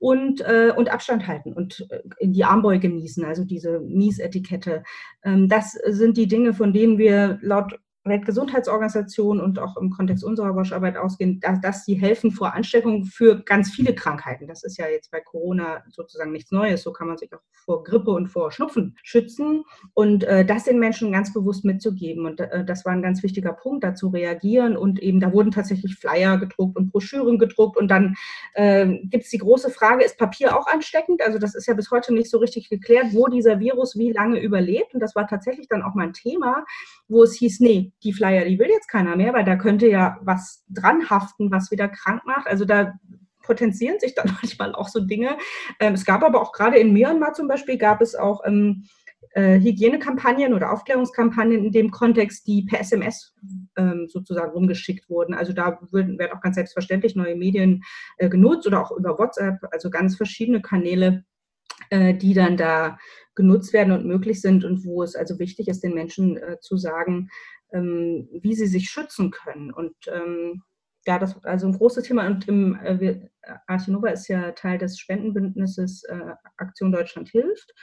und, 0.02 0.40
äh, 0.40 0.72
und 0.76 0.90
Abstand 0.90 1.28
halten 1.28 1.52
und 1.52 1.86
äh, 1.90 2.02
in 2.20 2.32
die 2.32 2.46
Armbeuge 2.46 2.88
niesen, 2.88 3.26
also 3.26 3.44
diese 3.44 3.82
Niesetikette. 3.82 4.84
Ähm, 5.24 5.50
das 5.50 5.74
sind 5.74 6.16
die 6.16 6.28
Dinge, 6.30 6.54
von 6.54 6.72
denen 6.72 6.98
wir 6.98 7.38
laut 7.42 7.78
Weltgesundheitsorganisation 8.06 9.42
und 9.42 9.60
auch 9.60 9.76
im 9.78 9.90
Kontext 9.90 10.24
unserer 10.24 10.56
Wascharbeit 10.56 10.98
ausgehen, 10.98 11.40
dass, 11.40 11.60
dass 11.62 11.86
sie 11.86 11.96
helfen 11.96 12.32
vor 12.32 12.54
Ansteckung 12.54 13.06
für 13.06 13.44
ganz 13.44 13.72
viele 13.72 13.94
Krankheiten. 13.94 14.48
Das 14.48 14.64
ist 14.64 14.78
ja 14.78 14.88
jetzt 14.88 15.12
bei 15.12 15.20
Corona 15.20 15.84
sozusagen 15.90 16.32
nichts 16.32 16.52
Neues. 16.52 16.82
So 16.82 16.94
kann 16.94 17.08
man 17.08 17.18
sich 17.18 17.34
auch 17.34 17.42
vor 17.66 17.84
Grippe 17.84 18.12
und 18.12 18.28
vor 18.28 18.52
Schnupfen 18.52 18.98
schützen 19.04 19.64
und 19.94 20.24
äh, 20.24 20.46
das 20.46 20.64
den 20.64 20.80
Menschen 20.80 21.12
ganz 21.12 21.34
bewusst 21.34 21.66
mitzugeben. 21.66 22.26
Und 22.26 22.40
äh, 22.40 22.64
das 22.66 22.86
war 22.86 22.94
ein 22.94 23.02
ganz 23.02 23.22
wichtiger 23.22 23.54
Punkt, 23.54 23.84
da 23.84 23.94
zu 23.94 24.08
reagieren. 24.08 24.78
Und 24.78 25.00
eben 25.02 25.20
da 25.20 25.34
wurden 25.34 25.52
tatsächlich 25.52 25.96
Flyer 25.96 26.38
gedruckt 26.38 26.78
und 26.78 26.92
Broschüren 26.92 27.38
gedruckt. 27.38 27.78
Und 27.78 27.90
dann 27.90 28.16
äh, 28.54 28.88
gibt 29.04 29.26
es 29.26 29.30
die 29.30 29.38
große 29.38 29.70
Frage, 29.70 30.04
ist 30.04 30.18
Papier 30.18 30.58
auch 30.58 30.68
ansteckend? 30.68 31.22
Also 31.22 31.38
das 31.38 31.54
ist 31.54 31.68
ja 31.68 31.74
bis 31.74 31.92
heute 31.92 32.14
nicht 32.14 32.30
so 32.30 32.38
richtig 32.38 32.70
geklärt, 32.70 33.08
wo 33.12 33.28
dieser 33.28 33.60
Virus 33.60 33.98
wie 33.98 34.12
lange 34.12 34.40
überlebt. 34.40 34.94
Und 34.94 35.02
das 35.02 35.16
war 35.16 35.28
tatsächlich 35.28 35.68
dann 35.68 35.84
auch 35.84 35.96
mein 35.96 36.14
Thema, 36.14 36.66
wo 37.10 37.24
es 37.24 37.34
hieß, 37.34 37.60
nee, 37.60 37.92
die 38.04 38.14
Flyer, 38.14 38.46
die 38.46 38.60
will 38.60 38.70
jetzt 38.70 38.88
keiner 38.88 39.16
mehr, 39.16 39.34
weil 39.34 39.44
da 39.44 39.56
könnte 39.56 39.88
ja 39.88 40.18
was 40.22 40.64
dran 40.70 41.10
haften, 41.10 41.52
was 41.52 41.72
wieder 41.72 41.90
krank 41.90 42.22
macht. 42.26 42.48
Also 42.48 42.66
da 42.66 42.94
potenzieren 43.42 44.00
sich 44.00 44.16
dann 44.16 44.32
manchmal 44.42 44.76
auch 44.76 44.88
so 44.88 45.00
Dinge. 45.02 45.38
Ähm, 45.80 45.96
es 45.96 46.06
gab 46.06 46.24
aber 46.24 46.42
auch 46.42 46.54
gerade 46.54 46.78
in 46.78 46.94
Myanmar 46.94 47.34
zum 47.34 47.48
Beispiel, 47.48 47.78
gab 47.78 48.02
es 48.02 48.16
auch 48.16 48.46
ähm, 48.46 48.86
äh, 49.32 49.60
Hygienekampagnen 49.60 50.54
oder 50.54 50.72
Aufklärungskampagnen 50.72 51.66
in 51.66 51.72
dem 51.72 51.92
Kontext, 51.92 52.48
die 52.48 52.64
per 52.64 52.80
SMS 52.80 53.34
ähm, 53.76 54.08
sozusagen 54.08 54.52
rumgeschickt 54.52 55.10
wurden. 55.10 55.34
Also 55.34 55.54
da 55.54 55.80
werden, 55.92 56.18
werden 56.20 56.38
auch 56.38 56.42
ganz 56.42 56.56
selbstverständlich 56.56 57.16
neue 57.16 57.36
Medien 57.36 57.84
äh, 58.18 58.30
genutzt 58.30 58.68
oder 58.68 58.82
auch 58.82 58.92
über 58.92 59.18
WhatsApp, 59.18 59.58
also 59.72 59.90
ganz 59.90 60.16
verschiedene 60.16 60.62
Kanäle, 60.62 61.26
äh, 61.90 62.14
die 62.14 62.34
dann 62.34 62.58
da 62.58 62.98
genutzt 63.40 63.72
werden 63.72 63.94
und 63.94 64.06
möglich 64.06 64.42
sind 64.42 64.66
und 64.66 64.84
wo 64.84 65.02
es 65.02 65.16
also 65.16 65.40
wichtig 65.40 65.70
ist, 65.70 65.82
den 65.82 65.94
Menschen 65.94 66.36
äh, 66.36 66.60
zu 66.60 66.76
sagen, 66.76 67.30
ähm, 67.72 68.28
wie 68.34 68.54
sie 68.54 68.68
sich 68.68 68.90
schützen 68.90 69.32
können. 69.32 69.72
Und 69.72 69.96
ähm, 70.12 70.62
ja, 71.08 71.18
das 71.18 71.38
ist 71.38 71.46
also 71.46 71.68
ein 71.68 71.78
großes 71.78 72.04
Thema. 72.04 72.28
Und 72.28 72.50
im 72.50 72.76
äh, 72.84 73.30
Archinova 73.66 74.10
ist 74.10 74.28
ja 74.28 74.52
Teil 74.52 74.78
des 74.78 75.00
Spendenbündnisses 75.00 76.04
äh, 76.04 76.34
Aktion 76.58 76.92
Deutschland 76.92 77.30
hilft. 77.30 77.74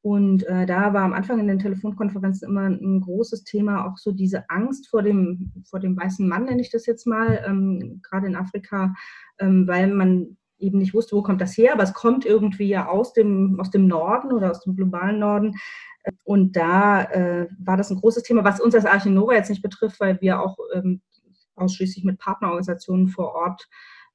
Und 0.00 0.44
äh, 0.44 0.64
da 0.64 0.94
war 0.94 1.02
am 1.02 1.12
Anfang 1.12 1.40
in 1.40 1.48
den 1.48 1.58
Telefonkonferenzen 1.58 2.48
immer 2.48 2.68
ein 2.68 3.00
großes 3.00 3.42
Thema, 3.42 3.86
auch 3.86 3.98
so 3.98 4.12
diese 4.12 4.48
Angst 4.48 4.88
vor 4.88 5.02
dem, 5.02 5.52
vor 5.68 5.80
dem 5.80 5.96
weißen 5.96 6.28
Mann, 6.28 6.44
nenne 6.44 6.60
ich 6.60 6.70
das 6.70 6.86
jetzt 6.86 7.04
mal, 7.04 7.42
ähm, 7.44 8.00
gerade 8.08 8.28
in 8.28 8.36
Afrika, 8.36 8.94
ähm, 9.40 9.66
weil 9.66 9.88
man 9.88 10.36
eben 10.64 10.78
nicht 10.78 10.94
wusste, 10.94 11.16
wo 11.16 11.22
kommt 11.22 11.40
das 11.40 11.56
her, 11.56 11.72
aber 11.72 11.82
es 11.82 11.92
kommt 11.92 12.24
irgendwie 12.24 12.68
ja 12.68 12.88
aus 12.88 13.12
dem, 13.12 13.58
aus 13.60 13.70
dem 13.70 13.86
Norden 13.86 14.32
oder 14.32 14.50
aus 14.50 14.60
dem 14.60 14.76
globalen 14.76 15.18
Norden. 15.18 15.56
Und 16.24 16.56
da 16.56 17.02
äh, 17.04 17.48
war 17.58 17.76
das 17.76 17.90
ein 17.90 18.00
großes 18.00 18.22
Thema, 18.24 18.44
was 18.44 18.60
uns 18.60 18.74
als 18.74 18.86
Archinova 18.86 19.34
jetzt 19.34 19.48
nicht 19.50 19.62
betrifft, 19.62 20.00
weil 20.00 20.20
wir 20.20 20.40
auch 20.40 20.58
ähm, 20.74 21.00
ausschließlich 21.56 22.04
mit 22.04 22.18
Partnerorganisationen 22.18 23.08
vor 23.08 23.34
Ort 23.34 23.68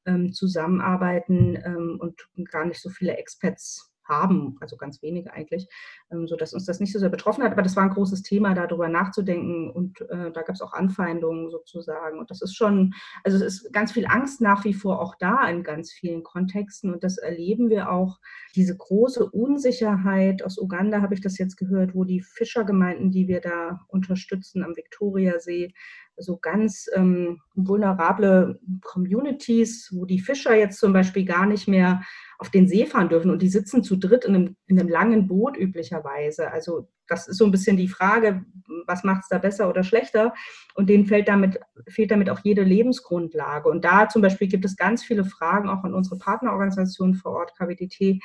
ähm, 0.06 0.34
zusammenarbeiten 0.34 1.58
ähm, 1.64 2.00
und 2.00 2.52
gar 2.52 2.66
nicht 2.66 2.82
so 2.82 2.90
viele 2.90 3.18
Expats 3.18 3.89
haben, 4.10 4.58
also 4.60 4.76
ganz 4.76 5.02
wenige 5.02 5.32
eigentlich, 5.32 5.70
ähm, 6.12 6.28
sodass 6.28 6.54
uns 6.54 6.66
das 6.66 6.80
nicht 6.80 6.92
so 6.92 7.00
sehr 7.00 7.10
betroffen 7.10 7.44
hat. 7.44 7.52
Aber 7.52 7.62
das 7.62 7.76
war 7.76 7.84
ein 7.84 7.92
großes 7.92 8.24
Thema, 8.24 8.54
darüber 8.54 8.90
nachzudenken 8.90 9.70
und 9.70 10.02
äh, 10.02 10.32
da 10.32 10.42
gab 10.42 10.56
es 10.56 10.62
auch 10.62 10.74
Anfeindungen 10.74 11.50
sozusagen. 11.52 12.20
Und 12.20 12.30
das 12.32 12.42
ist 12.42 12.56
schon, 12.56 12.94
also 13.24 13.38
es 13.38 13.64
ist 13.64 13.74
ganz 13.74 13.92
viel 13.92 14.08
Angst 14.08 14.42
nach 14.42 14.66
wie 14.66 14.74
vor 14.74 15.02
auch 15.02 15.16
da 15.20 15.48
in 15.48 15.64
ganz 15.64 15.92
vielen 15.92 16.24
Kontexten 16.24 16.92
und 16.92 17.04
das 17.04 17.18
erleben 17.18 17.70
wir 17.70 17.92
auch. 17.92 18.20
Diese 18.56 18.76
große 18.76 19.30
Unsicherheit 19.30 20.44
aus 20.44 20.58
Uganda 20.58 21.02
habe 21.02 21.14
ich 21.14 21.22
das 21.22 21.38
jetzt 21.38 21.56
gehört, 21.56 21.94
wo 21.96 22.04
die 22.04 22.22
Fischergemeinden, 22.22 23.12
die 23.12 23.28
wir 23.28 23.42
da 23.42 23.80
unterstützen 23.88 24.64
am 24.64 24.76
Viktoriasee, 24.76 25.74
so 26.20 26.38
ganz 26.38 26.88
ähm, 26.94 27.40
vulnerable 27.56 28.60
Communities, 28.82 29.90
wo 29.94 30.06
die 30.06 30.20
Fischer 30.20 30.56
jetzt 30.56 30.80
zum 30.80 30.94
Beispiel 30.94 31.26
gar 31.26 31.46
nicht 31.46 31.68
mehr 31.68 32.02
auf 32.38 32.50
den 32.50 32.68
See 32.68 32.86
fahren 32.86 33.10
dürfen 33.10 33.32
und 33.32 33.42
die 33.42 33.50
sitzen 33.50 33.84
zu 33.84 33.98
dritt 33.98 34.26
in 34.26 34.36
einem, 34.36 34.56
in 34.68 34.80
einem 34.80 34.90
langen 34.90 35.28
Boot 35.28 35.58
üblicherweise. 35.58 36.52
Also 36.52 36.90
das 37.08 37.28
ist 37.28 37.38
so 37.38 37.46
ein 37.46 37.52
bisschen 37.52 37.76
die 37.76 37.88
Frage, 37.88 38.46
was 38.86 39.04
macht 39.04 39.24
es 39.24 39.30
da 39.30 39.40
besser 39.40 39.70
oder 39.70 39.84
schlechter? 39.84 40.34
Und 40.76 40.90
denen 40.90 41.06
fällt 41.06 41.28
damit, 41.28 41.60
fehlt 41.88 42.12
damit 42.12 42.30
auch 42.30 42.40
jede 42.44 42.64
Lebensgrundlage. 42.64 43.68
Und 43.70 43.84
da 43.84 44.08
zum 44.08 44.22
Beispiel 44.22 44.48
gibt 44.48 44.66
es 44.66 44.78
ganz 44.78 45.04
viele 45.04 45.26
Fragen 45.26 45.70
auch 45.70 45.84
an 45.84 45.94
unsere 45.94 46.18
Partnerorganisationen 46.18 47.16
vor 47.16 47.32
Ort, 47.34 47.56
KWDT, 47.58 48.22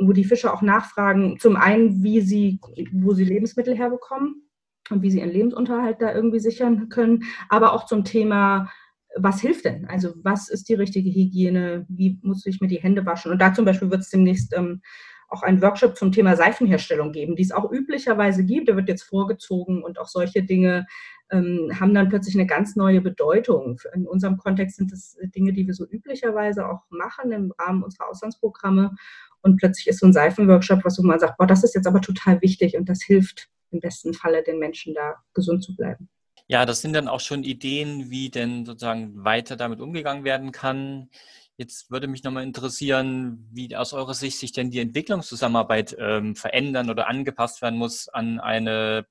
wo 0.00 0.12
die 0.12 0.24
Fischer 0.24 0.52
auch 0.54 0.62
nachfragen, 0.62 1.38
zum 1.38 1.56
einen, 1.56 2.02
wie 2.02 2.20
sie, 2.20 2.60
wo 2.92 3.14
sie 3.14 3.24
Lebensmittel 3.24 3.76
herbekommen 3.76 4.47
und 4.90 5.02
wie 5.02 5.10
sie 5.10 5.18
ihren 5.18 5.30
Lebensunterhalt 5.30 6.00
da 6.00 6.14
irgendwie 6.14 6.40
sichern 6.40 6.88
können, 6.88 7.24
aber 7.48 7.72
auch 7.72 7.86
zum 7.86 8.04
Thema, 8.04 8.70
was 9.16 9.40
hilft 9.40 9.64
denn? 9.64 9.86
Also 9.86 10.14
was 10.22 10.48
ist 10.48 10.68
die 10.68 10.74
richtige 10.74 11.10
Hygiene? 11.10 11.86
Wie 11.88 12.18
muss 12.22 12.46
ich 12.46 12.60
mir 12.60 12.68
die 12.68 12.80
Hände 12.80 13.06
waschen? 13.06 13.32
Und 13.32 13.40
da 13.40 13.52
zum 13.52 13.64
Beispiel 13.64 13.90
wird 13.90 14.02
es 14.02 14.10
demnächst 14.10 14.54
ähm, 14.56 14.82
auch 15.28 15.42
einen 15.42 15.60
Workshop 15.60 15.96
zum 15.96 16.12
Thema 16.12 16.36
Seifenherstellung 16.36 17.12
geben, 17.12 17.36
die 17.36 17.42
es 17.42 17.52
auch 17.52 17.70
üblicherweise 17.70 18.44
gibt. 18.44 18.68
Der 18.68 18.76
wird 18.76 18.88
jetzt 18.88 19.02
vorgezogen 19.02 19.82
und 19.82 19.98
auch 19.98 20.08
solche 20.08 20.42
Dinge 20.42 20.86
ähm, 21.30 21.70
haben 21.78 21.92
dann 21.92 22.08
plötzlich 22.08 22.34
eine 22.34 22.46
ganz 22.46 22.76
neue 22.76 23.00
Bedeutung. 23.00 23.78
In 23.94 24.06
unserem 24.06 24.38
Kontext 24.38 24.76
sind 24.76 24.90
das 24.90 25.16
Dinge, 25.34 25.52
die 25.52 25.66
wir 25.66 25.74
so 25.74 25.86
üblicherweise 25.86 26.66
auch 26.66 26.82
machen 26.88 27.32
im 27.32 27.52
Rahmen 27.58 27.82
unserer 27.82 28.08
Auslandsprogramme. 28.08 28.94
Und 29.42 29.56
plötzlich 29.56 29.88
ist 29.88 30.00
so 30.00 30.06
ein 30.06 30.12
Seifenworkshop, 30.12 30.84
was 30.84 30.98
wo 30.98 31.02
man 31.02 31.20
sagt, 31.20 31.36
boah, 31.36 31.46
das 31.46 31.62
ist 31.62 31.74
jetzt 31.74 31.86
aber 31.86 32.00
total 32.00 32.40
wichtig 32.40 32.76
und 32.76 32.88
das 32.88 33.02
hilft 33.02 33.50
im 33.70 33.80
besten 33.80 34.14
Falle 34.14 34.42
den 34.42 34.58
Menschen 34.58 34.94
da 34.94 35.16
gesund 35.34 35.64
zu 35.64 35.76
bleiben. 35.76 36.08
Ja, 36.46 36.64
das 36.64 36.80
sind 36.80 36.94
dann 36.94 37.08
auch 37.08 37.20
schon 37.20 37.44
Ideen, 37.44 38.10
wie 38.10 38.30
denn 38.30 38.64
sozusagen 38.64 39.24
weiter 39.24 39.56
damit 39.56 39.80
umgegangen 39.80 40.24
werden 40.24 40.50
kann. 40.50 41.10
Jetzt 41.58 41.90
würde 41.90 42.06
mich 42.06 42.22
nochmal 42.22 42.44
interessieren, 42.44 43.48
wie 43.52 43.74
aus 43.76 43.92
eurer 43.92 44.14
Sicht 44.14 44.38
sich 44.38 44.52
denn 44.52 44.70
die 44.70 44.78
Entwicklungszusammenarbeit 44.78 45.96
ähm, 45.98 46.36
verändern 46.36 46.88
oder 46.88 47.08
angepasst 47.08 47.60
werden 47.60 47.78
muss 47.78 48.08
an 48.08 48.40
eine 48.40 49.06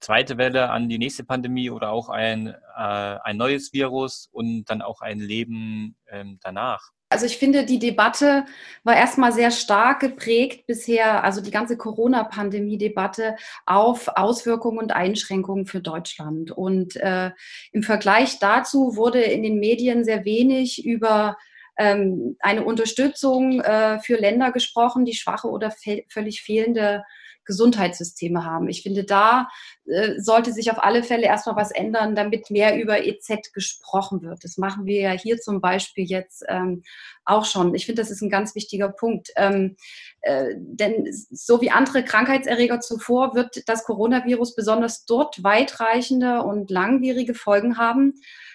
zweite 0.00 0.36
Welle, 0.36 0.70
an 0.70 0.88
die 0.88 0.98
nächste 0.98 1.24
Pandemie 1.24 1.70
oder 1.70 1.90
auch 1.90 2.08
ein, 2.10 2.48
äh, 2.48 2.54
ein 2.76 3.36
neues 3.36 3.72
Virus 3.72 4.28
und 4.30 4.64
dann 4.66 4.82
auch 4.82 5.00
ein 5.00 5.20
Leben 5.20 5.96
ähm, 6.08 6.38
danach. 6.42 6.90
Also 7.14 7.26
ich 7.26 7.38
finde, 7.38 7.64
die 7.64 7.78
Debatte 7.78 8.44
war 8.82 8.96
erstmal 8.96 9.30
sehr 9.30 9.52
stark 9.52 10.00
geprägt 10.00 10.66
bisher, 10.66 11.22
also 11.22 11.40
die 11.40 11.52
ganze 11.52 11.76
Corona-Pandemie-Debatte 11.76 13.36
auf 13.66 14.08
Auswirkungen 14.16 14.78
und 14.78 14.90
Einschränkungen 14.90 15.64
für 15.66 15.80
Deutschland. 15.80 16.50
Und 16.50 16.96
äh, 16.96 17.30
im 17.70 17.84
Vergleich 17.84 18.40
dazu 18.40 18.96
wurde 18.96 19.20
in 19.20 19.44
den 19.44 19.60
Medien 19.60 20.04
sehr 20.04 20.24
wenig 20.24 20.84
über 20.84 21.36
ähm, 21.78 22.36
eine 22.40 22.64
Unterstützung 22.64 23.60
äh, 23.60 24.00
für 24.00 24.16
Länder 24.16 24.50
gesprochen, 24.50 25.04
die 25.04 25.14
schwache 25.14 25.46
oder 25.46 25.72
völlig 26.08 26.42
fehlende 26.42 27.04
Gesundheitssysteme 27.44 28.44
haben. 28.44 28.68
Ich 28.68 28.82
finde, 28.82 29.04
da 29.04 29.48
äh, 29.86 30.20
sollte 30.20 30.52
sich 30.52 30.70
auf 30.70 30.82
alle 30.82 31.02
Fälle 31.02 31.26
erstmal 31.26 31.56
was 31.56 31.70
ändern, 31.70 32.14
damit 32.14 32.50
mehr 32.50 32.80
über 32.80 33.04
EZ 33.04 33.52
gesprochen 33.52 34.22
wird. 34.22 34.44
Das 34.44 34.56
machen 34.56 34.86
wir 34.86 35.00
ja 35.00 35.10
hier 35.10 35.38
zum 35.38 35.60
Beispiel 35.60 36.04
jetzt 36.04 36.44
ähm, 36.48 36.82
auch 37.24 37.44
schon. 37.44 37.74
Ich 37.74 37.86
finde, 37.86 38.02
das 38.02 38.10
ist 38.10 38.22
ein 38.22 38.30
ganz 38.30 38.54
wichtiger 38.54 38.88
Punkt. 38.88 39.30
Ähm, 39.36 39.76
äh, 40.22 40.54
denn 40.56 41.06
so 41.30 41.60
wie 41.60 41.70
andere 41.70 42.04
Krankheitserreger 42.04 42.80
zuvor 42.80 43.34
wird 43.34 43.62
das 43.66 43.84
Coronavirus 43.84 44.54
besonders 44.54 45.04
dort 45.04 45.42
weitreichende 45.42 46.42
und 46.42 46.70
langwierige 46.70 47.34
Folgen 47.34 47.78
haben, 47.78 48.14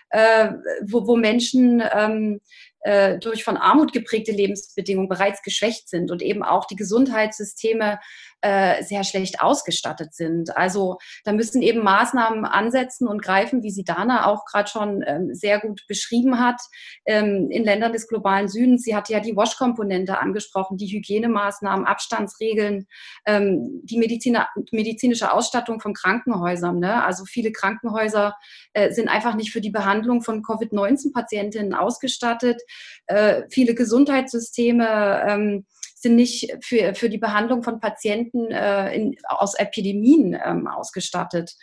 äh, 0.10 0.54
wo, 0.84 1.08
wo 1.08 1.16
Menschen 1.16 1.84
ähm, 1.94 2.42
äh, 2.82 3.18
durch 3.20 3.44
von 3.44 3.58
Armut 3.58 3.92
geprägte 3.92 4.32
Lebensbedingungen 4.32 5.10
bereits 5.10 5.42
geschwächt 5.44 5.90
sind 5.90 6.12
und 6.12 6.22
eben 6.22 6.44
auch 6.44 6.66
die 6.66 6.76
Gesundheitssysteme 6.76 8.00
äh, 8.42 8.84
sehr 8.84 9.04
schlecht 9.04 9.42
ausgestattet 9.42 10.14
sind. 10.14 10.56
Also 10.56 10.98
da 11.24 11.34
müssen 11.34 11.62
eben 11.62 11.84
Maßnahmen 11.84 12.46
ansetzen 12.46 13.08
und 13.08 13.22
greifen, 13.22 13.64
wie 13.64 13.72
sie 13.72 13.84
Dana 13.84 14.28
auch 14.28 14.46
gerade 14.46 14.70
schon 14.70 15.04
ähm, 15.06 15.34
sehr 15.34 15.60
gut 15.60 15.86
beschrieben 15.88 16.40
hat, 16.40 16.62
ähm, 17.06 17.50
in 17.52 17.64
Ländern 17.64 17.94
des 17.94 18.08
globalen 18.08 18.48
Südens. 18.48 18.84
Sie 18.84 18.96
hat 18.96 19.10
ja 19.10 19.20
die 19.20 19.36
Wash-Komponente 19.36 20.20
angesprochen, 20.20 20.78
die 20.78 20.88
Hygienemaßnahmen, 20.88 21.86
Abstandsregeln, 21.86 22.88
ähm, 23.26 23.82
die 23.84 23.98
Mediziner, 23.98 24.48
medizinische 24.72 25.34
Ausstattung 25.34 25.82
von 25.82 25.94
Krankenhäusern. 25.94 26.80
Ne? 26.80 27.04
Also 27.04 27.26
viele 27.26 27.52
Krankenhäuser 27.52 28.36
äh, 28.74 28.92
sind 28.92 29.10
einfach 29.10 29.36
nicht 29.36 29.52
für 29.52 29.62
die 29.62 29.70
Behandlung 29.70 30.22
von 30.22 30.44
Covid-19-Patientinnen 30.44 31.74
ausgestattet. 31.74 32.62
Äh, 33.08 33.44
viele 33.50 33.76
Gesundheitssysteme 33.76 35.24
ähm, 35.28 35.66
sind 36.02 36.16
nicht 36.16 36.58
für, 36.62 36.96
für 36.96 37.10
die 37.10 37.18
Behandlung 37.18 37.62
von 37.64 37.80
Patienten 37.80 38.52
äh, 38.52 38.94
in, 38.96 39.16
aus 39.28 39.56
Epidemien 39.56 40.38
ähm, 40.44 40.68
ausgestattet. 40.68 41.56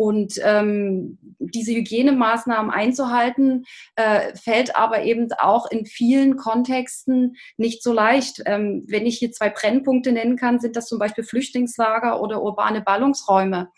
Und 0.00 0.40
ähm, 0.42 1.18
diese 1.38 1.72
Hygienemaßnahmen 1.72 2.70
einzuhalten, 2.70 3.64
äh, 3.96 4.34
fällt 4.34 4.74
aber 4.74 5.02
eben 5.02 5.28
auch 5.38 5.70
in 5.70 5.84
vielen 5.84 6.36
Kontexten 6.38 7.36
nicht 7.58 7.82
so 7.82 7.92
leicht. 7.92 8.40
Ähm, 8.46 8.84
wenn 8.88 9.04
ich 9.04 9.18
hier 9.18 9.30
zwei 9.30 9.50
Brennpunkte 9.50 10.12
nennen 10.12 10.36
kann, 10.36 10.58
sind 10.58 10.76
das 10.76 10.86
zum 10.86 10.98
Beispiel 10.98 11.22
Flüchtlingslager 11.22 12.18
oder 12.22 12.42
urbane 12.42 12.80
Ballungsräume 12.80 13.68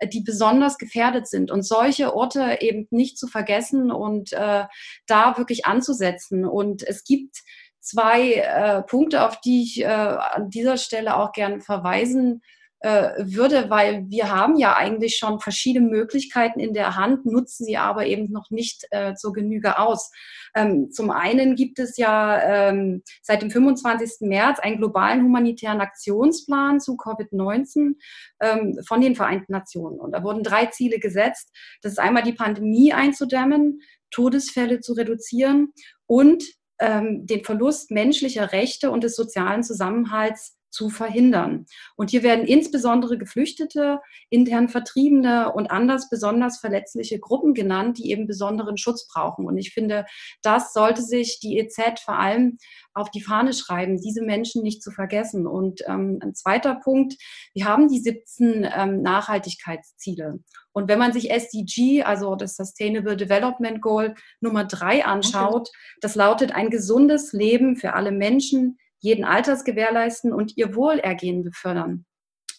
äh, 0.00 0.08
die 0.08 0.20
besonders 0.20 0.76
gefährdet 0.76 1.28
sind 1.28 1.50
und 1.50 1.62
solche 1.62 2.14
Orte 2.14 2.58
eben 2.60 2.86
nicht 2.90 3.16
zu 3.16 3.26
vergessen 3.26 3.90
und 3.90 4.34
äh, 4.34 4.64
da 5.06 5.38
wirklich 5.38 5.64
anzusetzen. 5.64 6.44
Und 6.44 6.82
es 6.82 7.04
gibt 7.04 7.38
zwei 7.80 8.34
äh, 8.34 8.82
Punkte, 8.82 9.24
auf 9.26 9.40
die 9.40 9.62
ich 9.62 9.80
äh, 9.80 9.86
an 9.86 10.50
dieser 10.50 10.76
Stelle 10.76 11.16
auch 11.16 11.32
gern 11.32 11.60
verweisen 11.60 12.42
äh, 12.82 13.10
würde, 13.18 13.68
weil 13.68 14.08
wir 14.08 14.34
haben 14.34 14.56
ja 14.56 14.74
eigentlich 14.74 15.18
schon 15.18 15.38
verschiedene 15.38 15.86
Möglichkeiten 15.86 16.60
in 16.60 16.72
der 16.72 16.96
Hand, 16.96 17.26
nutzen 17.26 17.66
sie 17.66 17.76
aber 17.76 18.06
eben 18.06 18.32
noch 18.32 18.50
nicht 18.50 18.86
äh, 18.90 19.14
zur 19.14 19.34
Genüge 19.34 19.78
aus. 19.78 20.10
Ähm, 20.54 20.90
zum 20.90 21.10
einen 21.10 21.56
gibt 21.56 21.78
es 21.78 21.98
ja 21.98 22.40
ähm, 22.42 23.02
seit 23.22 23.42
dem 23.42 23.50
25. 23.50 24.26
März 24.26 24.60
einen 24.60 24.78
globalen 24.78 25.22
humanitären 25.22 25.82
Aktionsplan 25.82 26.80
zu 26.80 26.96
Covid-19 26.96 27.96
ähm, 28.40 28.78
von 28.86 29.02
den 29.02 29.14
Vereinten 29.14 29.52
Nationen. 29.52 30.00
Und 30.00 30.12
da 30.12 30.22
wurden 30.22 30.42
drei 30.42 30.66
Ziele 30.66 30.98
gesetzt. 30.98 31.54
Das 31.82 31.92
ist 31.92 31.98
einmal 31.98 32.22
die 32.22 32.32
Pandemie 32.32 32.94
einzudämmen, 32.94 33.82
Todesfälle 34.10 34.80
zu 34.80 34.94
reduzieren 34.94 35.72
und 36.06 36.42
ähm, 36.80 37.26
den 37.26 37.44
Verlust 37.44 37.90
menschlicher 37.90 38.52
Rechte 38.52 38.90
und 38.90 39.04
des 39.04 39.16
sozialen 39.16 39.62
Zusammenhalts 39.62 40.56
zu 40.70 40.88
verhindern. 40.88 41.66
Und 41.96 42.10
hier 42.10 42.22
werden 42.22 42.46
insbesondere 42.46 43.18
Geflüchtete, 43.18 44.00
intern 44.30 44.68
Vertriebene 44.68 45.52
und 45.52 45.70
anders 45.70 46.08
besonders 46.08 46.58
verletzliche 46.58 47.18
Gruppen 47.18 47.54
genannt, 47.54 47.98
die 47.98 48.10
eben 48.10 48.26
besonderen 48.26 48.76
Schutz 48.76 49.08
brauchen. 49.08 49.46
Und 49.46 49.58
ich 49.58 49.72
finde, 49.72 50.06
das 50.42 50.72
sollte 50.72 51.02
sich 51.02 51.40
die 51.40 51.58
EZ 51.58 52.00
vor 52.04 52.18
allem 52.18 52.58
auf 52.94 53.10
die 53.10 53.22
Fahne 53.22 53.52
schreiben, 53.52 54.00
diese 54.00 54.22
Menschen 54.22 54.62
nicht 54.62 54.82
zu 54.82 54.90
vergessen. 54.90 55.46
Und 55.46 55.82
ähm, 55.86 56.18
ein 56.22 56.34
zweiter 56.34 56.76
Punkt, 56.76 57.16
wir 57.52 57.64
haben 57.64 57.88
die 57.88 58.00
17 58.00 58.68
ähm, 58.72 59.02
Nachhaltigkeitsziele. 59.02 60.40
Und 60.72 60.88
wenn 60.88 60.98
man 60.98 61.12
sich 61.12 61.30
SDG, 61.30 62.02
also 62.02 62.36
das 62.36 62.56
Sustainable 62.56 63.16
Development 63.16 63.80
Goal 63.80 64.14
Nummer 64.40 64.64
drei 64.64 65.04
anschaut, 65.04 65.68
okay. 65.68 65.98
das 66.00 66.14
lautet 66.14 66.52
ein 66.54 66.70
gesundes 66.70 67.32
Leben 67.32 67.76
für 67.76 67.94
alle 67.94 68.12
Menschen, 68.12 68.78
jeden 69.00 69.24
Alters 69.24 69.64
gewährleisten 69.64 70.32
und 70.32 70.56
ihr 70.56 70.74
Wohlergehen 70.74 71.42
befördern. 71.42 72.04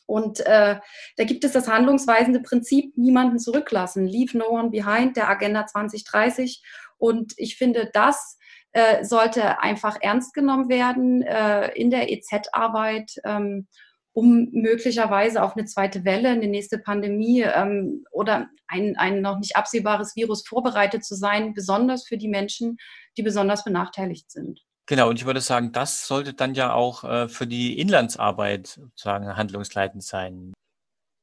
Und 0.07 0.41
äh, 0.41 0.77
da 1.15 1.23
gibt 1.23 1.45
es 1.45 1.53
das 1.53 1.69
handlungsweisende 1.69 2.41
Prinzip, 2.41 2.97
niemanden 2.97 3.39
zurücklassen, 3.39 4.05
leave 4.05 4.37
no 4.37 4.49
one 4.49 4.69
behind, 4.69 5.15
der 5.15 5.29
Agenda 5.29 5.65
2030. 5.65 6.61
Und 6.97 7.33
ich 7.37 7.55
finde, 7.55 7.89
das 7.93 8.37
äh, 8.73 9.05
sollte 9.05 9.59
einfach 9.61 9.97
ernst 10.01 10.33
genommen 10.33 10.67
werden 10.67 11.21
äh, 11.21 11.71
in 11.75 11.91
der 11.91 12.11
EZ-Arbeit, 12.11 13.13
ähm, 13.23 13.67
um 14.13 14.49
möglicherweise 14.51 15.41
auf 15.41 15.55
eine 15.55 15.65
zweite 15.65 16.03
Welle, 16.03 16.29
eine 16.29 16.47
nächste 16.47 16.77
Pandemie 16.77 17.41
ähm, 17.41 18.03
oder 18.11 18.49
ein, 18.67 18.95
ein 18.97 19.21
noch 19.21 19.39
nicht 19.39 19.55
absehbares 19.55 20.15
Virus 20.15 20.45
vorbereitet 20.47 21.05
zu 21.05 21.15
sein, 21.15 21.53
besonders 21.53 22.07
für 22.07 22.17
die 22.17 22.27
Menschen, 22.27 22.77
die 23.17 23.23
besonders 23.23 23.63
benachteiligt 23.63 24.31
sind. 24.31 24.61
Genau, 24.87 25.09
und 25.09 25.17
ich 25.17 25.25
würde 25.25 25.41
sagen, 25.41 25.71
das 25.71 26.07
sollte 26.07 26.33
dann 26.33 26.53
ja 26.53 26.73
auch 26.73 27.03
äh, 27.03 27.29
für 27.29 27.47
die 27.47 27.79
Inlandsarbeit 27.79 28.67
sozusagen 28.67 29.37
handlungsleitend 29.37 30.03
sein. 30.03 30.53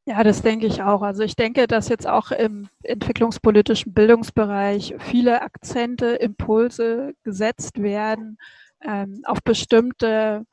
Ja, 0.07 0.25
das 0.25 0.41
denke 0.41 0.67
ich 0.67 0.83
auch. 0.83 1.03
Also 1.03 1.23
ich 1.23 1.37
denke, 1.37 1.67
dass 1.67 1.91
jetzt 1.91 2.07
auch 2.07 2.31
im 2.31 2.71
entwicklungspolitischen 2.83 3.93
Bildungsbereich 3.93 4.95
viele 4.99 5.43
Akzente, 5.43 6.07
Impulse 6.07 7.13
gesetzt 7.25 7.83
werden, 7.83 8.39
ähm, 8.83 9.21
auf 9.25 9.43
bestimmte 9.43 10.47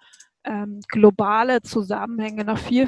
ähm, 0.46 0.82
globale 0.88 1.62
Zusammenhänge 1.62 2.46
noch 2.46 2.58
viel, 2.58 2.88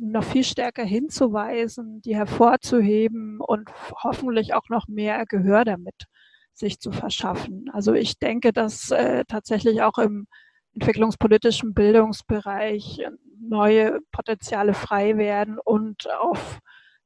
noch 0.00 0.24
viel 0.24 0.44
stärker 0.44 0.84
hinzuweisen, 0.84 2.02
die 2.02 2.14
hervorzuheben 2.14 3.40
und 3.40 3.70
hoffentlich 4.02 4.54
auch 4.54 4.68
noch 4.68 4.88
mehr 4.88 5.24
Gehör 5.26 5.64
damit 5.64 6.04
sich 6.52 6.80
zu 6.80 6.92
verschaffen. 6.92 7.70
Also 7.72 7.94
ich 7.94 8.18
denke, 8.18 8.52
dass 8.52 8.90
äh, 8.90 9.24
tatsächlich 9.26 9.82
auch 9.82 9.98
im 9.98 10.26
entwicklungspolitischen 10.74 11.72
Bildungsbereich 11.72 13.00
neue 13.40 14.00
Potenziale 14.12 14.74
frei 14.74 15.16
werden 15.16 15.58
und 15.58 16.10
auf 16.20 16.58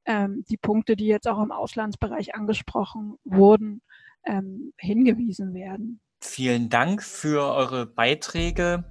ähm, 0.05 0.45
die 0.49 0.57
Punkte, 0.57 0.97
die 0.97 1.07
jetzt 1.07 1.29
auch 1.29 1.41
im 1.41 1.53
Auslandsbereich 1.53 2.35
angesprochen 2.35 3.17
wurden, 3.25 3.83
ähm, 4.27 4.73
hingewiesen 4.79 5.55
werden. 5.55 6.01
Vielen 6.21 6.69
Dank 6.71 7.03
für 7.03 7.53
eure 7.55 7.87
Beiträge. 7.87 8.85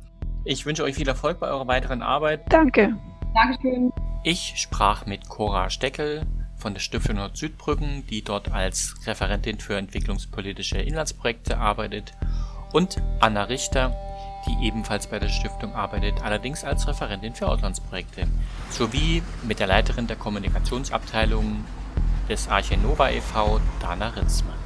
Ich 0.44 0.66
wünsche 0.66 0.84
euch 0.84 0.96
viel 0.96 1.08
Erfolg 1.08 1.40
bei 1.40 1.48
eurer 1.48 1.68
weiteren 1.68 2.02
Arbeit. 2.02 2.52
Danke. 2.52 2.98
Dankeschön. 3.34 3.92
Ich 4.24 4.54
sprach 4.56 5.06
mit 5.06 5.30
Cora 5.30 5.70
Steckel, 5.70 6.26
von 6.58 6.74
der 6.74 6.82
Stiftung 6.82 7.16
Nord-Südbrücken, 7.16 8.06
die 8.08 8.24
dort 8.24 8.52
als 8.52 8.96
Referentin 9.06 9.60
für 9.60 9.78
entwicklungspolitische 9.78 10.78
Inlandsprojekte 10.78 11.58
arbeitet, 11.58 12.14
und 12.72 12.98
Anna 13.20 13.44
Richter, 13.44 13.96
die 14.48 14.66
ebenfalls 14.66 15.08
bei 15.08 15.20
der 15.20 15.30
Stiftung 15.30 15.74
arbeitet, 15.74 16.24
allerdings 16.24 16.64
als 16.64 16.88
Referentin 16.88 17.36
für 17.36 17.48
Auslandsprojekte, 17.48 18.28
sowie 18.70 19.22
mit 19.44 19.60
der 19.60 19.68
Leiterin 19.68 20.08
der 20.08 20.16
Kommunikationsabteilung 20.16 21.66
des 22.30 22.48
Arche 22.48 22.78
Nova 22.78 23.10
e.V., 23.10 23.60
Dana 23.82 24.10
Ritzmann. 24.10 24.61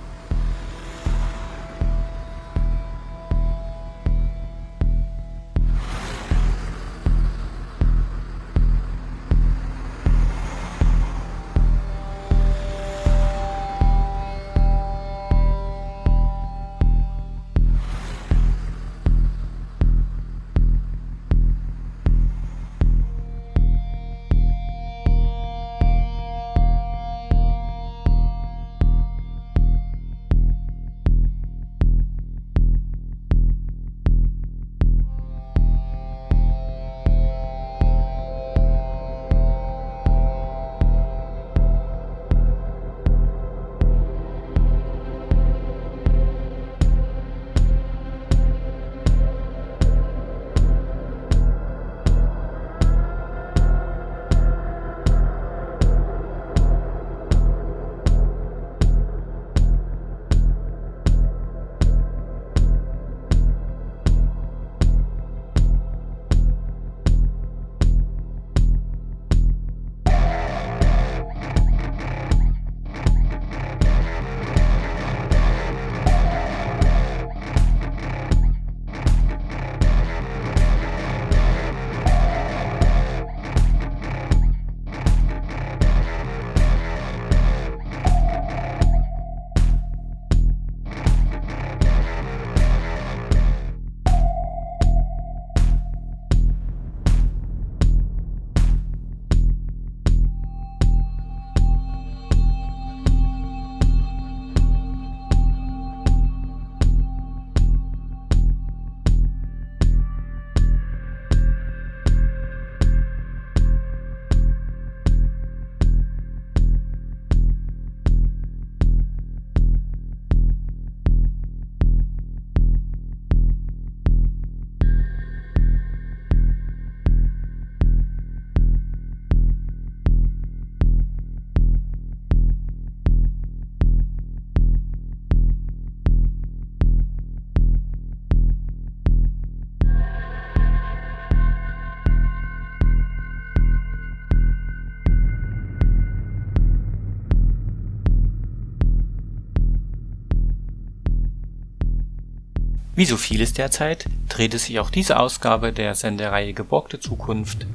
Wie 152.98 153.04
so 153.04 153.18
vieles 153.18 153.52
derzeit 153.52 154.06
dreht 154.30 154.54
es 154.54 154.66
sich 154.66 154.80
auch 154.80 154.90
diese 154.90 155.20
Ausgabe 155.20 155.74
der 155.74 155.96
Sendereihe 155.96 156.54
Geborgte 156.54 156.98
Zukunft 156.98 157.68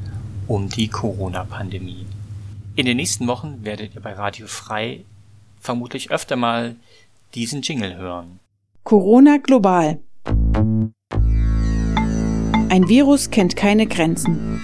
um 0.47 0.71
die 0.71 0.89
Corona-Pandemie. 0.89 2.07
In 2.75 2.87
den 2.87 2.97
nächsten 2.97 3.27
Wochen 3.27 3.59
werdet 3.62 3.95
ihr 3.95 4.01
bei 4.01 4.14
Radio 4.14 4.47
Frei 4.47 5.05
vermutlich 5.61 6.11
öfter 6.11 6.37
mal 6.37 6.75
diesen 7.35 7.61
Jingle 7.61 7.97
hören. 7.97 8.41
Corona 8.83 9.37
global. 9.37 9.99
Ein 12.71 12.89
Virus 12.89 13.31
kennt 13.31 13.57
keine 13.57 13.87
Grenzen. 13.87 14.62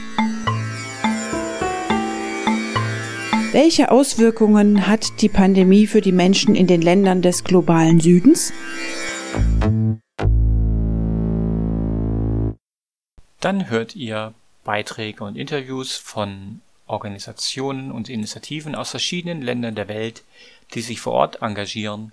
Welche 3.53 3.91
Auswirkungen 3.91 4.87
hat 4.87 5.21
die 5.21 5.29
Pandemie 5.29 5.87
für 5.87 6.01
die 6.01 6.13
Menschen 6.13 6.55
in 6.55 6.67
den 6.67 6.81
Ländern 6.81 7.21
des 7.21 7.45
globalen 7.45 8.01
Südens? 8.01 8.55
Dann 13.41 13.69
hört 13.69 13.95
ihr 13.95 14.35
Beiträge 14.65 15.25
und 15.25 15.37
Interviews 15.37 15.97
von 15.97 16.61
Organisationen 16.87 17.91
und 17.93 18.09
Initiativen 18.09 18.75
aus 18.75 18.91
verschiedenen 18.91 19.43
Ländern 19.43 19.75
der 19.75 19.89
Welt, 19.89 20.23
die 20.75 20.81
sich 20.81 21.01
vor 21.01 21.13
Ort 21.13 21.43
engagieren 21.43 22.13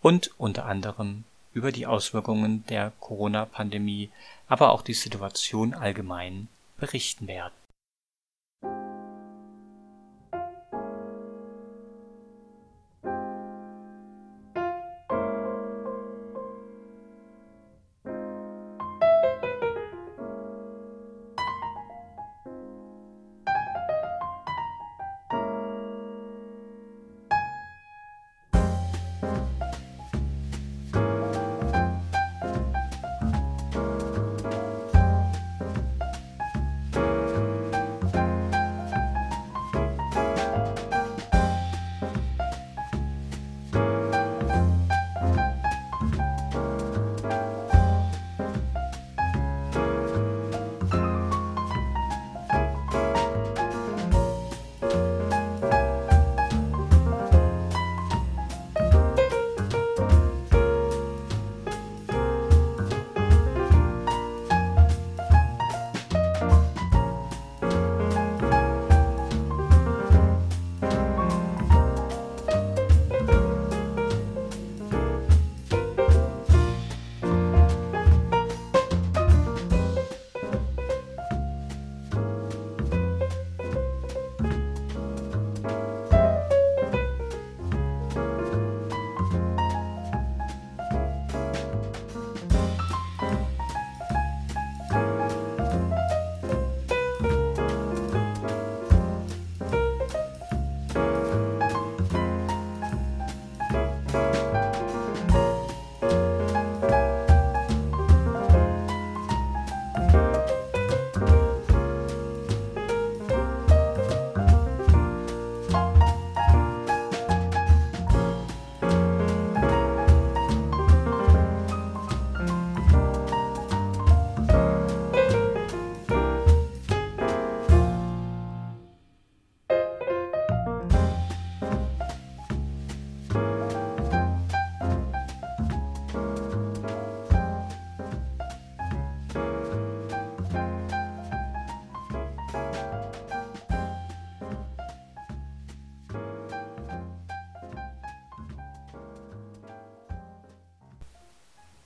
und 0.00 0.30
unter 0.38 0.64
anderem 0.66 1.24
über 1.54 1.72
die 1.72 1.86
Auswirkungen 1.86 2.64
der 2.66 2.92
Corona-Pandemie, 3.00 4.10
aber 4.48 4.72
auch 4.72 4.82
die 4.82 4.94
Situation 4.94 5.74
allgemein 5.74 6.48
berichten 6.78 7.26
werden. 7.26 7.52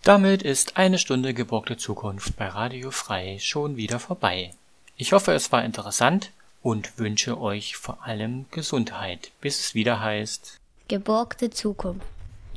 Damit 0.06 0.44
ist 0.44 0.76
eine 0.76 0.98
Stunde 0.98 1.34
gebrockte 1.34 1.76
Zukunft 1.76 2.36
bei 2.36 2.46
Radio 2.46 2.92
Frei 2.92 3.38
schon 3.40 3.76
wieder 3.76 3.98
vorbei. 3.98 4.52
Ich 4.96 5.12
hoffe, 5.12 5.32
es 5.32 5.50
war 5.50 5.64
interessant 5.64 6.30
und 6.62 6.96
wünsche 7.00 7.40
euch 7.40 7.76
vor 7.76 8.06
allem 8.06 8.44
Gesundheit, 8.52 9.32
bis 9.40 9.58
es 9.58 9.74
wieder 9.74 10.00
heißt 10.00 10.60
Geborgte 10.86 11.50
Zukunft. 11.50 12.06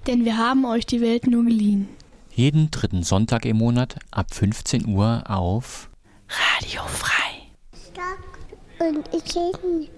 Denn 0.05 0.25
wir 0.25 0.37
haben 0.37 0.63
euch 0.63 0.85
die 0.85 1.01
Welt 1.01 1.25
nur 1.25 1.43
geliehen. 1.43 1.89
Jeden 2.35 2.69
dritten 2.69 3.01
Sonntag 3.01 3.45
im 3.45 3.57
Monat 3.57 3.95
ab 4.11 4.27
15 4.31 4.85
Uhr 4.85 5.23
auf 5.25 5.89
Radio 6.27 6.83
Frei. 6.83 7.47
Stock 7.73 8.87
und 8.87 9.09
ich 9.11 9.33
frei. 9.33 9.89